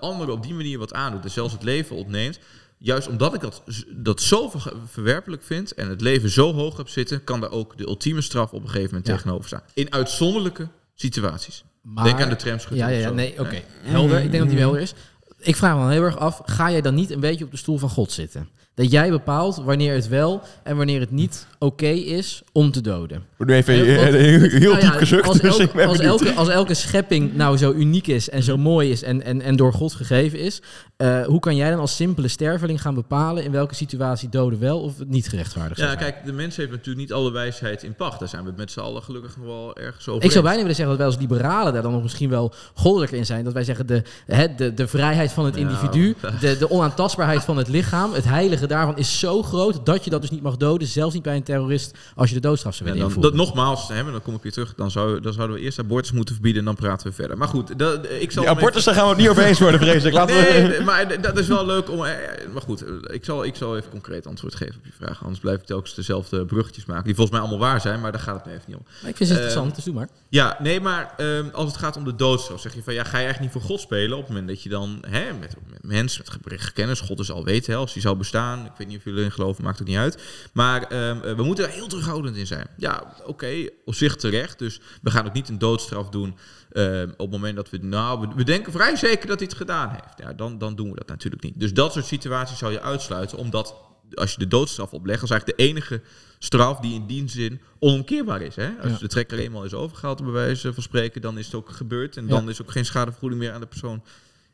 anderen 0.00 0.34
op 0.34 0.42
die 0.42 0.54
manier 0.54 0.78
wat 0.78 0.92
aandoet 0.92 1.24
en 1.24 1.30
zelfs 1.30 1.52
het 1.52 1.62
leven 1.62 1.96
ontneemt. 1.96 2.38
Juist 2.78 3.08
omdat 3.08 3.34
ik 3.34 3.40
dat, 3.40 3.62
dat 3.96 4.20
zo 4.20 4.48
ver- 4.48 4.72
verwerpelijk 4.90 5.42
vind 5.42 5.72
en 5.74 5.88
het 5.88 6.00
leven 6.00 6.30
zo 6.30 6.52
hoog 6.52 6.76
heb 6.76 6.88
zitten, 6.88 7.24
kan 7.24 7.40
daar 7.40 7.50
ook 7.50 7.78
de 7.78 7.86
ultieme 7.86 8.20
straf 8.20 8.52
op 8.52 8.62
een 8.62 8.68
gegeven 8.68 8.88
moment 8.90 9.06
Ja. 9.06 9.14
tegenover 9.16 9.46
staan. 9.46 9.62
In 9.74 9.92
uitzonderlijke 9.92 10.68
situaties. 10.94 11.64
Maar- 11.82 12.04
Denk 12.04 12.20
aan 12.20 12.28
de 12.28 12.36
tramschutter 12.36 12.78
Ja, 12.78 12.88
ja, 12.88 12.98
ja 12.98 13.10
nee, 13.10 13.40
oké. 13.40 13.62
Helder. 13.82 14.20
Ik 14.22 14.30
denk 14.30 14.42
dat 14.42 14.50
die 14.52 14.58
helder 14.60 14.80
is. 14.80 14.94
Ik 15.38 15.56
vraag 15.56 15.74
me 15.74 15.80
dan 15.80 15.90
heel 15.90 16.02
erg 16.02 16.16
af, 16.18 16.40
ga 16.44 16.70
jij 16.70 16.80
dan 16.80 16.94
niet 16.94 17.10
een 17.10 17.20
beetje 17.20 17.44
op 17.44 17.50
de 17.50 17.56
stoel 17.56 17.78
van 17.78 17.88
God 17.90 18.12
zitten? 18.12 18.48
Dat 18.76 18.90
jij 18.90 19.10
bepaalt 19.10 19.56
wanneer 19.64 19.94
het 19.94 20.08
wel 20.08 20.42
en 20.62 20.76
wanneer 20.76 21.00
het 21.00 21.10
niet 21.10 21.46
oké 21.58 21.86
is 21.86 22.42
om 22.52 22.72
te 22.72 22.80
doden. 22.80 23.22
Nu 23.38 23.54
even 23.54 23.74
heel, 23.74 23.96
want- 23.96 24.14
heel, 24.14 24.40
heel 24.40 24.72
Nou 24.72 24.74
ja, 24.84 24.90
diep 24.90 24.98
gezucht, 24.98 25.28
Als, 25.28 25.38
dus 25.38 25.58
als, 25.86 25.98
elke, 25.98 26.32
als 26.32 26.48
elke 26.48 26.74
schepping 26.74 27.34
nou 27.34 27.56
zo 27.56 27.72
uniek 27.72 28.06
is 28.06 28.30
en 28.30 28.42
zo 28.42 28.56
mooi 28.56 28.90
is 28.90 29.02
en, 29.02 29.22
en, 29.22 29.42
en 29.42 29.56
door 29.56 29.72
God 29.72 29.94
gegeven 29.94 30.38
is, 30.38 30.62
eh, 30.96 31.24
hoe 31.24 31.40
kan 31.40 31.56
jij 31.56 31.70
dan 31.70 31.78
als 31.78 31.96
simpele 31.96 32.28
sterveling 32.28 32.80
gaan 32.80 32.94
bepalen 32.94 33.44
in 33.44 33.52
welke 33.52 33.74
situatie 33.74 34.28
doden 34.28 34.58
wel 34.58 34.80
of 34.80 34.92
niet 35.06 35.28
gerechtvaardigd 35.28 35.78
zou 35.80 35.90
Ja, 35.90 35.96
kijk, 35.96 36.24
de 36.24 36.32
mens 36.32 36.56
heeft 36.56 36.70
natuurlijk 36.70 36.98
niet 36.98 37.12
alle 37.12 37.30
wijsheid 37.30 37.82
in 37.82 37.94
pacht. 37.94 38.18
Daar 38.18 38.28
zijn 38.28 38.44
we 38.44 38.52
met 38.56 38.70
z'n 38.70 38.80
allen 38.80 39.02
gelukkig 39.02 39.36
nog 39.36 39.46
wel 39.46 39.76
ergens 39.76 40.08
over 40.08 40.24
Ik 40.24 40.30
zou 40.30 40.44
bijna 40.44 40.60
willen 40.60 40.76
zeggen 40.76 40.96
dat 40.96 41.06
wij 41.06 41.14
als 41.14 41.22
liberalen 41.28 41.72
daar 41.72 41.82
dan 41.82 41.92
nog 41.92 42.02
misschien 42.02 42.30
wel 42.30 42.52
goddelijker 42.74 43.18
in 43.18 43.26
zijn. 43.26 43.44
Dat 43.44 43.52
wij 43.52 43.64
zeggen 43.64 43.86
de, 43.86 44.02
hè, 44.26 44.54
de, 44.54 44.74
de 44.74 44.86
vrijheid 44.86 45.32
van 45.32 45.44
het 45.44 45.54
Nou. 45.54 45.66
individu, 45.66 46.14
de, 46.40 46.56
de 46.58 46.70
onaantastbaarheid 46.70 47.44
van 47.44 47.56
het 47.56 47.68
lichaam, 47.68 48.12
het 48.12 48.24
heilige 48.24 48.65
daarvan 48.68 48.96
is 48.98 49.18
zo 49.18 49.42
groot 49.42 49.86
dat 49.86 50.04
je 50.04 50.10
dat 50.10 50.20
dus 50.20 50.30
niet 50.30 50.42
mag 50.42 50.56
doden. 50.56 50.88
Zelfs 50.88 51.14
niet 51.14 51.22
bij 51.22 51.36
een 51.36 51.42
terrorist 51.42 51.98
als 52.14 52.28
je 52.28 52.34
de 52.34 52.40
doodstraf 52.40 52.74
zou 52.74 52.88
Ja, 52.88 52.94
willen 52.94 53.08
dat, 53.08 53.16
invoeren. 53.24 53.46
nogmaals, 53.46 53.88
hè, 53.88 54.02
maar 54.02 54.12
dan 54.12 54.22
kom 54.22 54.34
ik 54.34 54.42
weer 54.42 54.52
terug. 54.52 54.74
Dan, 54.74 54.90
zou, 54.90 55.20
dan 55.20 55.32
zouden 55.32 55.56
we 55.56 55.62
eerst 55.62 55.78
abortus 55.78 56.12
moeten 56.12 56.34
verbieden 56.34 56.60
en 56.60 56.66
dan 56.66 56.74
praten 56.76 57.06
we 57.06 57.12
verder. 57.12 57.36
Maar 57.38 57.48
goed, 57.48 57.78
dat, 57.78 58.04
ik 58.04 58.30
zal 58.32 58.42
Die 58.42 58.50
hem 58.52 58.58
abortus, 58.60 58.84
daar 58.84 58.94
gaan 58.94 59.02
we 59.04 59.08
het 59.10 59.18
niet 59.18 59.28
over 59.28 59.42
eens 59.44 59.60
worden, 59.60 59.80
vrees 59.80 60.04
ik. 60.04 60.12
Laten. 60.12 60.34
Nee, 60.36 60.80
maar 60.80 61.20
dat 61.20 61.38
is 61.38 61.46
wel 61.46 61.66
leuk 61.66 61.90
om. 61.90 62.04
eh, 62.04 62.12
Maar 62.52 62.62
goed, 62.62 62.84
ik 63.12 63.24
zal, 63.24 63.44
ik 63.44 63.54
zal 63.56 63.76
even 63.76 63.90
concreet 63.90 64.26
antwoord 64.26 64.54
geven 64.54 64.74
op 64.78 64.84
je 64.84 64.92
vraag. 65.04 65.20
Anders 65.22 65.40
blijf 65.40 65.60
ik 65.60 65.66
telkens 65.66 65.94
dezelfde 65.94 66.44
bruggetjes 66.44 66.84
maken. 66.84 67.04
Die 67.04 67.14
volgens 67.14 67.38
mij 67.38 67.48
allemaal 67.48 67.68
waar 67.68 67.80
zijn, 67.80 68.00
maar 68.00 68.12
daar 68.12 68.20
gaat 68.20 68.34
het 68.36 68.44
me 68.46 68.52
even 68.52 68.64
niet 68.66 68.76
om. 68.76 68.82
Maar 69.02 69.10
ik 69.10 69.16
vind 69.16 69.18
het 69.18 69.38
Eh, 69.38 69.44
interessant, 69.44 69.74
dus 69.74 69.84
doe 69.84 69.94
maar. 69.94 70.08
Ja, 70.28 70.56
nee, 70.60 70.80
maar 70.80 71.14
ehm, 71.16 71.44
als 71.52 71.66
het 71.66 71.76
gaat 71.76 71.96
om 71.96 72.04
de 72.04 72.14
doodstraf, 72.14 72.60
zeg 72.60 72.74
je 72.74 72.82
van 72.82 72.94
ja, 72.94 73.02
ga 73.04 73.18
je 73.18 73.24
eigenlijk 73.24 73.40
niet 73.54 73.62
voor 73.62 73.70
God 73.70 73.80
spelen 73.80 74.12
op 74.16 74.18
het 74.22 74.28
moment 74.28 74.48
dat 74.48 74.62
je 74.62 74.68
dan 74.68 74.98
hè, 75.08 75.24
met, 75.40 75.56
met 75.70 75.82
mensen 75.82 76.22
met 76.24 76.32
gebrek 76.32 76.70
kennis, 76.74 77.00
God 77.00 77.18
is 77.20 77.30
al 77.30 77.44
weten, 77.44 77.72
hè, 77.72 77.78
als 77.78 77.92
die 77.92 78.02
zou 78.02 78.16
bestaan. 78.16 78.55
Ik 78.64 78.72
weet 78.78 78.86
niet 78.86 78.96
of 78.98 79.04
jullie 79.04 79.18
erin 79.18 79.32
geloven, 79.32 79.64
maakt 79.64 79.78
het 79.78 79.88
niet 79.88 79.96
uit. 79.96 80.22
Maar 80.52 80.82
ehm, 80.82 81.20
eh, 81.22 81.34
we 81.34 81.42
moeten 81.42 81.64
daar 81.64 81.74
heel 81.74 81.86
terughoudend 81.86 82.36
in 82.36 82.46
zijn. 82.46 82.66
Ja, 82.76 83.14
oké, 83.24 83.68
op 83.84 83.94
zich 83.94 84.16
terecht. 84.16 84.58
Dus 84.58 84.80
we 85.02 85.10
gaan 85.10 85.26
ook 85.26 85.32
niet 85.32 85.48
een 85.48 85.58
doodstraf 85.58 86.08
doen 86.08 86.36
ehm, 86.72 87.08
op 87.10 87.18
het 87.18 87.30
moment 87.30 87.56
dat 87.56 87.70
we, 87.70 87.78
nou, 87.78 88.28
we, 88.36 88.44
denken 88.44 88.72
vrij 88.72 88.96
zeker 88.96 89.26
dat 89.26 89.38
hij 89.38 89.48
het 89.48 89.56
gedaan 89.56 89.90
heeft. 89.90 90.18
Ja, 90.18 90.32
dan, 90.32 90.58
dan 90.58 90.74
doen 90.74 90.90
we 90.90 90.96
dat 90.96 91.08
natuurlijk 91.08 91.42
niet. 91.42 91.60
Dus 91.60 91.72
dat 91.72 91.92
soort 91.92 92.06
situaties 92.06 92.58
zou 92.58 92.72
je 92.72 92.80
uitsluiten, 92.80 93.38
omdat 93.38 93.74
als 94.14 94.32
je 94.32 94.38
de 94.38 94.48
doodstraf 94.48 94.92
oplegt, 94.92 95.20
dat 95.20 95.30
is 95.30 95.34
eigenlijk 95.36 95.58
de 95.58 95.64
enige 95.64 96.00
straf 96.38 96.80
die 96.80 96.94
in 96.94 97.06
die 97.06 97.28
zin 97.28 97.60
onomkeerbaar 97.78 98.42
is. 98.42 98.56
Hè? 98.56 98.70
Als 98.82 98.92
Ja. 98.92 98.98
de 98.98 99.06
trekker 99.06 99.38
eenmaal 99.38 99.64
is 99.64 99.74
overgehaald, 99.74 100.22
bij 100.22 100.32
wijze 100.32 100.74
van 100.74 100.82
spreken, 100.82 101.20
dan 101.20 101.38
is 101.38 101.46
het 101.46 101.54
ook 101.54 101.70
gebeurd. 101.70 102.16
En 102.16 102.22
Ja. 102.22 102.28
dan 102.30 102.48
is 102.48 102.62
ook 102.62 102.70
geen 102.70 102.84
schadevergoeding 102.84 103.40
meer 103.40 103.52
aan 103.52 103.60
de 103.60 103.66
persoon 103.66 104.02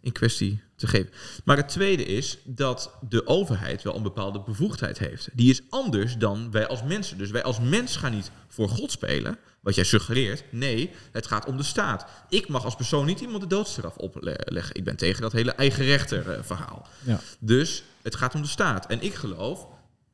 in 0.03 0.13
kwestie 0.13 0.63
te 0.77 0.87
geven. 0.87 1.11
Maar 1.45 1.57
het 1.57 1.69
tweede 1.69 2.05
is 2.05 2.39
dat 2.45 2.95
de 3.09 3.27
overheid 3.27 3.83
wel 3.83 3.97
een 3.97 4.03
bepaalde 4.03 4.41
bevoegdheid 4.41 4.99
heeft. 4.99 5.29
Die 5.33 5.51
is 5.51 5.63
anders 5.69 6.17
dan 6.17 6.51
wij 6.51 6.67
als 6.67 6.83
mensen. 6.83 7.19
Dus 7.19 7.31
wij 7.31 7.43
als 7.43 7.61
mens 7.61 7.97
gaan 7.97 8.15
niet 8.15 8.31
voor 8.49 8.69
God 8.69 8.91
spelen, 8.91 9.39
wat 9.61 9.75
jij 9.75 9.85
suggereert. 9.85 10.45
Nee, 10.51 10.91
het 11.13 11.27
gaat 11.27 11.47
om 11.47 11.57
de 11.57 11.63
staat. 11.63 12.07
Ik 12.29 12.49
mag 12.49 12.65
als 12.65 12.75
persoon 12.75 13.07
niet 13.07 13.21
iemand 13.21 13.41
de 13.41 13.47
doodstraf 13.47 13.97
opleggen. 13.97 14.75
Ik 14.75 14.85
ben 14.85 14.97
tegen 14.97 15.23
dat 15.23 15.33
hele 15.33 15.53
eigen 15.53 15.85
rechter 15.85 16.31
eh, 16.31 16.43
verhaal. 16.43 16.89
Ja. 17.05 17.21
Dus 17.39 17.83
het 18.03 18.17
gaat 18.17 18.35
om 18.35 18.43
de 18.43 18.49
staat. 18.49 18.87
En 18.87 19.01
ik 19.01 19.15
geloof, 19.15 19.67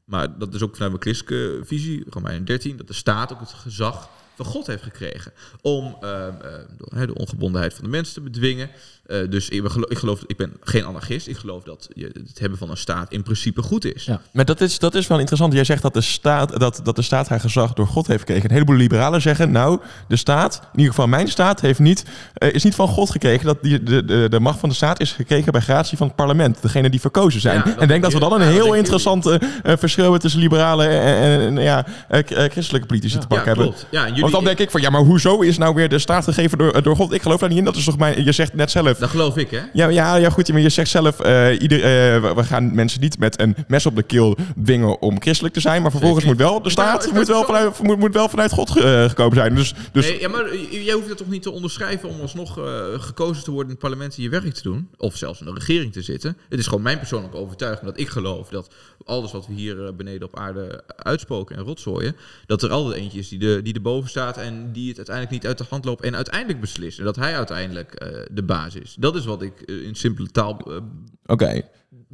maar 0.04 0.38
dat 0.38 0.54
is 0.54 0.62
ook 0.62 0.72
vanuit 0.72 0.90
mijn 0.90 1.02
christelijke 1.02 1.66
visie, 1.66 2.04
Romeinen 2.10 2.44
13, 2.44 2.76
dat 2.76 2.86
de 2.86 2.92
staat 2.92 3.32
ook 3.32 3.40
het 3.40 3.52
gezag 3.52 4.08
van 4.38 4.46
God 4.46 4.66
heeft 4.66 4.82
gekregen. 4.82 5.32
Om 5.62 5.96
eh, 6.00 6.26
eh, 6.26 6.34
de, 6.78 7.06
de 7.06 7.14
ongebondenheid 7.14 7.74
van 7.74 7.84
de 7.84 7.90
mensen 7.90 8.14
te 8.14 8.20
bedwingen. 8.20 8.70
Eh, 9.08 9.18
dus 9.30 9.48
ik, 9.48 9.62
geloof, 9.66 9.90
ik 9.90 9.98
geloof, 9.98 10.22
ik 10.26 10.36
ben 10.36 10.52
geen 10.60 10.84
anarchist. 10.84 11.26
Ik 11.26 11.36
geloof 11.36 11.62
dat 11.62 11.88
je, 11.94 12.10
het 12.26 12.38
hebben 12.38 12.58
van 12.58 12.70
een 12.70 12.76
staat 12.76 13.12
in 13.12 13.22
principe 13.22 13.62
goed 13.62 13.84
is. 13.84 14.04
Ja. 14.04 14.20
Maar 14.32 14.44
dat 14.44 14.60
is, 14.60 14.78
dat 14.78 14.94
is 14.94 15.06
wel 15.06 15.18
interessant. 15.18 15.52
Jij 15.52 15.64
zegt 15.64 15.82
dat 15.82 15.94
de, 15.94 16.00
staat, 16.00 16.60
dat, 16.60 16.80
dat 16.82 16.96
de 16.96 17.02
staat 17.02 17.28
haar 17.28 17.40
gezag 17.40 17.72
door 17.72 17.86
God 17.86 18.06
heeft 18.06 18.18
gekregen. 18.18 18.44
Een 18.44 18.50
heleboel 18.50 18.76
liberalen 18.76 19.20
zeggen, 19.20 19.50
nou, 19.50 19.80
de 20.08 20.16
staat, 20.16 20.60
in 20.62 20.78
ieder 20.78 20.94
geval 20.94 21.08
mijn 21.08 21.28
staat, 21.28 21.60
heeft 21.60 21.78
niet, 21.78 22.04
eh, 22.34 22.54
is 22.54 22.64
niet 22.64 22.74
van 22.74 22.88
God 22.88 23.10
gekregen. 23.10 23.46
Dat 23.46 23.62
die, 23.62 23.82
de, 23.82 24.04
de, 24.04 24.26
de 24.28 24.40
macht 24.40 24.58
van 24.58 24.68
de 24.68 24.74
staat 24.74 25.00
is 25.00 25.12
gekregen 25.12 25.52
bij 25.52 25.60
gratie 25.60 25.96
van 25.96 26.06
het 26.06 26.16
parlement. 26.16 26.62
Degene 26.62 26.90
die 26.90 27.00
verkozen 27.00 27.40
zijn. 27.40 27.62
Ja, 27.64 27.76
en 27.76 27.82
ik 27.82 27.88
denk 27.88 28.02
dat 28.02 28.12
we 28.12 28.18
dan 28.18 28.32
een 28.32 28.40
ja, 28.40 28.46
heel 28.46 28.62
denken 28.62 28.78
interessante 28.78 29.40
eh, 29.62 29.76
verschil 29.76 30.02
hebben 30.02 30.20
tussen 30.20 30.40
liberalen 30.40 30.88
en, 30.88 31.16
en, 31.16 31.58
en, 31.58 31.62
ja, 31.62 31.86
christelijke 32.48 32.86
politici 32.86 33.18
te 33.18 33.26
pakken 33.26 33.48
hebben. 33.48 33.74
Ja, 33.90 34.06
en 34.06 34.14
jullie 34.14 34.27
Want 34.30 34.44
dan 34.44 34.44
denk 34.56 34.58
ik 34.58 34.70
van, 34.70 34.80
ja, 34.80 34.90
maar 34.90 35.00
hoezo 35.00 35.40
is 35.40 35.58
nou 35.58 35.74
weer 35.74 35.88
de 35.88 35.98
staat 35.98 36.24
gegeven 36.24 36.58
door, 36.58 36.82
door 36.82 36.96
God? 36.96 37.12
Ik 37.12 37.22
geloof 37.22 37.40
daar 37.40 37.48
niet 37.48 37.58
in. 37.58 37.64
Dat 37.64 37.76
is 37.76 37.84
toch 37.84 37.98
mijn... 37.98 38.24
Je 38.24 38.32
zegt 38.32 38.54
net 38.54 38.70
zelf... 38.70 38.98
Dat 38.98 39.08
geloof 39.10 39.36
ik, 39.36 39.50
hè? 39.50 39.60
Ja, 39.72 39.88
ja, 39.88 40.16
ja, 40.16 40.30
goed. 40.30 40.52
Maar 40.52 40.60
je 40.60 40.68
zegt 40.68 40.90
zelf, 40.90 41.20
eh, 41.20 41.60
ieder, 41.60 41.78
eh, 41.78 42.34
we- 42.34 42.44
gaan 42.44 42.74
mensen 42.74 43.00
niet 43.00 43.18
met 43.18 43.40
een 43.40 43.56
mes 43.68 43.86
op 43.86 43.96
de 43.96 44.02
keel 44.02 44.36
dwingen 44.64 45.02
om 45.02 45.20
christelijk 45.20 45.54
te 45.54 45.60
zijn. 45.60 45.82
Maar 45.82 45.90
vervolgens 45.90 46.24
moet 46.24 46.36
wel, 46.36 46.62
de 46.62 46.70
staat 46.70 47.02
nou, 47.04 47.14
moet 47.14 47.26
wel, 47.28 47.44
vanuit, 47.44 47.82
moet, 47.82 47.98
moet 47.98 48.14
wel 48.14 48.28
vanuit 48.28 48.52
God 48.52 48.70
ge- 48.70 48.82
eh, 49.02 49.08
gekomen 49.08 49.36
zijn. 49.36 49.54
Dus, 49.54 49.74
dus 49.92 50.08
Nee, 50.08 50.20
ja, 50.20 50.28
maar 50.28 50.56
jij 50.70 50.94
hoeft 50.94 51.08
het 51.08 51.18
toch 51.18 51.28
niet 51.28 51.42
te 51.42 51.50
onderschrijven 51.50 52.08
om 52.08 52.20
alsnog 52.20 52.58
eh, 52.58 52.64
gekozen 52.98 53.44
te 53.44 53.50
worden 53.50 53.66
in 53.68 53.76
het 53.80 53.84
parlement 53.88 54.16
en 54.16 54.22
je 54.22 54.28
werk 54.28 54.54
te 54.54 54.62
doen. 54.62 54.88
Of 54.96 55.16
zelfs 55.16 55.40
in 55.40 55.46
de 55.46 55.52
regering 55.52 55.92
te 55.92 56.02
zitten. 56.02 56.36
Het 56.48 56.58
is 56.58 56.66
gewoon 56.66 56.82
mijn 56.82 56.98
persoonlijke 56.98 57.36
overtuiging 57.36 57.86
dat 57.90 57.98
ik 58.00 58.08
geloof 58.08 58.48
dat 58.48 58.74
alles 59.04 59.32
wat 59.32 59.46
we 59.46 59.52
hier 59.54 59.84
eh, 59.86 59.92
beneden 59.92 60.28
op 60.28 60.38
aarde 60.38 60.82
uitspoken 60.96 61.56
en 61.56 61.62
rotzooien, 61.62 62.16
dat 62.46 62.62
er 62.62 62.70
altijd 62.70 62.96
eentje 63.00 63.18
is 63.18 63.28
die, 63.28 63.38
de, 63.38 63.60
die 63.62 63.74
erboven 63.74 64.10
staat 64.18 64.36
en 64.36 64.72
die 64.72 64.88
het 64.88 64.96
uiteindelijk 64.96 65.34
niet 65.34 65.46
uit 65.46 65.58
de 65.58 65.64
hand 65.68 65.84
loopt 65.84 66.02
en 66.02 66.16
uiteindelijk 66.16 66.60
beslist. 66.60 66.98
En 66.98 67.04
dat 67.04 67.16
hij 67.16 67.36
uiteindelijk 67.36 67.94
eh, 67.94 68.08
de 68.30 68.42
baas 68.42 68.74
is. 68.74 68.96
Dat 68.98 69.16
is 69.16 69.24
wat 69.24 69.42
ik 69.42 69.60
eh, 69.60 69.82
in 69.82 69.94
simpele 69.94 70.28
taal 70.30 70.58
eh, 70.58 70.76
oké. 71.26 71.62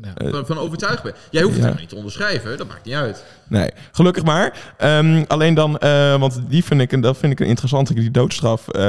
Ja. 0.03 0.31
van, 0.31 0.47
van 0.47 0.59
overtuigd 0.59 1.03
ben. 1.03 1.15
Jij 1.31 1.43
hoeft 1.43 1.57
het 1.57 1.65
Ja. 1.75 1.81
niet 1.81 1.89
te 1.89 1.97
onderschrijven, 1.97 2.57
dat 2.59 2.69
maakt 2.69 2.85
niet 2.85 2.95
uit. 2.95 3.25
Nee, 3.49 3.71
gelukkig 3.93 4.25
maar. 4.25 4.75
Ehm, 4.79 5.25
alleen 5.29 5.55
dan, 5.55 5.79
eh, 5.79 6.19
want 6.19 6.41
die 6.49 6.65
vind 6.65 6.81
ik, 6.81 6.93
een- 6.93 7.01
dat 7.01 7.17
vind 7.17 7.33
ik 7.33 7.41
een 7.41 7.47
interessante, 7.47 7.95
die 7.95 8.11
doodstraf. 8.11 8.69
eh, 8.69 8.83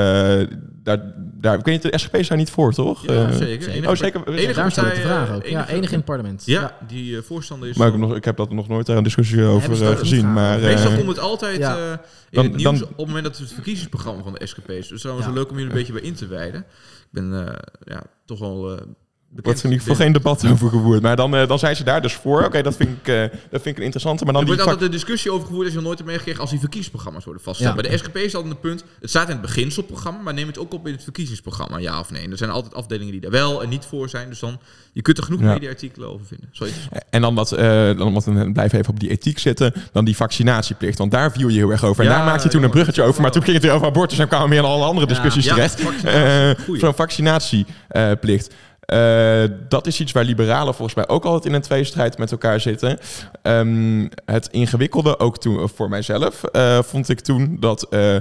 daar, 0.84 1.14
daar, 1.16 1.58
ik 1.58 1.66
weet 1.66 1.84
niet, 1.84 1.92
de 1.92 1.98
SGP 1.98 2.16
is 2.16 2.28
daar 2.28 2.38
niet 2.38 2.50
voor, 2.50 2.74
toch? 2.74 3.06
Ja, 3.08 3.14
Eh, 3.28 3.32
zeker. 3.36 3.70
Enige 3.70 3.90
oh, 3.90 3.96
zeker. 3.96 4.28
enige 4.34 4.62
partij, 4.62 5.04
eh, 5.04 5.36
ook. 5.36 5.46
Ja, 5.46 5.68
enige 5.70 5.92
in 5.92 5.98
het 5.98 6.06
parlement. 6.06 6.44
Ja, 6.46 6.76
die 6.88 7.18
eh, 7.18 7.24
voorstander 7.24 7.70
is. 7.70 7.76
Maar 7.78 7.88
ik, 7.88 7.94
heb 7.94 8.02
nog, 8.02 8.16
ik 8.16 8.26
heb 8.26 8.38
dat 8.38 8.52
nog 8.52 8.68
nooit 8.68 8.86
daar 8.86 8.98
een 8.98 9.04
discussie 9.04 9.44
over 9.44 9.84
eh, 9.90 9.98
gezien. 9.98 10.34
Maar? 10.34 10.60
Meestal 10.60 10.92
eh, 10.92 10.96
komt 10.98 11.08
het 11.08 11.20
altijd 11.20 11.58
ja. 11.58 11.76
eh, 11.78 11.82
in 11.92 11.98
Dan- 12.32 12.44
het 12.46 12.56
nieuws 12.56 12.80
dan- 12.80 12.90
op 12.90 12.98
het 12.98 13.08
moment 13.08 13.24
dat 13.26 13.38
het 13.38 13.52
verkiezingsprogramma 13.54 14.24
van 14.24 14.34
de 14.34 14.46
SGP 14.48 14.70
is. 14.70 14.88
Dus 14.88 15.02
trouwens 15.02 15.28
leuk 15.34 15.50
om 15.50 15.56
jullie 15.58 15.72
een 15.72 15.78
beetje 15.78 15.94
bij 15.94 16.02
in 16.02 16.14
te 16.16 16.28
wijden. 16.28 16.60
Ik 16.60 17.08
ben 17.12 17.48
eh, 17.48 17.54
ja, 17.84 18.02
toch 18.26 18.40
wel 18.40 18.72
eh. 18.76 18.82
Wordt 19.44 19.60
er 19.60 19.66
ieder 19.66 19.80
geval 19.80 19.96
geen 19.96 20.14
debat 20.14 20.48
over 20.48 20.70
gevoerd. 20.70 21.02
Maar 21.02 21.16
dan, 21.16 21.36
eh, 21.36 21.48
dan 21.48 21.60
zijn 21.60 21.76
ze 21.76 21.84
daar 21.84 22.02
dus 22.02 22.14
voor. 22.14 22.44
Oké, 22.44 22.62
dat, 22.62 22.76
vind 22.76 22.90
ik, 22.90 23.08
eh, 23.08 23.20
dat 23.22 23.62
vind 23.62 23.66
ik 23.66 23.78
een 23.78 23.84
interessante. 23.84 24.24
Maar 24.24 24.34
dan 24.34 24.42
Er 24.42 24.48
die 24.48 24.56
wordt 24.58 24.62
vak- 24.62 24.82
altijd 24.82 24.92
een 24.92 24.98
discussie 25.06 25.32
over 25.32 25.46
gevoerd 25.48 25.64
als 25.64 25.70
je 25.74 25.76
nog 25.76 25.86
nooit 25.86 25.98
hebt 25.98 26.10
meegekregen 26.10 26.42
als 26.42 26.50
die 26.50 26.60
verkiezingsprogramma's 26.60 27.24
worden 27.26 27.44
vastgesteld. 27.44 27.78
Ja. 27.78 27.90
Bij 27.90 27.92
de 27.98 28.04
SGP 28.04 28.16
is 28.18 28.36
altijd 28.36 28.54
een 28.54 28.60
punt, 28.60 28.84
het 29.02 29.10
staat 29.10 29.26
in 29.28 29.32
het 29.32 29.42
beginselprogramma, 29.42 30.22
maar 30.22 30.34
neem 30.34 30.48
het 30.48 30.58
ook 30.58 30.74
op 30.74 30.88
in 30.88 30.94
het 30.94 31.04
verkiezingsprogramma, 31.04 31.78
ja 31.78 32.00
of 32.00 32.12
nee. 32.12 32.30
Er 32.30 32.38
zijn 32.38 32.50
altijd 32.50 32.74
afdelingen 32.74 33.12
die 33.12 33.22
daar 33.22 33.32
wel 33.32 33.64
en 33.64 33.70
niet 33.70 33.86
voor 33.86 34.10
zijn, 34.10 34.30
dus 34.30 34.40
dan, 34.40 34.60
je 34.94 35.02
kunt 35.02 35.18
er 35.18 35.24
genoeg 35.24 35.40
Ja. 35.42 35.54
mediaartikelen 35.54 36.10
over 36.14 36.26
vinden. 36.26 36.50
Zoiets. 36.52 36.78
En 37.10 37.22
dan 37.22 37.36
dan 37.36 38.14
wat 38.14 38.26
we 38.26 38.52
blijven 38.52 38.80
even 38.80 38.94
op 38.94 39.00
die 39.00 39.10
ethiek 39.10 39.40
zitten, 39.40 39.74
dan 39.92 40.06
die 40.06 40.16
vaccinatieplicht. 40.16 40.98
Want 40.98 41.12
daar 41.12 41.32
viel 41.32 41.48
je 41.48 41.58
heel 41.58 41.70
erg 41.72 41.84
over. 41.84 42.04
En 42.04 42.10
Ja, 42.10 42.16
daar 42.18 42.26
maakte 42.26 42.44
je 42.44 42.50
toen 42.50 42.64
een 42.64 42.70
bruggetje 42.70 43.02
over. 43.04 43.22
Maar 43.22 43.32
toen 43.32 43.42
ging 43.44 43.54
het 43.56 43.66
weer 43.66 43.74
over 43.74 43.88
abortus 43.88 44.20
en 44.20 44.28
kwamen 44.28 44.50
we 44.50 44.56
weer 44.56 44.64
in 44.64 44.70
alle 44.70 44.84
andere 44.86 45.08
discussies 45.08 45.46
terecht. 45.48 45.82
vaccinatie. 45.82 46.78
Zo'n 46.80 46.94
vaccinatieplicht. 46.94 48.54
Eh, 48.86 49.44
dat 49.70 49.88
is 49.88 50.00
iets 50.00 50.12
waar 50.12 50.24
liberalen 50.24 50.74
volgens 50.74 50.96
mij 50.96 51.08
ook 51.08 51.26
altijd 51.26 51.46
in 51.46 51.54
een 51.54 51.62
tweestrijd 51.62 52.18
met 52.18 52.32
elkaar 52.32 52.60
zitten. 52.60 53.00
Ehm, 53.42 54.08
het 54.26 54.48
ingewikkelde, 54.52 55.20
ook 55.20 55.38
toen 55.38 55.70
voor 55.70 55.90
mijzelf, 55.90 56.44
eh, 56.44 56.82
vond 56.82 57.10
ik 57.10 57.20
toen 57.20 57.58
dat 57.60 57.84
eh, 57.90 58.18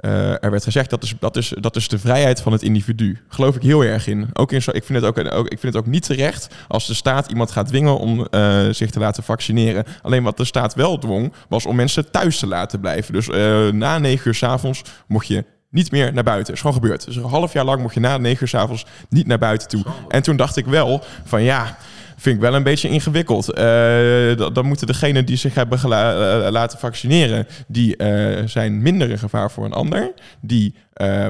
eh, 0.00 0.44
er 0.44 0.50
werd 0.50 0.64
gezegd 0.64 0.90
dat 0.90 1.02
is, 1.02 1.14
dat, 1.18 1.36
is, 1.36 1.52
dat 1.60 1.76
is 1.76 1.88
de 1.88 1.98
vrijheid 1.98 2.40
van 2.40 2.52
het 2.52 2.62
individu. 2.62 3.18
Geloof 3.28 3.56
ik 3.56 3.62
heel 3.62 3.84
erg 3.84 4.06
in. 4.06 4.28
Ook 4.32 4.52
in 4.52 4.62
zo, 4.62 4.70
ik, 4.74 4.84
vind 4.84 5.02
het 5.02 5.18
ook, 5.18 5.34
ook, 5.34 5.48
ik 5.48 5.58
vind 5.58 5.74
het 5.74 5.82
ook 5.82 5.90
niet 5.90 6.04
terecht 6.04 6.54
als 6.68 6.86
de 6.86 6.94
staat 6.94 7.30
iemand 7.30 7.50
gaat 7.50 7.66
dwingen 7.66 7.98
om 7.98 8.26
eh, 8.26 8.68
zich 8.70 8.90
te 8.90 8.98
laten 8.98 9.22
vaccineren. 9.22 9.84
Alleen 10.02 10.22
wat 10.22 10.36
de 10.36 10.44
staat 10.44 10.74
wel 10.74 10.98
dwong, 10.98 11.32
was 11.48 11.66
om 11.66 11.76
mensen 11.76 12.10
thuis 12.10 12.38
te 12.38 12.46
laten 12.46 12.80
blijven. 12.80 13.12
Dus 13.12 13.28
eh, 13.28 13.68
na 13.68 13.98
negen 13.98 14.28
uur 14.28 14.34
s'avonds 14.34 14.82
mocht 15.06 15.26
je 15.26 15.44
niet 15.70 15.90
meer 15.90 16.12
naar 16.12 16.24
buiten. 16.24 16.54
is 16.54 16.60
gewoon 16.60 16.74
gebeurd. 16.74 17.04
Dus 17.04 17.16
een 17.16 17.24
half 17.24 17.52
jaar 17.52 17.64
lang 17.64 17.82
mocht 17.82 17.94
je 17.94 18.00
na 18.00 18.18
negen 18.18 18.42
uur 18.42 18.48
s'avonds 18.48 18.86
niet 19.08 19.26
naar 19.26 19.38
buiten 19.38 19.68
toe. 19.68 19.84
En 20.08 20.22
toen 20.22 20.36
dacht 20.36 20.56
ik 20.56 20.66
wel 20.66 21.02
van 21.24 21.42
ja, 21.42 21.76
vind 22.20 22.36
ik 22.36 22.40
wel 22.40 22.54
een 22.54 22.62
beetje 22.62 22.88
ingewikkeld. 22.88 23.52
Eh, 23.52 24.52
dan, 24.52 24.66
moeten 24.66 24.86
degenen 24.86 25.26
die 25.26 25.36
zich 25.36 25.54
hebben 25.54 25.78
gela- 25.78 26.44
eh, 26.44 26.50
laten 26.50 26.78
vaccineren, 26.78 27.46
die 27.66 27.96
eh, 27.96 28.46
zijn 28.46 28.82
minder 28.82 29.10
een 29.10 29.18
gevaar 29.18 29.50
voor 29.50 29.64
een 29.64 29.72
ander. 29.72 30.12
Die 30.40 30.74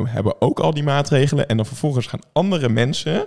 hebben 0.04 0.40
ook 0.40 0.60
al 0.60 0.74
die 0.74 0.82
maatregelen. 0.82 1.48
En 1.48 1.56
dan 1.56 1.66
vervolgens 1.66 2.06
gaan 2.06 2.20
andere 2.32 2.68
mensen 2.68 3.26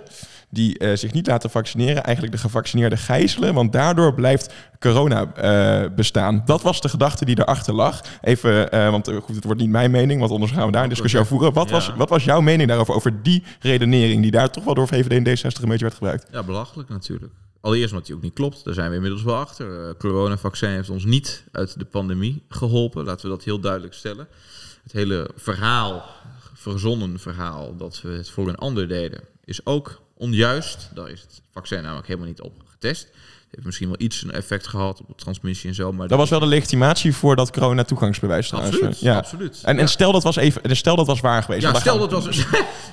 die 0.54 0.78
eh, 0.78 0.96
zich 0.96 1.12
niet 1.12 1.26
laten 1.26 1.50
vaccineren, 1.50 2.02
eigenlijk 2.02 2.34
de 2.34 2.40
gevaccineerden 2.40 2.98
gijzelen. 2.98 3.54
Want 3.54 3.72
daardoor 3.72 4.14
blijft 4.14 4.52
corona 4.78 5.32
eh, 5.34 5.90
bestaan. 5.94 6.42
Dat 6.44 6.62
was 6.62 6.80
de 6.80 6.88
gedachte 6.88 7.24
die 7.24 7.38
erachter 7.38 7.74
lag. 7.74 8.00
Even, 8.20 8.70
eh, 8.70 8.90
want 8.90 9.10
goed, 9.22 9.34
het 9.34 9.44
wordt 9.44 9.60
niet 9.60 9.70
mijn 9.70 9.90
mening, 9.90 10.20
want 10.20 10.32
anders 10.32 10.52
gaan 10.52 10.66
we 10.66 10.72
daar 10.72 10.82
een 10.82 10.88
discussie 10.88 11.18
over 11.20 11.30
voeren. 11.30 11.52
Wat, 11.52 11.66
Ja. 11.68 11.72
was, 11.74 11.92
wat 11.96 12.08
was 12.08 12.24
jouw 12.24 12.40
mening 12.40 12.68
daarover, 12.68 12.94
over 12.94 13.22
die 13.22 13.42
redenering 13.60 14.22
die 14.22 14.30
daar 14.30 14.50
toch 14.50 14.64
wel 14.64 14.74
door 14.74 14.88
VVD 14.88 15.10
en 15.10 15.24
D60 15.24 15.62
een 15.62 15.68
beetje 15.68 15.84
werd 15.84 15.94
gebruikt? 15.94 16.26
Ja, 16.32 16.42
belachelijk 16.42 16.88
natuurlijk. 16.88 17.32
Allereerst 17.60 17.90
omdat 17.92 18.06
die 18.06 18.14
ook 18.16 18.22
niet 18.22 18.32
klopt. 18.34 18.64
Daar 18.64 18.74
zijn 18.74 18.88
we 18.88 18.94
inmiddels 18.94 19.22
wel 19.22 19.36
achter. 19.36 19.88
Uh, 19.88 19.94
coronavaccin 19.98 20.68
heeft 20.68 20.90
ons 20.90 21.04
niet 21.04 21.44
uit 21.52 21.78
de 21.78 21.84
pandemie 21.84 22.42
geholpen. 22.48 23.04
Laten 23.04 23.22
we 23.28 23.36
dat 23.36 23.44
heel 23.44 23.60
duidelijk 23.60 23.94
stellen. 23.94 24.26
Het 24.82 24.92
hele 24.92 25.30
verhaal, 25.36 26.04
verzonnen 26.54 27.18
verhaal, 27.18 27.76
dat 27.76 28.00
we 28.02 28.08
het 28.08 28.30
voor 28.30 28.48
een 28.48 28.56
ander 28.56 28.88
deden, 28.88 29.20
is 29.44 29.66
ook 29.66 30.02
onjuist. 30.14 30.90
Daar 30.94 31.10
is 31.10 31.20
het 31.20 31.42
vaccin 31.50 31.82
namelijk 31.82 32.06
helemaal 32.06 32.28
niet 32.28 32.40
op 32.40 32.62
getest. 32.64 33.08
Heeft 33.54 33.66
misschien 33.66 33.88
wel 33.88 33.96
iets 34.06 34.22
een 34.22 34.32
effect 34.32 34.66
gehad 34.66 35.00
op 35.00 35.08
de 35.08 35.14
transmissie 35.14 35.68
en 35.68 35.74
zo. 35.74 35.92
Maar 35.92 36.08
Dat 36.08 36.18
was 36.18 36.30
wel 36.30 36.38
de 36.40 36.46
legitimatie 36.46 37.14
voor 37.14 37.36
dat 37.36 37.50
corona 37.52 37.82
toegangsbewijs 37.84 38.48
trouwens. 38.48 38.74
Absoluut, 38.74 39.00
Ja. 39.00 39.16
absoluut. 39.16 39.60
En, 39.64 39.88
stel 39.88 40.12
dat 40.12 40.22
was 40.22 40.36
even, 40.36 40.76
stel 40.76 40.96
dat 40.96 41.06
was 41.06 41.20
waar 41.20 41.42
geweest. 41.42 41.62
Ja, 41.62 41.74
stel 41.74 41.98
dat 41.98 42.10
was. 42.12 42.24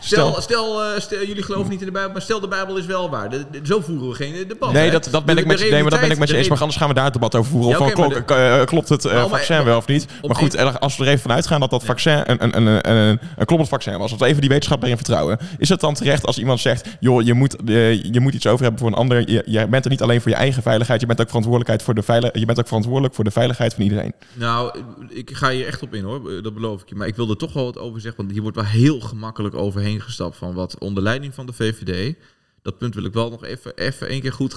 Stel, 0.04 0.42
stel, 0.42 0.84
eh, 0.84 1.00
stel, 1.00 1.26
jullie 1.26 1.44
geloven 1.44 1.70
niet 1.70 1.80
in 1.80 1.86
de 1.86 1.92
Bijbel, 1.92 2.12
maar 2.12 2.22
stel 2.22 2.40
de 2.40 2.48
Bijbel 2.48 2.78
is 2.78 2.86
wel 2.86 3.10
waar. 3.10 3.30
De- 3.30 3.46
de- 3.52 3.60
zo 3.64 3.80
voeren 3.82 4.10
we 4.10 4.16
geen 4.16 4.48
debat. 4.48 4.72
Nee, 4.74 4.86
hè? 4.86 4.92
dat, 4.92 5.08
dat 5.12 5.26
ben 5.26 5.36
De- 5.36 5.42
ik 5.42 5.48
met 5.48 5.60
je, 5.60 5.70
nee, 5.70 5.82
maar 5.82 5.92
dat 5.92 6.00
ben 6.00 6.12
ik 6.12 6.18
met 6.18 6.30
je 6.30 6.38
eens. 6.38 6.48
Maar 6.50 6.60
anders 6.60 6.78
gaan 6.78 6.88
we 6.88 6.94
daar 6.94 7.04
het 7.04 7.14
debat 7.14 7.36
over 7.36 7.52
voeren. 7.52 7.70
Ja, 7.70 7.78
of 7.80 7.92
van, 7.92 8.10
klok- 8.10 8.32
eh, 8.32 8.64
klopt 8.64 8.90
het 8.90 9.06
eh, 9.06 9.14
maar- 9.14 9.28
vaccin 9.30 9.56
maar- 9.56 9.66
wel 9.66 9.78
of 9.78 9.88
niet? 9.88 10.06
Maar 10.28 10.36
goed, 10.36 10.80
als 10.80 10.98
we 10.98 11.04
er 11.04 11.10
even 11.10 11.22
vanuit 11.22 11.48
gaan 11.48 11.60
dat 11.60 11.70
dat 11.70 11.84
vaccin 11.84 12.24
een, 12.26 12.44
een, 12.44 12.58
een, 12.58 12.90
een, 12.92 13.20
een, 13.38 13.46
kloppend 13.46 13.70
vaccin 13.70 13.98
was. 13.98 14.12
Als 14.12 14.20
we 14.20 14.26
even 14.26 14.42
die 14.42 14.50
wetenschap 14.50 14.84
erin 14.84 14.96
vertrouwen. 14.96 15.38
Is 15.58 15.70
het 15.70 15.80
dan 15.80 15.94
terecht 15.94 16.26
als 16.26 16.38
iemand 16.38 16.60
zegt, 16.60 16.88
joh, 17.00 17.22
je 17.22 17.34
moet, 17.34 17.56
eh, 17.70 18.04
je 18.04 18.20
moet 18.20 18.34
iets 18.34 18.48
over 18.48 18.62
hebben 18.62 18.80
voor 18.80 18.90
een 18.90 18.96
ander. 18.96 19.30
Je, 19.32 19.44
je 19.46 19.68
bent 19.68 19.84
er 19.86 19.92
niet 19.92 20.02
alleen 20.02 20.22
voor 20.22 20.32
je 20.32 20.38
eigen 20.38 20.51
veiligheid. 20.62 21.02
Je 21.02 21.08
bent 21.08 21.22
ook 21.22 21.28
verantwoordelijkheid 21.28 21.84
voor 21.84 21.94
de 21.94 22.02
veilig, 22.04 22.30
je 22.34 22.46
bent 22.46 22.60
ook 22.60 22.68
verantwoordelijk 22.68 23.14
voor 23.14 23.24
de 23.24 23.32
veiligheid 23.32 23.74
van 23.74 23.84
iedereen. 23.84 24.14
Nou, 24.34 24.80
ik 25.10 25.30
ga 25.36 25.50
hier 25.50 25.68
echt 25.68 25.82
op 25.82 25.94
in 25.94 26.04
hoor, 26.04 26.42
dat 26.44 26.54
beloof 26.54 26.82
ik 26.82 26.90
je. 26.90 26.96
Maar 26.96 27.08
ik 27.08 27.16
wil 27.16 27.30
er 27.30 27.38
toch 27.38 27.54
wel 27.54 27.64
wat 27.66 27.78
over 27.78 28.02
zeggen, 28.02 28.20
want 28.22 28.32
hier 28.32 28.42
wordt 28.42 28.58
wel 28.58 28.66
heel 28.66 29.00
gemakkelijk 29.00 29.56
overheen 29.56 30.02
gestapt 30.02 30.38
van 30.38 30.54
wat 30.54 30.78
onder 30.80 31.04
leiding 31.04 31.34
van 31.34 31.46
de 31.46 31.54
VVD. 31.54 32.16
Dat 32.62 32.78
punt 32.78 32.96
wil 32.96 33.04
ik 33.04 33.14
wel 33.14 33.30
nog 33.30 33.44
even, 33.46 33.76
even 33.76 34.08
één 34.08 34.22
keer 34.22 34.34
goed 34.34 34.56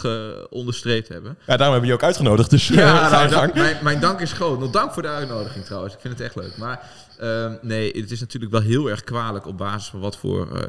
onderstreept 0.51 1.09
hebben. 1.09 1.31
Ja, 1.39 1.57
daarom 1.57 1.61
hebben 1.61 1.81
we 1.81 1.87
je 1.87 1.93
ook 1.93 2.03
uitgenodigd. 2.03 2.51
Dus 2.51 2.71
eh, 2.71 2.77
Ja, 2.77 2.97
ga 3.09 3.17
nou, 3.19 3.29
dank- 3.31 3.55
mijn, 3.55 3.77
mijn 3.83 4.01
dank 4.01 4.21
is 4.21 4.33
groot. 4.33 4.59
Nog 4.61 4.71
dank 4.71 4.93
voor 4.93 5.03
de 5.03 5.09
uitnodiging 5.09 5.65
trouwens. 5.65 5.95
Ik 5.95 6.01
vind 6.01 6.19
het 6.19 6.23
echt 6.27 6.37
leuk. 6.37 6.57
Maar 6.57 6.91
ehm, 7.19 7.57
nee, 7.63 7.93
het 8.01 8.11
is 8.11 8.21
natuurlijk 8.21 8.53
wel 8.53 8.61
heel 8.61 8.91
erg 8.91 9.05
kwalijk 9.05 9.47
op 9.47 9.59
basis 9.59 9.89
van 9.89 10.01
wat 10.01 10.17
voor 10.17 10.57
eh, 10.57 10.63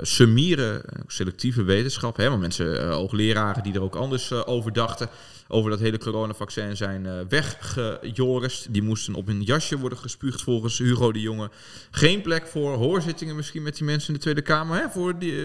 selectieve 1.08 1.64
wetenschap. 1.64 2.18
Hè, 2.18 2.30
maar 2.30 2.40
mensen, 2.40 2.82
eh, 2.82 2.94
hoogleraren 2.94 3.64
die 3.64 3.74
er 3.74 3.82
ook 3.82 3.96
anders 3.96 4.32
over 4.32 4.74
dachten. 4.74 5.10
Over 5.48 5.70
dat 5.70 5.80
hele 5.80 5.98
coronavaccin 5.98 6.78
zijn 6.78 7.28
weggejorist. 7.30 8.74
Die 8.74 8.82
moesten 8.82 9.14
op 9.14 9.28
hun 9.28 9.42
jasje 9.42 9.78
worden 9.78 9.98
gespuugd 9.98 10.42
volgens 10.42 10.78
Hugo 10.78 11.12
de 11.12 11.22
Jonge. 11.22 11.50
Geen 11.92 12.22
plek 12.22 12.48
voor 12.48 12.74
hoorzittingen 12.74 13.36
misschien 13.36 13.64
met 13.64 13.76
die 13.76 13.86
mensen 13.86 14.08
in 14.08 14.14
de 14.14 14.20
Tweede 14.20 14.42
Kamer. 14.42 14.78
Hè, 14.78 14.90
voor 14.90 15.20
die, 15.20 15.44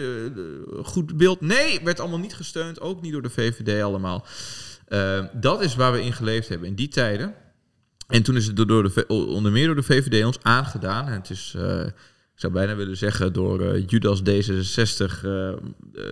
goed 0.82 1.16
beeld. 1.16 1.40
Nee, 1.40 1.80
werd 1.84 2.00
allemaal 2.00 2.18
niet 2.18 2.34
gesteund. 2.34 2.80
Ook 2.80 3.02
niet 3.02 3.12
door 3.12 3.22
de 3.22 3.30
VVD 3.30 3.82
allemaal. 3.82 4.26
Eh, 4.90 5.24
dat 5.32 5.62
is 5.62 5.74
waar 5.74 5.92
we 5.92 6.02
in 6.02 6.12
geleefd 6.12 6.48
hebben 6.48 6.68
in 6.68 6.74
die 6.74 6.88
tijden. 6.88 7.34
En 8.10 8.22
toen 8.22 8.36
is 8.36 8.46
het 8.46 8.56
door 8.56 8.92
de, 8.94 9.06
onder 9.06 9.52
meer 9.52 9.66
door 9.66 9.74
de 9.74 9.82
VVD 9.82 10.24
ons 10.24 10.38
aangedaan. 10.42 11.06
En 11.06 11.12
het 11.12 11.30
is, 11.30 11.54
eh, 11.56 11.86
ik 12.34 12.40
zou 12.40 12.52
bijna 12.52 12.74
willen 12.74 12.96
zeggen, 12.96 13.32
door 13.32 13.60
eh, 13.60 13.86
Judas 13.86 14.20
D66 14.20 15.24
eh, 15.24 15.52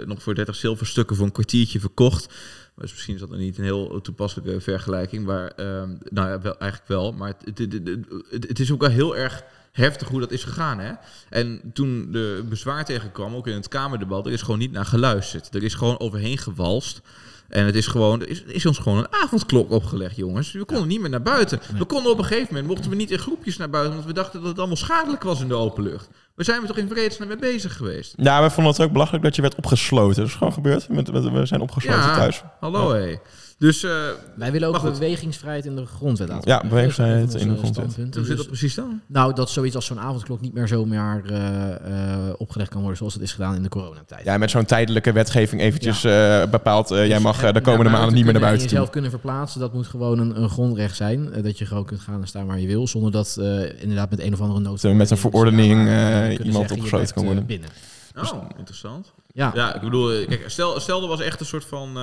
nog 0.06 0.22
voor 0.22 0.34
30 0.34 0.56
zilverstukken 0.56 1.16
voor 1.16 1.26
een 1.26 1.32
kwartiertje 1.32 1.80
verkocht. 1.80 2.34
Dus 2.76 2.92
misschien 2.92 3.14
is 3.14 3.20
dat 3.20 3.30
niet 3.30 3.58
een 3.58 3.64
heel 3.64 4.00
toepasselijke 4.00 4.60
vergelijking. 4.60 5.24
Maar 5.24 5.48
ehm, 5.48 5.96
nou 6.10 6.28
ja, 6.28 6.40
wel, 6.40 6.58
eigenlijk 6.58 6.90
wel. 6.90 7.12
Maar 7.12 7.34
het, 7.44 7.58
het 8.30 8.58
is 8.58 8.72
ook 8.72 8.80
wel 8.80 8.90
heel 8.90 9.16
erg 9.16 9.42
heftig 9.72 10.08
hoe 10.08 10.20
dat 10.20 10.30
is 10.30 10.44
gegaan. 10.44 10.78
Hè? 10.78 10.92
En 11.28 11.60
toen 11.72 12.12
de 12.12 12.44
bezwaar 12.48 12.84
tegenkwam, 12.84 13.34
ook 13.34 13.46
in 13.46 13.54
het 13.54 13.68
Kamerdebat, 13.68 14.26
er 14.26 14.32
is 14.32 14.42
gewoon 14.42 14.58
niet 14.58 14.72
naar 14.72 14.86
geluisterd. 14.86 15.54
Er 15.54 15.62
is 15.62 15.74
gewoon 15.74 15.98
overheen 15.98 16.38
gewalst. 16.38 17.00
En 17.48 17.66
het 17.66 17.74
is 17.74 17.86
gewoon, 17.86 18.24
is, 18.24 18.42
is 18.42 18.66
ons 18.66 18.78
gewoon 18.78 18.98
een 18.98 19.06
avondklok 19.10 19.70
opgelegd, 19.70 20.16
jongens. 20.16 20.52
We 20.52 20.64
konden 20.64 20.88
niet 20.88 21.00
meer 21.00 21.10
naar 21.10 21.22
buiten. 21.22 21.60
We 21.78 21.84
konden 21.84 22.12
op 22.12 22.18
een 22.18 22.24
gegeven 22.24 22.46
moment, 22.48 22.66
mochten 22.66 22.90
we 22.90 22.96
niet 22.96 23.10
in 23.10 23.18
groepjes 23.18 23.56
naar 23.56 23.70
buiten, 23.70 23.94
want 23.94 24.06
we 24.06 24.12
dachten 24.12 24.40
dat 24.40 24.48
het 24.48 24.58
allemaal 24.58 24.76
schadelijk 24.76 25.22
was 25.22 25.40
in 25.40 25.48
de 25.48 25.54
open 25.54 25.82
lucht. 25.82 26.08
Waar 26.34 26.44
zijn 26.44 26.60
we 26.60 26.66
toch 26.66 26.76
in 26.76 26.88
vredesnaam 26.88 27.28
mee 27.28 27.36
bezig 27.36 27.76
geweest? 27.76 28.14
Ja, 28.16 28.42
we 28.42 28.50
vonden 28.50 28.72
het 28.72 28.82
ook 28.82 28.92
belachelijk 28.92 29.24
dat 29.24 29.36
je 29.36 29.42
werd 29.42 29.54
opgesloten. 29.54 30.16
Dat 30.16 30.26
is 30.26 30.34
gewoon 30.34 30.52
gebeurd. 30.52 30.86
We 30.86 31.46
zijn 31.46 31.60
opgesloten 31.60 32.12
thuis. 32.12 32.42
hallo 32.60 32.92
hé. 32.92 33.16
Dus 33.58 33.82
uh, 33.82 33.90
Wij 34.34 34.52
willen 34.52 34.68
ook 34.68 34.82
bewegingsvrijheid 34.82 35.64
in 35.64 35.76
de 35.76 35.86
grondwet 35.86 36.28
laten. 36.28 36.50
Ja, 36.50 36.62
bewegingsvrijheid 36.68 37.34
in 37.34 37.48
de 37.48 37.56
grondwet. 37.56 37.94
Hoe 37.96 38.04
zit 38.12 38.12
dat 38.12 38.36
dus- 38.36 38.46
precies 38.46 38.74
dan? 38.74 39.00
Nou, 39.06 39.34
dat 39.34 39.50
zoiets 39.50 39.74
als 39.74 39.86
zo'n 39.86 40.00
avondklok 40.00 40.40
niet 40.40 40.54
meer 40.54 40.68
zomaar 40.68 41.22
uh, 41.30 41.38
uh, 41.38 42.32
opgelegd 42.36 42.70
kan 42.70 42.80
worden 42.80 42.98
zoals 42.98 43.14
het 43.14 43.22
is 43.22 43.32
gedaan 43.32 43.54
in 43.54 43.62
de 43.62 43.68
coronatijd. 43.68 44.24
Ja, 44.24 44.38
met 44.38 44.50
zo'n 44.50 44.64
tijdelijke 44.64 45.12
wetgeving 45.12 45.60
eventjes 45.60 46.02
ja. 46.02 46.46
bepaald, 46.46 46.88
dus 46.88 47.06
jij 47.06 47.20
mag 47.20 47.52
de 47.52 47.60
komende 47.60 47.90
maanden 47.90 48.14
niet 48.14 48.24
meer 48.24 48.32
naar 48.32 48.42
buiten. 48.42 48.66
En 48.66 48.70
jezelf 48.70 48.90
kunnen 48.90 49.10
verplaatsen, 49.10 49.60
dat 49.60 49.72
moet 49.72 49.86
gewoon 49.86 50.18
een, 50.18 50.42
een 50.42 50.48
grondrecht 50.48 50.96
zijn. 50.96 51.42
dat 51.42 51.58
je 51.58 51.66
gewoon 51.66 51.84
kunt 51.84 52.00
gaan 52.00 52.20
en 52.20 52.28
staan 52.28 52.46
waar 52.46 52.60
je 52.60 52.66
wil, 52.66 52.86
zonder 52.86 53.10
dat 53.10 53.36
inderdaad 53.78 54.10
met 54.10 54.20
een 54.20 54.32
of 54.32 54.40
andere 54.40 54.60
nood... 54.60 54.82
Met 54.82 55.10
een 55.10 55.18
verordening 55.18 55.88
iemand 56.42 56.70
opgesloten 56.70 57.14
kan 57.14 57.24
worden. 57.24 57.46
binnen. 57.46 57.68
Oh, 58.16 58.44
interessant. 58.58 59.12
Ja. 59.32 59.50
ja, 59.54 59.74
ik 59.74 59.80
bedoel, 59.80 60.24
kijk, 60.26 60.44
stel, 60.46 60.80
stel 60.80 61.02
er 61.02 61.08
was 61.08 61.20
echt 61.20 61.40
een 61.40 61.46
soort 61.46 61.64
van 61.64 61.96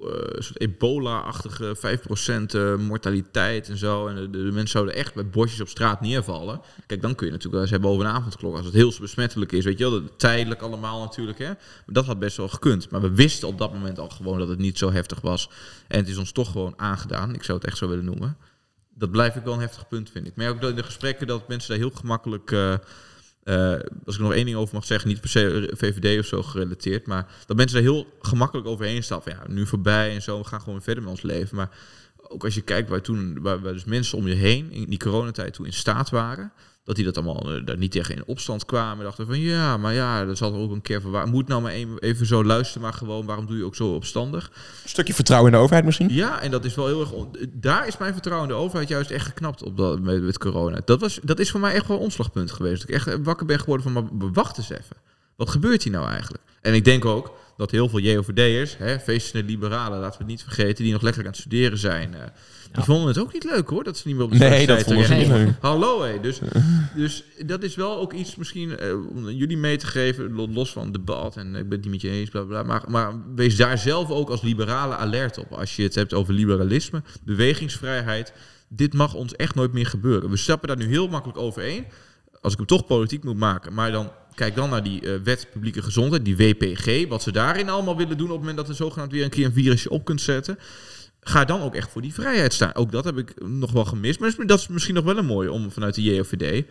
uh, 0.00 0.08
soort 0.38 0.60
ebola-achtige 0.60 1.76
5% 1.76 2.54
uh, 2.54 2.76
mortaliteit 2.76 3.68
en 3.68 3.76
zo. 3.76 4.06
En 4.06 4.30
de, 4.30 4.38
mensen 4.38 4.68
zouden 4.68 4.94
echt 4.94 5.14
bij 5.14 5.28
bosjes 5.28 5.60
op 5.60 5.68
straat 5.68 6.00
neervallen. 6.00 6.60
Kijk, 6.86 7.02
dan 7.02 7.14
kun 7.14 7.26
je 7.26 7.32
natuurlijk 7.32 7.52
wel 7.52 7.62
eens 7.62 7.70
hebben 7.70 7.90
over 7.90 8.04
een 8.04 8.12
avondklok. 8.12 8.56
Als 8.56 8.64
het 8.64 8.74
heel 8.74 8.92
besmettelijk 9.00 9.52
is, 9.52 9.64
weet 9.64 9.78
je 9.78 9.90
wel. 9.90 10.02
Tijdelijk 10.16 10.60
allemaal 10.62 11.00
natuurlijk, 11.00 11.38
hè. 11.38 11.46
Maar 11.46 11.84
dat 11.86 12.04
had 12.04 12.18
best 12.18 12.36
wel 12.36 12.48
gekund. 12.48 12.90
Maar 12.90 13.00
we 13.00 13.14
wisten 13.14 13.48
op 13.48 13.58
dat 13.58 13.72
moment 13.72 13.98
al 13.98 14.08
gewoon 14.08 14.38
dat 14.38 14.48
het 14.48 14.58
niet 14.58 14.78
zo 14.78 14.92
heftig 14.92 15.20
was. 15.20 15.50
En 15.88 15.98
het 15.98 16.08
is 16.08 16.16
ons 16.16 16.32
toch 16.32 16.50
gewoon 16.50 16.74
aangedaan. 16.76 17.34
Ik 17.34 17.42
zou 17.42 17.58
het 17.58 17.66
echt 17.66 17.76
zo 17.76 17.88
willen 17.88 18.04
noemen. 18.04 18.36
Dat 18.94 19.10
blijf 19.10 19.36
ik 19.36 19.44
wel 19.44 19.54
een 19.54 19.60
heftig 19.60 19.88
punt, 19.88 20.10
vind 20.10 20.26
ik. 20.26 20.36
Maar 20.36 20.48
ook 20.48 20.62
in 20.62 20.74
de 20.74 20.82
gesprekken 20.82 21.26
dat 21.26 21.48
mensen 21.48 21.70
daar 21.70 21.78
heel 21.78 21.96
gemakkelijk... 21.96 22.50
Uh, 22.50 22.74
uh, 23.48 23.72
als 24.06 24.14
ik 24.14 24.20
nog 24.20 24.32
één 24.32 24.44
ding 24.44 24.56
over 24.56 24.74
mag 24.74 24.84
zeggen, 24.84 25.08
niet 25.08 25.20
per 25.20 25.28
se 25.28 25.70
VVD 25.72 26.18
of 26.18 26.26
zo 26.26 26.42
gerelateerd, 26.42 27.06
maar 27.06 27.26
dat 27.46 27.56
mensen 27.56 27.76
er 27.78 27.84
heel 27.84 28.06
gemakkelijk 28.20 28.68
overheen 28.68 29.02
stappen. 29.02 29.32
Ja, 29.32 29.52
nu 29.52 29.66
voorbij 29.66 30.14
en 30.14 30.22
zo, 30.22 30.38
we 30.38 30.44
gaan 30.44 30.60
gewoon 30.60 30.82
verder 30.82 31.02
met 31.02 31.12
ons 31.12 31.22
leven. 31.22 31.56
Maar 31.56 31.70
ook 32.28 32.44
als 32.44 32.54
je 32.54 32.60
kijkt 32.60 32.88
waar 32.88 33.00
toen, 33.00 33.38
waar, 33.40 33.62
dus 33.62 33.84
mensen 33.84 34.18
om 34.18 34.26
je 34.26 34.34
heen 34.34 34.70
in 34.72 34.84
die 34.88 34.98
coronatijd 34.98 35.54
toe 35.54 35.66
in 35.66 35.72
staat 35.72 36.10
waren, 36.10 36.52
dat 36.86 36.96
die 36.96 37.04
dat 37.04 37.16
allemaal 37.16 37.56
uh, 37.56 37.66
daar 37.66 37.76
niet 37.76 37.90
tegen 37.90 38.14
in 38.14 38.22
opstand 38.26 38.64
kwamen. 38.64 39.04
Dachten 39.04 39.26
van 39.26 39.40
ja, 39.40 39.76
maar 39.76 39.94
ja, 39.94 40.24
dat 40.24 40.36
zal 40.36 40.54
er 40.54 40.60
ook 40.60 40.70
een 40.70 40.82
keer 40.82 41.00
verwaar. 41.00 41.28
Moet 41.28 41.48
nou 41.48 41.62
maar 41.62 41.72
even 41.98 42.26
zo 42.26 42.44
luisteren, 42.44 42.82
maar 42.82 42.92
gewoon 42.92 43.26
waarom 43.26 43.46
doe 43.46 43.56
je 43.56 43.64
ook 43.64 43.76
zo 43.76 43.94
opstandig? 43.94 44.50
Een 44.82 44.88
stukje 44.88 45.14
vertrouwen 45.14 45.50
in 45.50 45.56
de 45.56 45.62
overheid 45.62 45.84
misschien? 45.84 46.08
Ja, 46.12 46.40
en 46.40 46.50
dat 46.50 46.64
is 46.64 46.74
wel 46.74 46.86
heel 46.86 47.00
erg. 47.00 47.10
Daar 47.52 47.86
is 47.86 47.96
mijn 47.96 48.12
vertrouwen 48.12 48.48
in 48.48 48.54
de 48.54 48.60
overheid 48.60 48.88
juist 48.88 49.10
echt 49.10 49.26
geknapt 49.26 49.62
op 49.62 49.76
dat, 49.76 50.00
met, 50.00 50.22
met 50.22 50.38
corona. 50.38 50.80
Dat, 50.84 51.00
was, 51.00 51.18
dat 51.22 51.38
is 51.38 51.50
voor 51.50 51.60
mij 51.60 51.74
echt 51.74 51.86
wel 51.86 51.96
een 51.96 52.02
omslagpunt 52.02 52.50
geweest. 52.50 52.80
Dat 52.80 52.88
ik 52.88 52.94
echt 52.94 53.22
wakker 53.22 53.46
ben 53.46 53.58
geworden 53.58 53.92
van, 53.92 53.92
maar 53.92 54.32
wacht 54.32 54.58
eens 54.58 54.70
even. 54.70 54.96
Wat 55.36 55.50
gebeurt 55.50 55.82
hier 55.82 55.92
nou 55.92 56.08
eigenlijk? 56.08 56.42
En 56.60 56.74
ik 56.74 56.84
denk 56.84 57.04
ook 57.04 57.32
dat 57.56 57.70
heel 57.70 57.88
veel 57.88 58.00
JOVD'ers, 58.00 58.76
feestende 59.02 59.46
liberalen, 59.46 59.98
laten 59.98 60.18
we 60.18 60.24
het 60.24 60.32
niet 60.32 60.42
vergeten, 60.42 60.84
die 60.84 60.92
nog 60.92 61.02
lekker 61.02 61.22
aan 61.22 61.28
het 61.28 61.36
studeren 61.36 61.78
zijn. 61.78 62.12
Uh, 62.12 62.20
die 62.76 62.84
vonden 62.84 63.08
het 63.08 63.18
ook 63.18 63.32
niet 63.32 63.44
leuk 63.44 63.68
hoor, 63.68 63.84
dat 63.84 63.96
ze 63.96 64.06
niet 64.06 64.16
meer 64.16 64.24
op 64.24 64.32
de 64.32 64.38
Nee, 64.38 64.66
dat 64.66 64.82
vonden 64.82 65.04
ze 65.04 65.14
niet 65.14 65.26
leuk. 65.26 65.50
Hallo 65.60 66.02
hé, 66.02 66.20
dus, 66.20 66.40
dus 66.94 67.24
dat 67.46 67.62
is 67.62 67.74
wel 67.74 67.98
ook 67.98 68.12
iets 68.12 68.36
misschien 68.36 68.76
uh, 68.82 69.08
om 69.08 69.30
jullie 69.30 69.56
mee 69.56 69.76
te 69.76 69.86
geven, 69.86 70.52
los 70.52 70.72
van 70.72 70.92
debat 70.92 71.36
en 71.36 71.46
ik 71.46 71.68
ben 71.68 71.78
het 71.78 71.80
niet 71.80 71.90
met 71.90 72.00
je 72.00 72.10
eens, 72.10 72.30
bla 72.30 72.42
bla. 72.42 72.62
Maar, 72.62 72.84
maar 72.88 73.14
wees 73.34 73.56
daar 73.56 73.78
zelf 73.78 74.10
ook 74.10 74.30
als 74.30 74.42
liberale 74.42 74.96
alert 74.96 75.38
op. 75.38 75.52
Als 75.52 75.76
je 75.76 75.82
het 75.82 75.94
hebt 75.94 76.14
over 76.14 76.34
liberalisme, 76.34 77.02
bewegingsvrijheid, 77.24 78.32
dit 78.68 78.94
mag 78.94 79.14
ons 79.14 79.36
echt 79.36 79.54
nooit 79.54 79.72
meer 79.72 79.86
gebeuren. 79.86 80.30
We 80.30 80.36
stappen 80.36 80.68
daar 80.68 80.76
nu 80.76 80.86
heel 80.86 81.08
makkelijk 81.08 81.38
overheen. 81.38 81.84
Als 82.40 82.52
ik 82.52 82.58
hem 82.58 82.68
toch 82.68 82.86
politiek 82.86 83.24
moet 83.24 83.36
maken, 83.36 83.74
maar 83.74 83.92
dan 83.92 84.10
kijk 84.34 84.54
dan 84.54 84.70
naar 84.70 84.82
die 84.82 85.02
uh, 85.02 85.14
wet 85.24 85.48
publieke 85.52 85.82
gezondheid, 85.82 86.24
die 86.24 86.36
WPG, 86.36 87.08
wat 87.08 87.22
ze 87.22 87.32
daarin 87.32 87.68
allemaal 87.68 87.96
willen 87.96 88.16
doen 88.16 88.26
op 88.26 88.32
het 88.32 88.40
moment 88.40 88.56
dat 88.56 88.68
er 88.68 88.74
zogenaamd 88.74 89.12
weer 89.12 89.24
een 89.24 89.30
keer 89.30 89.44
een 89.44 89.52
virusje 89.52 89.90
op 89.90 90.04
kunt 90.04 90.20
zetten 90.20 90.58
ga 91.28 91.44
dan 91.44 91.60
ook 91.60 91.74
echt 91.74 91.90
voor 91.90 92.02
die 92.02 92.14
vrijheid 92.14 92.52
staan. 92.52 92.74
Ook 92.74 92.92
dat 92.92 93.04
heb 93.04 93.18
ik 93.18 93.46
nog 93.46 93.72
wel 93.72 93.84
gemist. 93.84 94.20
Maar 94.20 94.46
dat 94.46 94.58
is 94.58 94.68
misschien 94.68 94.94
nog 94.94 95.04
wel 95.04 95.18
een 95.18 95.26
mooie 95.26 95.52
om 95.52 95.70
vanuit 95.70 95.94
de 95.94 96.02
JOVD 96.02 96.64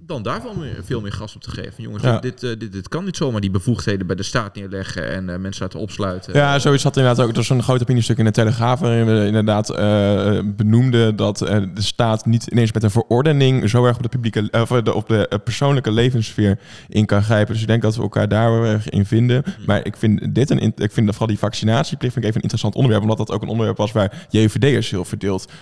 dan 0.00 0.22
daar 0.22 0.40
veel 0.84 1.00
meer, 1.00 1.12
gas 1.12 1.34
op 1.34 1.42
te 1.42 1.50
geven. 1.50 1.82
Jongens, 1.82 2.02
dit, 2.20 2.42
uh, 2.42 2.58
dit, 2.58 2.72
dit 2.72 2.88
kan 2.88 3.04
niet 3.04 3.16
zomaar 3.16 3.40
die 3.40 3.50
bevoegdheden 3.50 4.06
bij 4.06 4.16
de 4.16 4.22
staat 4.22 4.54
neerleggen 4.54 5.10
en 5.10 5.28
uh, 5.28 5.36
mensen 5.36 5.62
laten 5.62 5.80
opsluiten. 5.80 6.34
Ja, 6.34 6.58
zoiets 6.58 6.82
had 6.82 6.96
inderdaad 6.96 7.24
ook. 7.24 7.30
Er 7.30 7.36
was 7.36 7.48
een 7.48 7.62
groot 7.62 7.82
opiniestuk 7.82 8.18
in 8.18 8.24
de 8.24 8.30
Telegraaf 8.30 8.80
waarin 8.80 9.06
we 9.06 9.26
inderdaad 9.26 9.70
uh, 9.70 10.40
benoemden 10.44 11.16
dat 11.16 11.38
de 11.38 11.70
staat 11.74 12.26
niet 12.26 12.46
ineens 12.46 12.72
met 12.72 12.82
een 12.82 12.90
verordening 12.90 13.70
zo 13.70 13.84
erg 13.84 13.96
op 13.96 14.02
de 14.02 14.08
publieke 14.08 14.48
of 14.50 14.68
de, 14.68 14.94
op 14.94 15.08
de 15.08 15.40
persoonlijke 15.44 15.90
levenssfeer 15.90 16.58
in 16.88 17.06
kan 17.06 17.22
grijpen. 17.22 17.52
Dus 17.52 17.62
ik 17.62 17.68
denk 17.68 17.82
dat 17.82 17.96
we 17.96 18.02
elkaar 18.02 18.28
daar 18.28 18.50
wel 18.50 18.64
erg 18.64 18.88
in 18.88 19.06
vinden. 19.06 19.42
Hmm. 19.44 19.64
Maar 19.66 19.86
ik 19.86 19.96
vind 19.96 20.34
dit 20.34 20.50
een, 20.50 20.72
ik 20.76 20.92
vind 20.92 21.10
vooral 21.10 21.26
die 21.26 21.38
vaccinatieplicht 21.38 22.12
vind 22.12 22.24
ik 22.24 22.30
even 22.30 22.36
een 22.36 22.50
interessant 22.50 22.74
onderwerp, 22.74 23.02
omdat 23.02 23.18
dat 23.18 23.30
ook 23.30 23.42
een 23.42 23.48
onderwerp 23.48 23.76
was 23.76 23.92
waar 23.92 24.26
JVD'ers 24.30 24.90
heel 24.90 25.04
verdeeld 25.04 25.52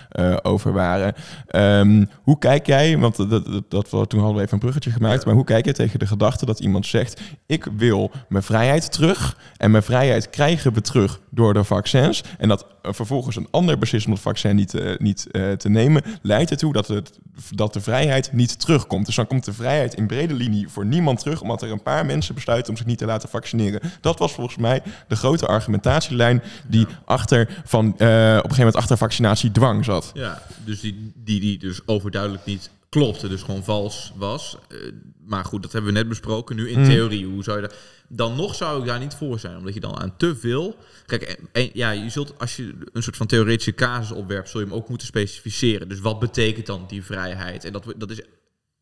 over 0.41 0.73
waren. 0.73 1.13
Um, 1.55 2.09
hoe 2.21 2.39
kijk 2.39 2.65
jij, 2.65 2.97
want 2.97 3.15
dat, 3.15 3.29
dat, 3.29 3.63
dat 3.69 3.89
we 3.89 4.07
toen 4.07 4.26
hadden 4.27 4.43
even 4.43 4.53
een 4.53 4.59
bruggetje 4.59 4.91
gemaakt. 4.91 5.25
Maar 5.25 5.33
hoe 5.33 5.43
kijk 5.43 5.65
je 5.65 5.73
tegen 5.73 5.99
de 5.99 6.07
gedachte 6.07 6.45
dat 6.45 6.59
iemand 6.59 6.85
zegt: 6.85 7.21
Ik 7.45 7.67
wil 7.77 8.11
mijn 8.29 8.43
vrijheid 8.43 8.91
terug. 8.91 9.37
En 9.57 9.71
mijn 9.71 9.83
vrijheid 9.83 10.29
krijgen 10.29 10.73
we 10.73 10.81
terug 10.81 11.19
door 11.29 11.53
de 11.53 11.63
vaccins. 11.63 12.23
En 12.37 12.47
dat 12.47 12.65
vervolgens 12.81 13.35
een 13.35 13.47
ander 13.51 13.77
beslist 13.77 14.05
om 14.05 14.11
het 14.11 14.21
vaccin 14.21 14.55
niet, 14.55 14.73
uh, 14.73 14.97
niet 14.97 15.27
uh, 15.31 15.51
te 15.51 15.69
nemen, 15.69 16.03
leidt 16.21 16.51
ertoe 16.51 16.73
dat, 16.73 16.87
het, 16.87 17.19
dat 17.51 17.73
de 17.73 17.81
vrijheid 17.81 18.33
niet 18.33 18.59
terugkomt. 18.59 19.05
Dus 19.05 19.15
dan 19.15 19.27
komt 19.27 19.45
de 19.45 19.53
vrijheid 19.53 19.93
in 19.93 20.07
brede 20.07 20.33
linie 20.33 20.69
voor 20.69 20.85
niemand 20.85 21.19
terug, 21.19 21.41
omdat 21.41 21.61
er 21.61 21.71
een 21.71 21.81
paar 21.81 22.05
mensen 22.05 22.35
besluiten 22.35 22.69
om 22.69 22.77
zich 22.77 22.85
niet 22.85 22.97
te 22.97 23.05
laten 23.05 23.29
vaccineren. 23.29 23.81
Dat 24.01 24.19
was 24.19 24.33
volgens 24.33 24.57
mij 24.57 24.81
de 25.07 25.15
grote 25.15 25.47
argumentatielijn 25.47 26.43
die 26.67 26.87
achter 27.05 27.61
van, 27.65 27.85
uh, 27.85 27.91
op 27.91 27.99
een 27.99 28.09
gegeven 28.35 28.57
moment 28.57 28.75
achter 28.75 28.97
vaccinatiedwang 28.97 29.85
zat. 29.85 30.11
Ja, 30.13 30.41
dus 30.65 30.79
die, 30.79 31.11
die, 31.15 31.39
die 31.39 31.57
dus 31.57 31.81
overduidelijk 31.85 32.45
niet 32.45 32.69
klopte, 32.89 33.27
dus 33.27 33.41
gewoon 33.41 33.63
vals 33.63 34.13
was. 34.15 34.57
Uh, 34.69 34.91
maar 35.25 35.45
goed, 35.45 35.61
dat 35.61 35.71
hebben 35.71 35.93
we 35.93 35.97
net 35.99 36.07
besproken. 36.07 36.55
Nu 36.55 36.69
in 36.69 36.79
mm. 36.79 36.85
theorie, 36.85 37.25
hoe 37.25 37.43
zou 37.43 37.61
je 37.61 37.67
dat... 37.67 37.75
Dan 38.09 38.35
nog 38.35 38.55
zou 38.55 38.79
ik 38.79 38.85
daar 38.85 38.99
niet 38.99 39.13
voor 39.13 39.39
zijn, 39.39 39.57
omdat 39.57 39.73
je 39.73 39.79
dan 39.79 39.99
aan 39.99 40.17
te 40.17 40.35
veel... 40.35 40.75
Kijk, 41.05 41.39
en, 41.51 41.69
ja, 41.73 41.91
je 41.91 42.09
zult 42.09 42.39
als 42.39 42.55
je 42.55 42.75
een 42.93 43.03
soort 43.03 43.17
van 43.17 43.27
theoretische 43.27 43.73
casus 43.73 44.11
opwerpt, 44.11 44.49
zul 44.49 44.59
je 44.59 44.65
hem 44.65 44.75
ook 44.75 44.89
moeten 44.89 45.07
specificeren. 45.07 45.89
Dus 45.89 45.99
wat 45.99 46.19
betekent 46.19 46.65
dan 46.65 46.85
die 46.87 47.03
vrijheid? 47.03 47.63
En 47.63 47.71
dat, 47.71 47.93
dat 47.97 48.11
is 48.11 48.21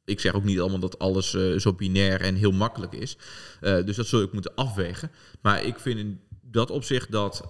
ik 0.05 0.19
zeg 0.19 0.33
ook 0.33 0.43
niet 0.43 0.59
allemaal 0.59 0.79
dat 0.79 0.99
alles 0.99 1.33
uh, 1.33 1.59
zo 1.59 1.73
binair 1.73 2.21
en 2.21 2.35
heel 2.35 2.51
makkelijk 2.51 2.93
is. 2.93 3.17
Uh, 3.61 3.85
dus 3.85 3.95
dat 3.95 4.07
zul 4.07 4.19
je 4.19 4.25
ook 4.25 4.33
moeten 4.33 4.55
afwegen. 4.55 5.11
Maar 5.41 5.63
ik 5.63 5.79
vind 5.79 5.99
in 5.99 6.19
dat 6.41 6.69
opzicht 6.69 7.11
dat 7.11 7.45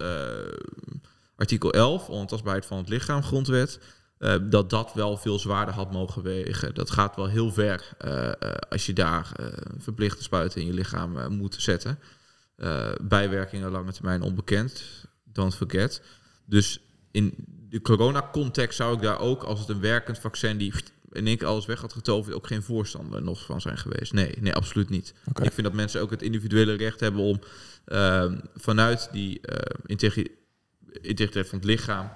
artikel 1.35 1.73
11, 1.73 2.09
ontastbaarheid 2.09 2.65
van 2.65 2.77
het 2.77 2.89
lichaam, 2.89 3.23
grondwet, 3.23 3.79
uh, 4.25 4.35
dat 4.41 4.69
dat 4.69 4.93
wel 4.93 5.17
veel 5.17 5.39
zwaarder 5.39 5.73
had 5.73 5.91
mogen 5.91 6.23
wegen. 6.23 6.73
Dat 6.73 6.91
gaat 6.91 7.15
wel 7.15 7.27
heel 7.27 7.51
ver 7.51 7.95
uh, 8.05 8.11
uh, 8.13 8.31
als 8.69 8.85
je 8.85 8.93
daar 8.93 9.31
verplichte 9.77 10.23
spuiten 10.23 10.61
in 10.61 10.67
je 10.67 10.73
lichaam 10.73 11.33
moet 11.33 11.55
zetten. 11.57 11.99
bijwerkingen 13.01 13.71
lange 13.71 13.91
termijn 13.91 14.21
onbekend, 14.21 14.83
don't 15.23 15.55
forget. 15.55 16.01
Dus 16.45 16.79
in 17.11 17.33
de 17.69 17.81
corona-context 17.81 18.77
zou 18.77 18.95
ik 18.95 19.01
daar 19.01 19.19
ook, 19.19 19.43
als 19.43 19.59
het 19.59 19.69
een 19.69 19.79
werkend 19.79 20.19
vaccin 20.19 20.57
die 20.57 20.73
in 21.11 21.27
één 21.27 21.37
keer 21.37 21.47
alles 21.47 21.65
weg 21.65 21.81
had 21.81 21.93
getoverd, 21.93 22.35
ook 22.35 22.47
geen 22.47 22.63
voorstander 22.63 23.21
nog 23.23 23.45
van 23.45 23.61
zijn 23.61 23.77
geweest. 23.77 24.13
Nee, 24.13 24.35
nee, 24.39 24.53
absoluut 24.53 24.89
niet. 24.89 25.13
Okay. 25.29 25.45
Ik 25.45 25.53
vind 25.53 25.67
dat 25.67 25.75
mensen 25.75 26.01
ook 26.01 26.11
het 26.11 26.21
individuele 26.21 26.73
recht 26.73 26.99
hebben 26.99 27.21
om 27.21 27.39
ehm, 27.85 28.39
vanuit 28.55 29.09
die 29.11 29.41
integriteit 31.01 31.49
van 31.49 31.57
het 31.57 31.67
lichaam 31.67 32.11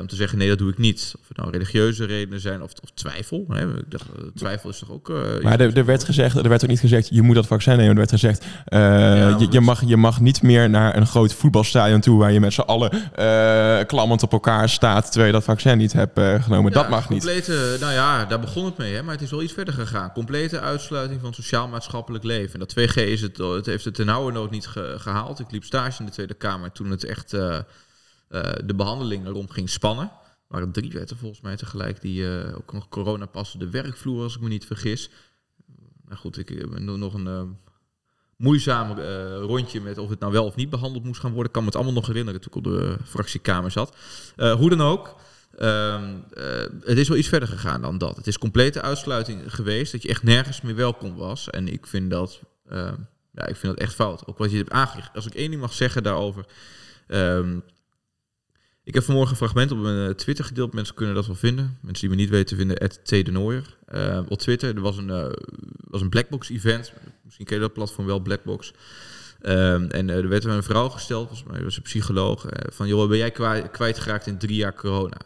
om 0.00 0.06
te 0.06 0.16
zeggen, 0.16 0.38
nee, 0.38 0.48
dat 0.48 0.58
doe 0.58 0.70
ik 0.70 0.78
niet. 0.78 1.14
Of 1.20 1.28
het 1.28 1.36
nou 1.36 1.50
religieuze 1.50 2.04
redenen 2.04 2.40
zijn 2.40 2.62
of, 2.62 2.72
of 2.82 2.90
twijfel. 2.94 3.44
Hè. 3.48 3.78
Ik 3.78 3.90
dacht, 3.90 4.06
uh, 4.18 4.24
twijfel 4.34 4.70
is 4.70 4.78
toch 4.78 4.90
ook... 4.90 5.08
Uh, 5.08 5.16
maar 5.42 5.60
er, 5.60 5.76
er, 5.76 5.84
werd 5.84 6.04
gezegd, 6.04 6.36
er 6.36 6.48
werd 6.48 6.62
ook 6.62 6.68
niet 6.68 6.80
gezegd, 6.80 7.08
je 7.10 7.22
moet 7.22 7.34
dat 7.34 7.46
vaccin 7.46 7.76
nemen. 7.76 7.90
Er 7.90 7.96
werd 7.96 8.10
gezegd, 8.10 8.44
ja, 8.64 9.36
je, 9.38 9.46
je, 9.50 9.60
mag, 9.60 9.82
je 9.86 9.96
mag 9.96 10.20
niet 10.20 10.42
meer 10.42 10.70
naar 10.70 10.96
een 10.96 11.06
groot 11.06 11.34
voetbalstadion 11.34 12.00
toe... 12.00 12.18
waar 12.18 12.32
je 12.32 12.40
met 12.40 12.52
z'n 12.52 12.60
allen 12.60 12.90
klammend 13.86 14.22
op 14.22 14.32
elkaar 14.32 14.68
staat... 14.68 15.04
terwijl 15.04 15.26
je 15.26 15.32
dat 15.32 15.44
vaccin 15.44 15.78
niet 15.78 15.92
hebt 15.92 16.20
genomen. 16.42 16.72
Ja, 16.72 16.78
dat 16.78 16.88
mag 16.88 17.06
complete, 17.06 17.68
niet. 17.70 17.80
Nou 17.80 17.92
ja, 17.92 18.24
daar 18.24 18.40
begon 18.40 18.64
het 18.64 18.76
mee. 18.76 18.94
Hè, 18.94 19.02
maar 19.02 19.14
het 19.14 19.22
is 19.22 19.30
wel 19.30 19.42
iets 19.42 19.52
verder 19.52 19.74
gegaan. 19.74 20.12
Complete 20.12 20.60
uitsluiting 20.60 21.20
van 21.20 21.34
sociaal-maatschappelijk 21.34 22.24
leven. 22.24 22.52
En 22.52 22.66
dat 22.66 22.74
2G 22.78 22.94
is 22.94 23.20
het, 23.20 23.36
het 23.36 23.66
heeft 23.66 23.84
het 23.84 23.94
ten 23.94 24.06
nauwe 24.06 24.32
nood 24.32 24.50
niet 24.50 24.66
ge, 24.66 24.94
gehaald. 24.98 25.40
Ik 25.40 25.50
liep 25.50 25.64
stage 25.64 26.00
in 26.00 26.06
de 26.06 26.12
Tweede 26.12 26.34
Kamer 26.34 26.72
toen 26.72 26.90
het 26.90 27.04
echt... 27.04 27.36
Uh, 28.30 28.42
de 28.64 28.74
behandeling 28.74 29.26
erom 29.26 29.50
ging 29.50 29.70
spannen. 29.70 30.04
Er 30.04 30.54
waren 30.54 30.72
drie 30.72 30.92
wetten 30.92 31.16
volgens 31.16 31.40
mij 31.40 31.56
tegelijk 31.56 32.00
die 32.00 32.22
uh, 32.22 32.56
ook 32.56 32.72
nog 32.72 32.88
corona 32.88 33.26
passen. 33.26 33.58
De 33.58 33.70
werkvloer, 33.70 34.22
als 34.22 34.34
ik 34.34 34.40
me 34.40 34.48
niet 34.48 34.66
vergis. 34.66 35.10
Nou 36.04 36.18
goed, 36.20 36.38
ik 36.38 36.48
heb 36.48 36.78
nog 36.78 37.14
een 37.14 37.56
moeizaam 38.36 38.98
rondje 39.40 39.80
met 39.80 39.98
of 39.98 40.10
het 40.10 40.20
nou 40.20 40.32
wel 40.32 40.44
of 40.44 40.54
niet 40.54 40.70
behandeld 40.70 41.04
moest 41.04 41.20
gaan 41.20 41.32
worden. 41.32 41.46
Ik 41.46 41.52
kan 41.52 41.62
me 41.62 41.68
het 41.68 41.76
allemaal 41.76 41.94
nog 41.94 42.06
herinneren 42.06 42.40
toen 42.40 42.50
ik 42.50 42.56
op 42.56 42.64
de 42.64 42.96
fractiekamer 43.04 43.70
zat. 43.70 43.96
hoe 44.36 44.68
dan 44.68 44.80
ook. 44.80 45.16
Ehm, 45.56 46.16
het 46.84 46.98
is 46.98 47.08
wel 47.08 47.16
iets 47.16 47.28
verder 47.28 47.48
gegaan 47.48 47.80
dan 47.80 47.98
dat. 47.98 48.16
Het 48.16 48.26
is 48.26 48.38
complete 48.38 48.82
uitsluiting 48.82 49.54
geweest 49.54 49.92
dat 49.92 50.02
je 50.02 50.08
echt 50.08 50.22
nergens 50.22 50.60
meer 50.60 50.74
welkom 50.74 51.16
was. 51.16 51.50
En 51.50 51.68
ik 51.68 51.86
vind 51.86 52.10
dat, 52.10 52.40
ehm, 52.68 52.96
ja, 53.32 53.46
ik 53.46 53.56
vind 53.56 53.74
dat 53.74 53.82
echt 53.82 53.94
fout. 53.94 54.26
Ook 54.26 54.38
wat 54.38 54.50
je 54.50 54.56
hebt 54.56 54.70
aangegeven. 54.70 55.14
Als 55.14 55.26
ik 55.26 55.34
één 55.34 55.50
ding 55.50 55.62
mag 55.62 55.72
zeggen 55.72 56.02
daarover. 56.02 56.44
Um, 57.08 57.62
Ik 58.88 58.94
heb 58.94 59.02
vanmorgen 59.02 59.30
een 59.30 59.38
fragment 59.38 59.70
op 59.70 59.78
mijn 59.78 60.08
eh, 60.08 60.14
Twitter 60.14 60.44
gedeeld. 60.44 60.72
Mensen 60.72 60.94
kunnen 60.94 61.14
dat 61.14 61.26
wel 61.26 61.36
vinden. 61.36 61.78
Mensen 61.80 62.08
die 62.08 62.16
me 62.16 62.22
niet 62.22 62.30
weten 62.30 62.56
vinden, 62.56 62.76
T. 63.02 63.12
Uh, 63.12 64.20
op 64.28 64.38
Twitter, 64.38 64.76
er 64.76 64.80
was 64.80 64.96
een, 64.96 65.08
uh, 65.08 65.26
was 65.80 66.00
een 66.00 66.08
Blackbox 66.08 66.50
event. 66.50 66.92
Misschien 67.24 67.46
ken 67.46 67.54
je 67.54 67.62
dat 67.62 67.72
platform 67.72 68.06
wel, 68.06 68.20
Blackbox. 68.20 68.72
Um, 69.42 69.90
en 69.90 70.10
er 70.10 70.28
werd 70.28 70.44
een 70.44 70.62
vrouw 70.62 70.88
gesteld, 70.88 71.26
volgens 71.28 71.48
mij 71.50 71.62
was 71.64 71.76
een 71.76 71.82
psycholoog, 71.82 72.46
van 72.68 72.88
joh, 72.88 73.08
ben 73.08 73.18
jij 73.18 73.30
kwijt, 73.30 73.70
kwijtgeraakt 73.70 74.26
in 74.26 74.38
drie 74.38 74.56
jaar 74.56 74.74
corona? 74.74 75.20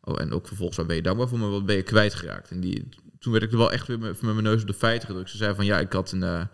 Oh, 0.00 0.20
en 0.20 0.32
ook 0.32 0.46
vervolgens, 0.46 0.76
waar 0.76 0.86
ben 0.86 0.96
je 0.96 1.02
dankbaar 1.02 1.28
voor, 1.28 1.38
maar 1.38 1.50
wat 1.50 1.66
ben 1.66 1.76
je 1.76 1.82
kwijtgeraakt? 1.82 2.50
En 2.50 2.60
die, 2.60 2.88
toen 3.18 3.32
werd 3.32 3.44
ik 3.44 3.52
er 3.52 3.58
wel 3.58 3.72
echt 3.72 3.86
weer 3.86 3.98
met, 3.98 4.22
mijn 4.22 4.42
neus 4.42 4.60
op 4.60 4.66
de 4.66 4.74
feiten 4.74 5.08
gedrukt. 5.08 5.30
Ze 5.30 5.36
zei 5.36 5.54
van 5.54 5.64
ja, 5.64 5.78
ik 5.78 5.92
had 5.92 6.12
een, 6.12 6.22
een 6.22 6.48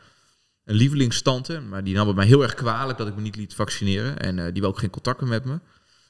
lievelingstante, 0.64 1.60
maar 1.60 1.84
die 1.84 1.94
nam 1.94 2.06
het 2.06 2.16
mij 2.16 2.26
heel 2.26 2.42
erg 2.42 2.54
kwalijk 2.54 2.98
dat 2.98 3.08
ik 3.08 3.14
me 3.14 3.20
niet 3.20 3.36
liet 3.36 3.54
vaccineren. 3.54 4.18
En 4.18 4.52
die 4.52 4.62
wil 4.62 4.70
ook 4.70 4.78
geen 4.78 4.90
contact 4.90 5.20
met 5.20 5.44
me. 5.44 5.58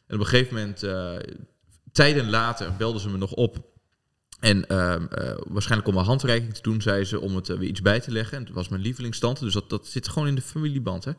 En 0.09 0.15
op 0.15 0.21
een 0.21 0.27
gegeven 0.27 0.55
moment, 0.55 0.85
uh, 0.85 1.17
tijden 1.93 2.31
later, 2.31 2.77
belden 2.77 3.01
ze 3.01 3.09
me 3.09 3.17
nog 3.17 3.33
op. 3.33 3.67
En 4.41 4.65
waarschijnlijk 5.49 5.89
om 5.89 5.97
een 5.97 6.05
handreiking 6.05 6.55
te 6.55 6.63
doen, 6.63 6.83
zei 6.83 7.05
ze 7.05 7.21
om 7.21 7.37
het 7.37 7.49
weer 7.49 7.63
iets 7.63 7.83
bij 7.83 8.01
te 8.01 8.11
leggen. 8.11 8.39
En 8.39 8.45
het 8.45 8.53
was 8.53 8.69
mijn 8.69 8.83
lievelingstante, 8.83 9.45
dus 9.45 9.53
dat, 9.53 9.71
dat 9.71 9.87
zit 9.87 10.09
gewoon 10.09 10.29
in 10.29 10.35
de 10.35 10.43
familieband, 10.43 11.05
hè? 11.05 11.13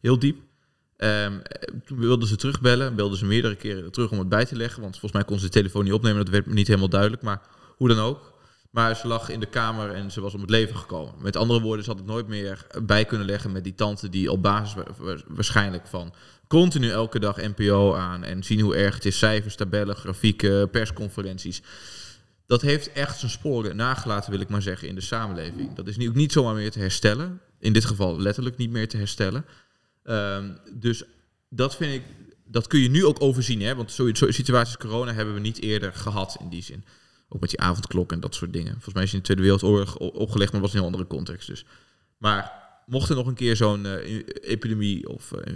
heel 0.00 0.18
diep. 0.18 0.36
Um, 0.96 1.42
toen 1.84 1.98
wilden 1.98 2.28
ze 2.28 2.36
terugbellen, 2.36 2.94
belden 2.94 3.18
ze 3.18 3.24
meerdere 3.24 3.56
keren 3.56 3.92
terug 3.92 4.10
om 4.10 4.18
het 4.18 4.28
bij 4.28 4.44
te 4.44 4.56
leggen. 4.56 4.82
Want 4.82 4.92
volgens 4.92 5.12
mij 5.12 5.24
kon 5.24 5.38
ze 5.38 5.44
de 5.44 5.50
telefoon 5.50 5.84
niet 5.84 5.92
opnemen, 5.92 6.18
dat 6.18 6.28
werd 6.28 6.46
me 6.46 6.54
niet 6.54 6.66
helemaal 6.66 6.88
duidelijk. 6.88 7.22
Maar 7.22 7.42
hoe 7.76 7.88
dan 7.88 7.98
ook. 7.98 8.31
Maar 8.72 8.96
ze 8.96 9.06
lag 9.06 9.28
in 9.28 9.40
de 9.40 9.46
kamer 9.46 9.90
en 9.90 10.10
ze 10.10 10.20
was 10.20 10.34
om 10.34 10.40
het 10.40 10.50
leven 10.50 10.76
gekomen. 10.76 11.14
Met 11.18 11.36
andere 11.36 11.60
woorden, 11.60 11.84
ze 11.84 11.90
had 11.90 11.98
het 11.98 12.08
nooit 12.08 12.28
meer 12.28 12.66
bij 12.82 13.04
kunnen 13.04 13.26
leggen 13.26 13.52
met 13.52 13.64
die 13.64 13.74
tante 13.74 14.08
die 14.08 14.30
op 14.30 14.42
basis 14.42 14.82
waarschijnlijk 15.26 15.86
van 15.86 16.14
continu 16.46 16.90
elke 16.90 17.18
dag 17.18 17.36
NPO 17.36 17.94
aan 17.94 18.24
en 18.24 18.42
zien 18.42 18.60
hoe 18.60 18.76
erg 18.76 18.94
het 18.94 19.04
is, 19.04 19.18
cijfers, 19.18 19.56
tabellen, 19.56 19.96
grafieken, 19.96 20.70
persconferenties. 20.70 21.62
Dat 22.46 22.62
heeft 22.62 22.92
echt 22.92 23.18
zijn 23.18 23.30
sporen 23.30 23.76
nagelaten, 23.76 24.30
wil 24.30 24.40
ik 24.40 24.48
maar 24.48 24.62
zeggen, 24.62 24.88
in 24.88 24.94
de 24.94 25.00
samenleving. 25.00 25.74
Dat 25.74 25.88
is 25.88 25.96
nu 25.96 26.08
ook 26.08 26.14
niet 26.14 26.32
zomaar 26.32 26.54
meer 26.54 26.70
te 26.70 26.78
herstellen. 26.78 27.40
In 27.58 27.72
dit 27.72 27.84
geval 27.84 28.20
letterlijk 28.20 28.56
niet 28.56 28.70
meer 28.70 28.88
te 28.88 28.96
herstellen. 28.96 29.44
Um, 30.04 30.58
dus 30.72 31.04
dat 31.48 31.76
vind 31.76 31.94
ik, 31.94 32.02
dat 32.44 32.66
kun 32.66 32.80
je 32.80 32.90
nu 32.90 33.04
ook 33.04 33.22
overzien. 33.22 33.60
Hè? 33.60 33.74
Want 33.74 33.92
zo'n 33.92 34.14
situaties 34.14 34.76
corona 34.76 35.12
hebben 35.12 35.34
we 35.34 35.40
niet 35.40 35.60
eerder 35.60 35.92
gehad 35.92 36.36
in 36.40 36.48
die 36.48 36.62
zin. 36.62 36.84
Ook 37.34 37.40
met 37.40 37.50
die 37.50 37.60
avondklok 37.60 38.12
en 38.12 38.20
dat 38.20 38.34
soort 38.34 38.52
dingen. 38.52 38.72
Volgens 38.72 38.94
mij 38.94 39.02
is 39.02 39.12
in 39.12 39.18
de 39.18 39.24
Tweede 39.24 39.42
Wereldoorlog 39.42 39.96
opgelegd, 39.96 40.52
maar 40.52 40.60
was 40.60 40.74
een 40.74 40.82
andere 40.82 41.06
context. 41.06 41.48
Dus. 41.48 41.64
Maar 42.18 42.52
mocht 42.86 43.08
er 43.08 43.16
nog 43.16 43.26
een 43.26 43.34
keer 43.34 43.56
zo'n 43.56 43.84
uh, 43.84 44.22
epidemie 44.40 45.08
of 45.08 45.32
uh, 45.32 45.54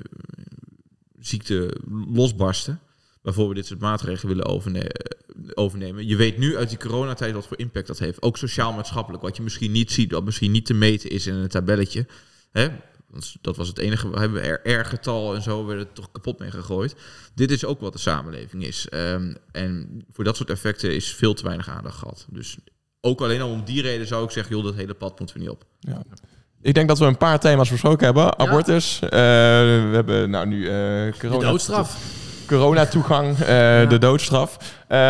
ziekte 1.20 1.76
losbarsten, 2.12 2.80
waarvoor 3.22 3.48
we 3.48 3.54
dit 3.54 3.66
soort 3.66 3.80
maatregelen 3.80 4.36
willen 4.36 4.52
overne 4.52 4.90
overnemen. 5.54 6.06
Je 6.06 6.16
weet 6.16 6.38
nu 6.38 6.56
uit 6.56 6.68
die 6.68 6.78
coronatijd 6.78 7.34
wat 7.34 7.46
voor 7.46 7.58
impact 7.58 7.86
dat 7.86 7.98
heeft. 7.98 8.22
Ook 8.22 8.36
sociaal-maatschappelijk. 8.36 9.22
Wat 9.22 9.36
je 9.36 9.42
misschien 9.42 9.72
niet 9.72 9.92
ziet, 9.92 10.12
wat 10.12 10.24
misschien 10.24 10.50
niet 10.52 10.66
te 10.66 10.74
meten 10.74 11.10
is 11.10 11.26
in 11.26 11.34
een 11.34 11.48
tabelletje. 11.48 12.06
Hè? 12.50 12.68
Dat 13.40 13.56
was 13.56 13.68
het 13.68 13.78
enige. 13.78 14.10
We 14.10 14.18
hebben 14.18 14.42
er 14.42 14.80
R-getal 14.80 15.34
en 15.34 15.42
zo 15.42 15.66
werden 15.66 15.92
toch 15.92 16.12
kapot 16.12 16.38
mee 16.38 16.50
gegooid. 16.50 16.94
Dit 17.34 17.50
is 17.50 17.64
ook 17.64 17.80
wat 17.80 17.92
de 17.92 17.98
samenleving 17.98 18.64
is. 18.64 18.86
Um, 18.90 19.36
en 19.52 20.04
voor 20.12 20.24
dat 20.24 20.36
soort 20.36 20.50
effecten 20.50 20.94
is 20.94 21.14
veel 21.14 21.34
te 21.34 21.42
weinig 21.42 21.68
aandacht 21.68 21.98
gehad. 21.98 22.26
Dus 22.30 22.56
ook 23.00 23.20
alleen 23.20 23.40
al 23.40 23.50
om 23.50 23.64
die 23.64 23.82
reden 23.82 24.06
zou 24.06 24.24
ik 24.24 24.30
zeggen, 24.30 24.56
joh, 24.56 24.64
dat 24.64 24.74
hele 24.74 24.94
pad 24.94 25.18
moeten 25.18 25.36
we 25.36 25.42
niet 25.42 25.52
op. 25.52 25.64
Ja. 25.80 26.02
Ik 26.62 26.74
denk 26.74 26.88
dat 26.88 26.98
we 26.98 27.04
een 27.04 27.16
paar 27.16 27.40
thema's 27.40 27.70
besproken 27.70 28.04
hebben. 28.04 28.38
Abortus. 28.38 28.98
Ja. 28.98 29.06
Uh, 29.06 29.10
we 29.88 29.94
hebben 29.94 30.30
nou 30.30 30.46
nu 30.46 30.58
uh, 30.58 31.12
corona. 31.18 31.38
De 31.38 31.46
doodstraf. 31.46 32.24
Corona-toegang, 32.46 33.38
uh, 33.38 33.48
ja. 33.48 33.86
de 33.86 33.98
doodstraf. 33.98 34.56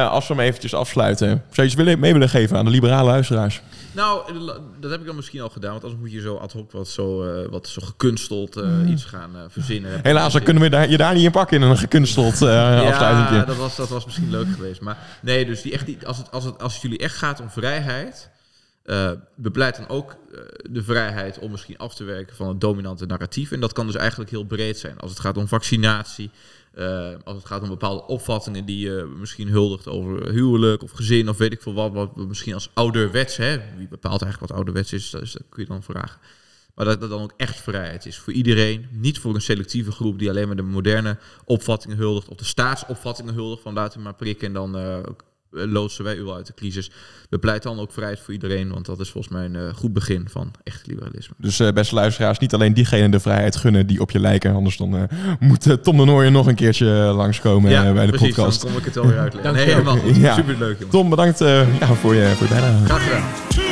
als 0.08 0.28
we 0.28 0.34
hem 0.34 0.42
eventjes 0.42 0.74
afsluiten. 0.74 1.28
Zou 1.50 1.68
je 1.68 1.82
iets 1.82 1.96
mee 1.98 2.12
willen 2.12 2.28
geven 2.28 2.56
aan 2.56 2.64
de 2.64 2.70
liberale 2.70 3.10
luisteraars? 3.10 3.62
Nou, 3.96 4.32
dat 4.80 4.90
heb 4.90 5.00
ik 5.00 5.06
dan 5.06 5.16
misschien 5.16 5.40
al 5.40 5.48
gedaan. 5.48 5.70
Want 5.70 5.82
anders 5.82 6.02
moet 6.02 6.12
je 6.12 6.20
zo 6.20 6.36
ad 6.36 6.52
hoc 6.52 6.72
wat 6.72 6.88
zo, 6.88 7.24
uh, 7.24 7.48
wat 7.48 7.68
zo 7.68 7.82
gekunsteld 7.84 8.56
uh, 8.56 8.90
iets 8.90 9.04
gaan 9.04 9.30
verzinnen. 9.48 10.00
Helaas, 10.02 10.32
dan 10.32 10.42
kunnen 10.42 10.62
we 10.62 10.68
daar, 10.68 10.90
je 10.90 10.96
daar 10.96 11.14
niet 11.14 11.24
in 11.24 11.30
pakken 11.30 11.62
in 11.62 11.68
een 11.68 11.78
gekunsteld 11.78 12.38
ja, 12.38 13.44
dat 13.44 13.56
was, 13.56 13.76
dat 13.76 13.88
was 13.88 14.04
misschien 14.04 14.30
leuk 14.30 14.46
geweest. 14.54 14.80
Maar 14.80 14.98
nee, 15.22 15.46
dus 15.46 15.62
die 15.62 15.72
echt, 15.72 15.86
die, 15.86 16.06
als, 16.06 16.16
het, 16.16 16.30
als, 16.30 16.44
het, 16.44 16.62
als 16.62 16.72
het 16.72 16.82
jullie 16.82 16.98
echt 16.98 17.16
gaat 17.16 17.40
om 17.40 17.50
vrijheid... 17.50 18.30
bepleit 19.34 19.76
dan 19.76 19.88
ook 19.88 20.16
de 20.70 20.82
vrijheid 20.82 21.38
om 21.38 21.50
misschien 21.50 21.78
af 21.78 21.94
te 21.94 22.04
werken 22.04 22.36
van 22.36 22.48
het 22.48 22.60
dominante 22.60 23.06
narratief. 23.06 23.52
En 23.52 23.60
dat 23.60 23.72
kan 23.72 23.86
dus 23.86 23.96
eigenlijk 23.96 24.30
heel 24.30 24.44
breed 24.44 24.78
zijn. 24.78 24.98
Als 24.98 25.10
het 25.10 25.20
gaat 25.20 25.36
om 25.36 25.48
vaccinatie, 25.48 26.30
uh, 26.78 27.14
als 27.24 27.36
het 27.36 27.46
gaat 27.46 27.62
om 27.62 27.68
bepaalde 27.68 28.06
opvattingen 28.06 28.64
die 28.64 28.78
je 28.78 29.14
misschien 29.18 29.48
huldigt 29.48 29.88
over 29.88 30.30
huwelijk 30.32 30.82
of 30.82 30.90
gezin 30.90 31.28
of 31.28 31.36
weet 31.36 31.52
ik 31.52 31.62
veel 31.62 31.74
wat, 31.74 31.92
wat 31.92 32.16
misschien 32.16 32.54
als 32.54 32.70
ouderwets, 32.74 33.36
hè, 33.36 33.58
wie 33.76 33.88
bepaalt 33.88 34.22
eigenlijk 34.22 34.50
wat 34.50 34.58
ouderwets 34.58 34.92
is, 34.92 35.10
dat, 35.10 35.22
is, 35.22 35.32
dat 35.32 35.42
kun 35.48 35.62
je 35.62 35.68
dan 35.68 35.82
vragen. 35.82 36.20
Maar 36.74 36.84
dat 36.84 37.00
dat 37.00 37.10
dan 37.10 37.22
ook 37.22 37.32
echt 37.36 37.60
vrijheid 37.60 38.06
is 38.06 38.18
voor 38.18 38.32
iedereen, 38.32 38.88
niet 38.90 39.18
voor 39.18 39.34
een 39.34 39.40
selectieve 39.40 39.92
groep 39.92 40.18
die 40.18 40.28
alleen 40.28 40.46
maar 40.46 40.56
de 40.56 40.62
moderne 40.62 41.18
opvattingen 41.44 41.96
huldigt 41.96 42.28
of 42.28 42.36
de 42.36 42.44
staatsopvattingen 42.44 43.34
huldigt 43.34 43.62
van 43.62 43.74
laten 43.74 44.02
maar 44.02 44.14
prikken 44.14 44.46
en 44.46 44.52
dan 44.52 44.76
uh, 44.76 44.96
eh, 44.96 45.04
loodsen 45.56 46.04
wij 46.04 46.16
u 46.16 46.30
uit 46.30 46.46
de 46.46 46.54
crisis. 46.54 46.90
We 47.30 47.38
pleiten 47.38 47.70
dan 47.70 47.80
ook 47.80 47.92
vrijheid 47.92 48.20
voor 48.20 48.32
iedereen, 48.32 48.68
want 48.72 48.86
dat 48.86 49.00
is 49.00 49.10
volgens 49.10 49.32
mij 49.32 49.44
een 49.44 49.54
uh, 49.54 49.74
goed 49.74 49.92
begin 49.92 50.26
van 50.30 50.50
echt 50.62 50.86
liberalisme. 50.86 51.34
Dus 51.38 51.60
uh, 51.60 51.72
beste 51.72 51.94
luisteraars, 51.94 52.38
niet 52.38 52.54
alleen 52.54 52.74
diegenen 52.74 53.10
de 53.10 53.20
vrijheid 53.20 53.56
gunnen 53.56 53.86
die 53.86 54.00
op 54.00 54.10
je 54.10 54.20
lijken, 54.20 54.54
anders 54.54 54.76
dan 54.76 54.96
uh, 54.96 55.02
moet 55.40 55.82
Tom 55.82 55.96
de 55.96 56.04
Nooijen 56.04 56.32
nog 56.32 56.46
een 56.46 56.54
keertje 56.54 56.86
langskomen 56.86 57.70
ja, 57.70 57.92
bij 57.92 58.06
de 58.06 58.12
precies, 58.12 58.34
podcast. 58.34 58.60
dan 58.60 58.70
kom 58.70 58.78
ik 58.78 58.84
het 58.84 58.94
wel 58.94 59.06
weer 59.06 59.18
uitleggen. 59.18 59.52
nee, 59.54 59.64
helemaal 59.64 59.96
goed. 59.96 60.16
Ja. 60.16 60.34
Superleuk. 60.34 60.78
Tom, 60.90 61.10
bedankt 61.10 61.38
ja, 61.38 61.66
voor, 61.94 62.14
je, 62.14 62.32
voor 62.36 62.46
je 62.46 62.52
bijdrage. 62.52 62.84
Graag 62.84 63.04
gedaan. 63.04 63.65